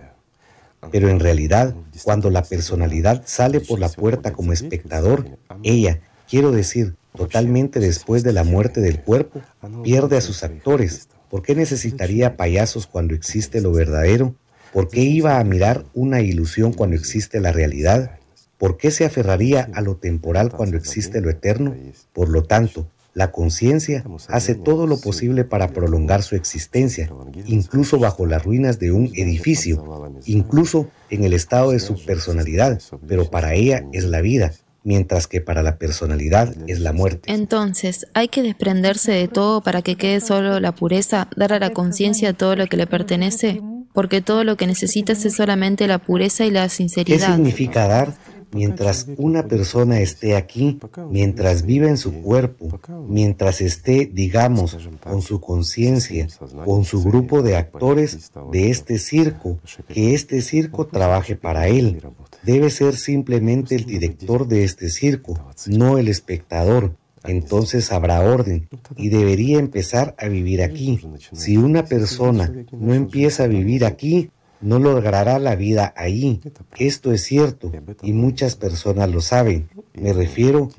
Pero 0.92 1.10
en 1.10 1.20
realidad, 1.20 1.76
cuando 2.04 2.30
la 2.30 2.44
personalidad 2.44 3.24
sale 3.26 3.60
por 3.60 3.80
la 3.80 3.90
puerta 3.90 4.34
como 4.34 4.54
espectador, 4.54 5.26
ella, 5.64 6.00
quiero 6.30 6.52
decir, 6.52 6.96
totalmente 7.16 7.80
después 7.80 8.24
de 8.24 8.34
la 8.34 8.44
muerte 8.44 8.82
del 8.82 9.02
cuerpo, 9.02 9.42
pierde 9.84 10.18
a 10.18 10.22
sus 10.22 10.44
actores. 10.44 11.08
¿Por 11.30 11.42
qué 11.42 11.56
necesitaría 11.56 12.38
payasos 12.38 12.88
cuando 12.88 13.14
existe 13.14 13.62
lo 13.62 13.72
verdadero? 13.72 14.36
¿Por 14.74 14.90
qué 14.90 15.02
iba 15.02 15.40
a 15.40 15.44
mirar 15.44 15.86
una 15.94 16.22
ilusión 16.22 16.74
cuando 16.74 16.96
existe 16.96 17.40
la 17.40 17.52
realidad? 17.52 18.20
¿Por 18.58 18.78
qué 18.78 18.92
se 18.92 19.06
aferraría 19.06 19.70
a 19.74 19.82
lo 19.82 19.98
temporal 19.98 20.52
cuando 20.52 20.78
existe 20.78 21.22
lo 21.22 21.30
eterno? 21.30 21.76
Por 22.14 22.30
lo 22.30 22.44
tanto, 22.44 22.88
la 23.16 23.32
conciencia 23.32 24.04
hace 24.28 24.56
todo 24.56 24.86
lo 24.88 25.00
posible 25.00 25.46
para 25.46 25.70
prolongar 25.70 26.22
su 26.22 26.36
existencia, 26.36 27.10
incluso 27.46 27.98
bajo 27.98 28.26
las 28.26 28.44
ruinas 28.44 28.78
de 28.78 28.92
un 28.92 29.10
edificio, 29.16 30.12
incluso 30.26 30.90
en 31.10 31.24
el 31.24 31.34
estado 31.34 31.72
de 31.72 31.80
su 31.80 31.96
personalidad, 32.06 32.80
pero 33.08 33.32
para 33.32 33.54
ella 33.54 33.86
es 33.94 34.04
la 34.04 34.20
vida, 34.20 34.52
mientras 34.84 35.28
que 35.28 35.40
para 35.40 35.64
la 35.64 35.78
personalidad 35.78 36.54
es 36.68 36.82
la 36.82 36.92
muerte. 36.92 37.32
Entonces, 37.32 38.06
¿hay 38.14 38.28
que 38.28 38.44
desprenderse 38.44 39.14
de 39.14 39.30
todo 39.30 39.62
para 39.62 39.82
que 39.82 39.96
quede 39.96 40.20
solo 40.20 40.60
la 40.60 40.76
pureza, 40.76 41.30
dar 41.38 41.54
a 41.54 41.60
la 41.60 41.70
conciencia 41.72 42.34
todo 42.34 42.58
lo 42.58 42.68
que 42.68 42.76
le 42.76 42.86
pertenece? 42.86 43.62
Porque 43.94 44.20
todo 44.22 44.44
lo 44.44 44.58
que 44.58 44.68
necesitas 44.68 45.24
es 45.24 45.36
solamente 45.36 45.88
la 45.88 46.00
pureza 46.00 46.44
y 46.46 46.52
la 46.52 46.68
sinceridad. 46.68 47.28
¿Qué 47.28 47.34
significa 47.34 47.88
dar? 47.88 48.14
Mientras 48.56 49.08
una 49.18 49.44
persona 49.48 50.00
esté 50.00 50.36
aquí, 50.38 50.80
mientras 51.12 51.66
viva 51.66 51.90
en 51.90 51.98
su 51.98 52.14
cuerpo, 52.22 52.80
mientras 53.08 53.60
esté, 53.60 54.10
digamos, 54.12 54.78
con 55.04 55.22
su 55.22 55.42
conciencia, 55.42 56.28
con 56.64 56.86
su 56.86 57.04
grupo 57.04 57.42
de 57.42 57.58
actores 57.58 58.32
de 58.52 58.70
este 58.72 58.98
circo, 58.98 59.60
que 59.90 60.14
este 60.14 60.42
circo 60.42 60.88
trabaje 60.88 61.36
para 61.36 61.68
él. 61.68 62.02
Debe 62.44 62.70
ser 62.70 62.96
simplemente 62.96 63.76
el 63.76 63.86
director 63.86 64.48
de 64.48 64.64
este 64.64 64.90
circo, 64.90 65.38
no 65.68 65.98
el 65.98 66.08
espectador. 66.08 66.96
Entonces 67.28 67.92
habrá 67.92 68.22
orden 68.22 68.70
y 68.96 69.10
debería 69.10 69.58
empezar 69.58 70.16
a 70.20 70.28
vivir 70.28 70.62
aquí. 70.62 71.00
Si 71.34 71.58
una 71.58 71.84
persona 71.84 72.54
no 72.72 72.94
empieza 72.94 73.46
a 73.46 73.48
vivir 73.48 73.84
aquí, 73.84 74.30
no 74.66 74.80
logrará 74.80 75.38
la 75.40 75.56
vida 75.56 75.94
ahí. 75.96 76.42
Esto 76.78 77.12
es 77.12 77.24
cierto 77.24 77.72
y 78.02 78.14
muchas 78.14 78.56
personas 78.56 79.10
lo 79.10 79.22
saben. 79.22 79.70
Me 79.94 80.12
refiero 80.12 80.70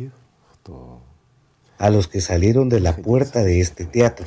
a 1.79 1.91
los 1.91 2.09
que 2.09 2.21
salieron 2.21 2.69
de 2.69 2.81
la 2.81 2.97
puerta 2.97 3.45
de 3.45 3.61
este 3.61 3.85
teatro. 3.85 4.27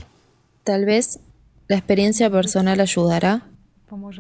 Tal 0.63 0.85
vez 0.85 1.19
la 1.67 1.75
experiencia 1.75 2.29
personal 2.29 2.79
ayudará 2.79 3.48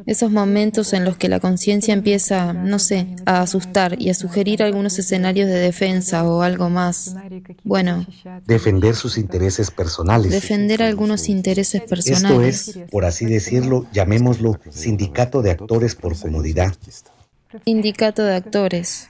esos 0.05 0.31
momentos 0.31 0.93
en 0.93 1.05
los 1.05 1.17
que 1.17 1.29
la 1.29 1.39
conciencia 1.39 1.93
empieza, 1.93 2.53
no 2.53 2.79
sé, 2.79 3.07
a 3.25 3.41
asustar 3.41 4.01
y 4.01 4.09
a 4.09 4.13
sugerir 4.13 4.63
algunos 4.63 4.99
escenarios 4.99 5.47
de 5.47 5.59
defensa 5.59 6.23
o 6.23 6.41
algo 6.41 6.69
más. 6.69 7.15
Bueno. 7.63 8.05
Defender 8.45 8.95
sus 8.95 9.17
intereses 9.17 9.71
personales. 9.71 10.31
Defender 10.31 10.83
algunos 10.83 11.29
intereses 11.29 11.81
personales. 11.81 12.67
Esto 12.69 12.79
es, 12.81 12.91
por 12.91 13.05
así 13.05 13.25
decirlo, 13.25 13.85
llamémoslo 13.91 14.59
sindicato 14.69 15.41
de 15.41 15.51
actores 15.51 15.95
por 15.95 16.17
comodidad. 16.19 16.73
Sindicato 17.65 18.23
de 18.23 18.35
actores. 18.35 19.09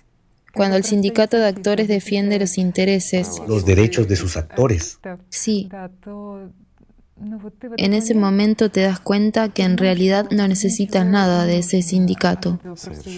Cuando 0.54 0.78
el 0.78 0.84
sindicato 0.84 1.38
de 1.38 1.48
actores 1.48 1.88
defiende 1.88 2.40
los 2.40 2.58
intereses. 2.58 3.42
Los 3.48 3.66
derechos 3.66 4.08
de 4.08 4.16
sus 4.16 4.36
actores. 4.36 5.00
Sí. 5.30 5.70
En 7.78 7.94
ese 7.94 8.16
momento 8.16 8.70
te 8.70 8.82
das 8.82 9.00
cuenta 9.00 9.50
que 9.50 9.64
en 9.64 9.78
realidad 9.78 10.28
no 10.32 10.48
necesitas 10.48 11.06
nada 11.06 11.46
de 11.46 11.60
ese 11.60 11.82
sindicato. 11.82 12.60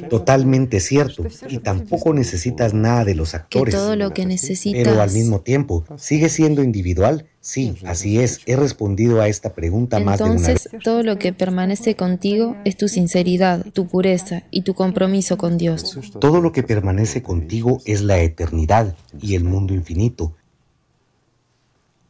Totalmente 0.10 0.80
cierto. 0.80 1.26
Y 1.48 1.60
tampoco 1.60 2.14
necesitas 2.14 2.74
nada 2.74 3.06
de 3.06 3.16
los 3.16 3.34
actores. 3.36 3.74
Que 3.74 3.80
todo 3.80 3.96
lo 3.96 4.12
que 4.12 4.26
necesitas. 4.26 4.84
Pero 4.84 5.02
al 5.02 5.12
mismo 5.12 5.42
tiempo, 5.42 5.86
¿sigue 5.98 6.30
siendo 6.30 6.64
individual? 6.64 7.28
Sí, 7.40 7.76
así 7.86 8.20
es. 8.20 8.42
He 8.46 8.56
respondido 8.56 9.20
a 9.20 9.28
esta 9.28 9.54
pregunta 9.54 10.00
más 10.00 10.20
de 10.20 10.26
una 10.26 10.34
vez. 10.34 10.48
Entonces, 10.48 10.72
todo 10.84 11.02
lo 11.02 11.18
que 11.18 11.34
permanece 11.34 11.96
contigo 11.96 12.56
es 12.66 12.78
tu 12.78 12.88
sinceridad, 12.88 13.66
tu 13.74 13.88
pureza 13.88 14.44
y 14.52 14.62
tu 14.62 14.76
compromiso 14.76 15.38
con 15.38 15.58
Dios. 15.58 15.98
Todo 16.20 16.40
lo 16.40 16.52
que 16.52 16.62
permanece 16.62 17.24
contigo 17.24 17.82
es 17.86 18.02
la 18.02 18.20
eternidad 18.20 18.96
y 19.20 19.34
el 19.36 19.44
mundo 19.44 19.74
infinito. 19.74 20.36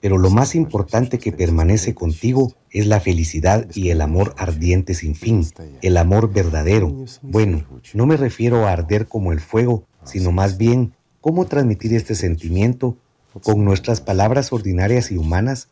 Pero 0.02 0.18
lo 0.18 0.32
más 0.32 0.56
importante 0.56 1.20
que 1.20 1.32
permanece 1.32 1.94
contigo 1.94 2.54
es 2.72 2.88
la 2.88 3.00
felicidad 3.00 3.68
y 3.74 3.90
el 3.90 4.02
amor 4.02 4.34
ardiente 4.38 4.96
sin 4.96 5.16
fin, 5.16 5.46
el 5.82 5.96
amor 5.96 6.34
verdadero. 6.34 7.06
Bueno, 7.22 7.64
no 7.94 8.08
me 8.08 8.18
refiero 8.18 8.66
a 8.66 8.72
arder 8.74 9.08
como 9.08 9.32
el 9.32 9.40
fuego, 9.40 9.86
sino 10.04 10.32
más 10.32 10.58
bien 10.58 10.94
cómo 11.22 11.46
transmitir 11.46 11.94
este 11.94 12.16
sentimiento 12.16 12.98
con 13.44 13.64
nuestras 13.64 14.02
palabras 14.02 14.52
ordinarias 14.52 15.12
y 15.12 15.18
humanas. 15.18 15.70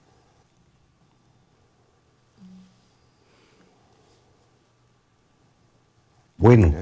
Bueno, 6.39 6.73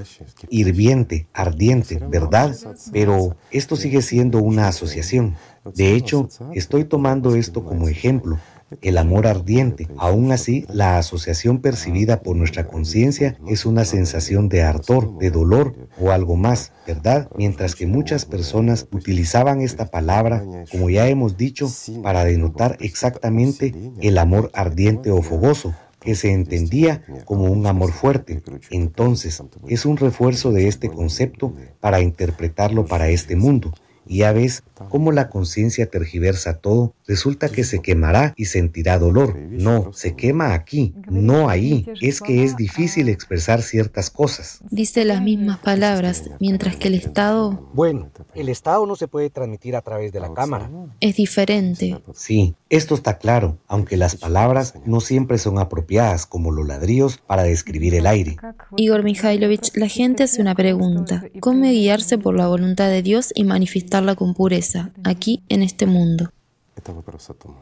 hirviente, 0.48 1.26
ardiente, 1.34 1.98
¿verdad? 2.08 2.54
Pero 2.92 3.36
esto 3.50 3.74
sigue 3.74 4.02
siendo 4.02 4.38
una 4.38 4.68
asociación. 4.68 5.34
De 5.74 5.94
hecho, 5.94 6.28
estoy 6.54 6.84
tomando 6.84 7.34
esto 7.34 7.64
como 7.64 7.88
ejemplo, 7.88 8.38
el 8.82 8.98
amor 8.98 9.26
ardiente. 9.26 9.88
Aún 9.96 10.30
así, 10.30 10.64
la 10.72 10.96
asociación 10.96 11.58
percibida 11.58 12.20
por 12.20 12.36
nuestra 12.36 12.68
conciencia 12.68 13.36
es 13.48 13.66
una 13.66 13.84
sensación 13.84 14.48
de 14.48 14.62
ardor, 14.62 15.18
de 15.18 15.32
dolor 15.32 15.74
o 16.00 16.12
algo 16.12 16.36
más, 16.36 16.70
¿verdad? 16.86 17.28
Mientras 17.36 17.74
que 17.74 17.88
muchas 17.88 18.26
personas 18.26 18.86
utilizaban 18.92 19.60
esta 19.60 19.86
palabra, 19.86 20.44
como 20.70 20.88
ya 20.88 21.08
hemos 21.08 21.36
dicho, 21.36 21.68
para 22.04 22.24
denotar 22.24 22.76
exactamente 22.78 23.74
el 24.00 24.18
amor 24.18 24.52
ardiente 24.54 25.10
o 25.10 25.20
fogoso 25.20 25.74
que 26.00 26.14
se 26.14 26.32
entendía 26.32 27.02
como 27.24 27.44
un 27.44 27.66
amor 27.66 27.92
fuerte. 27.92 28.40
Entonces, 28.70 29.42
es 29.68 29.86
un 29.86 29.96
refuerzo 29.96 30.52
de 30.52 30.68
este 30.68 30.88
concepto 30.88 31.54
para 31.80 32.00
interpretarlo 32.00 32.86
para 32.86 33.08
este 33.08 33.36
mundo. 33.36 33.72
Y 34.10 34.18
ya 34.18 34.32
ves 34.32 34.64
cómo 34.88 35.12
la 35.12 35.28
conciencia 35.28 35.90
tergiversa 35.90 36.54
todo, 36.54 36.94
resulta 37.06 37.50
que 37.50 37.62
se 37.62 37.80
quemará 37.80 38.32
y 38.38 38.46
sentirá 38.46 38.98
dolor. 38.98 39.36
No, 39.36 39.92
se 39.92 40.16
quema 40.16 40.54
aquí, 40.54 40.94
no 41.10 41.50
ahí. 41.50 41.86
Es 42.00 42.22
que 42.22 42.42
es 42.42 42.56
difícil 42.56 43.10
expresar 43.10 43.60
ciertas 43.60 44.08
cosas. 44.08 44.60
Dice 44.70 45.04
las 45.04 45.20
mismas 45.20 45.58
palabras, 45.58 46.30
mientras 46.40 46.76
que 46.76 46.88
el 46.88 46.94
Estado... 46.94 47.70
Bueno, 47.74 48.10
el 48.34 48.48
Estado 48.48 48.86
no 48.86 48.96
se 48.96 49.08
puede 49.08 49.28
transmitir 49.28 49.76
a 49.76 49.82
través 49.82 50.10
de 50.10 50.20
la 50.20 50.32
cámara. 50.32 50.70
Es 51.00 51.16
diferente. 51.16 52.00
Sí, 52.14 52.54
esto 52.70 52.94
está 52.94 53.16
claro, 53.16 53.58
aunque 53.66 53.96
las 53.96 54.16
palabras 54.16 54.74
no 54.84 55.00
siempre 55.00 55.38
son 55.38 55.58
apropiadas 55.58 56.26
como 56.26 56.50
los 56.50 56.66
ladrillos 56.66 57.16
para 57.16 57.42
describir 57.42 57.94
el 57.94 58.06
aire. 58.06 58.36
Igor 58.76 59.02
Mikhailovich, 59.04 59.74
la 59.74 59.88
gente 59.88 60.24
hace 60.24 60.42
una 60.42 60.54
pregunta. 60.54 61.24
¿Cómo 61.40 61.62
guiarse 61.62 62.18
por 62.18 62.36
la 62.36 62.46
voluntad 62.46 62.88
de 62.88 63.02
Dios 63.02 63.32
y 63.34 63.44
manifestarla 63.44 64.16
con 64.16 64.34
pureza, 64.34 64.92
aquí 65.02 65.42
en 65.48 65.62
este 65.62 65.86
mundo? 65.86 66.30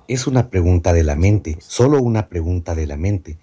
Es 0.08 0.26
una 0.26 0.50
pregunta 0.50 0.92
de 0.92 1.04
la 1.04 1.14
mente, 1.14 1.56
solo 1.60 2.02
una 2.02 2.28
pregunta 2.28 2.74
de 2.74 2.86
la 2.86 2.96
mente. 2.96 3.38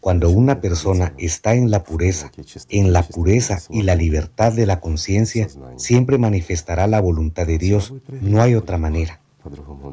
Cuando 0.00 0.30
una 0.30 0.60
persona 0.60 1.14
está 1.18 1.54
en 1.54 1.70
la 1.70 1.82
pureza, 1.82 2.30
en 2.68 2.92
la 2.92 3.02
pureza 3.02 3.58
y 3.68 3.82
la 3.82 3.94
libertad 3.94 4.52
de 4.52 4.66
la 4.66 4.80
conciencia, 4.80 5.48
siempre 5.76 6.16
manifestará 6.16 6.86
la 6.86 7.00
voluntad 7.00 7.46
de 7.46 7.58
Dios. 7.58 7.94
No 8.20 8.40
hay 8.40 8.54
otra 8.54 8.78
manera. 8.78 9.19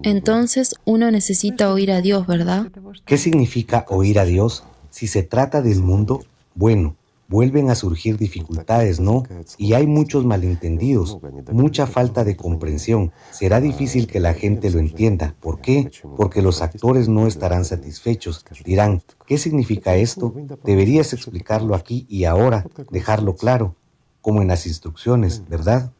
Entonces 0.03 0.75
uno 0.85 1.11
necesita 1.11 1.71
oír 1.71 1.91
a 1.91 2.01
Dios, 2.01 2.27
¿verdad? 2.27 2.67
¿Qué 3.05 3.17
significa 3.17 3.85
oír 3.89 4.19
a 4.19 4.25
Dios? 4.25 4.63
Si 4.89 5.07
se 5.07 5.23
trata 5.23 5.61
del 5.61 5.81
mundo, 5.81 6.23
bueno, 6.55 6.95
vuelven 7.27 7.69
a 7.69 7.75
surgir 7.75 8.17
dificultades, 8.17 8.99
¿no? 8.99 9.23
Y 9.57 9.73
hay 9.73 9.85
muchos 9.85 10.25
malentendidos, 10.25 11.19
mucha 11.51 11.87
falta 11.87 12.23
de 12.23 12.35
comprensión. 12.35 13.11
Será 13.31 13.59
difícil 13.59 14.07
que 14.07 14.19
la 14.19 14.33
gente 14.33 14.71
lo 14.71 14.79
entienda. 14.79 15.35
¿Por 15.39 15.59
qué? 15.59 15.91
Porque 16.15 16.41
los 16.41 16.61
actores 16.61 17.07
no 17.09 17.27
estarán 17.27 17.65
satisfechos. 17.65 18.45
Dirán, 18.63 19.03
¿qué 19.25 19.37
significa 19.37 19.95
esto? 19.95 20.33
Deberías 20.63 21.13
explicarlo 21.13 21.75
aquí 21.75 22.05
y 22.09 22.25
ahora, 22.25 22.65
dejarlo 22.91 23.35
claro, 23.35 23.75
como 24.21 24.41
en 24.41 24.47
las 24.47 24.65
instrucciones, 24.65 25.43
¿verdad? 25.47 25.91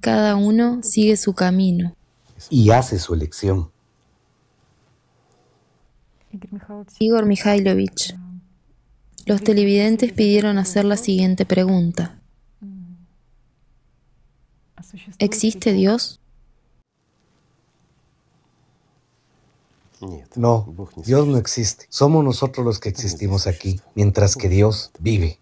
Cada 0.00 0.36
uno 0.36 0.80
sigue 0.82 1.16
su 1.16 1.34
camino. 1.34 1.96
Y 2.48 2.70
hace 2.70 2.98
su 2.98 3.14
elección. 3.14 3.70
Igor 7.00 7.26
Mikhailovich, 7.26 8.14
los 9.26 9.42
televidentes 9.42 10.12
pidieron 10.12 10.58
hacer 10.58 10.84
la 10.84 10.96
siguiente 10.96 11.44
pregunta. 11.44 12.20
¿Existe 15.18 15.72
Dios? 15.72 16.20
No, 20.34 20.88
Dios 21.04 21.26
no 21.26 21.36
existe. 21.36 21.86
Somos 21.90 22.24
nosotros 22.24 22.64
los 22.64 22.78
que 22.78 22.88
existimos 22.88 23.46
aquí, 23.46 23.80
mientras 23.94 24.36
que 24.36 24.48
Dios 24.48 24.92
vive. 24.98 25.39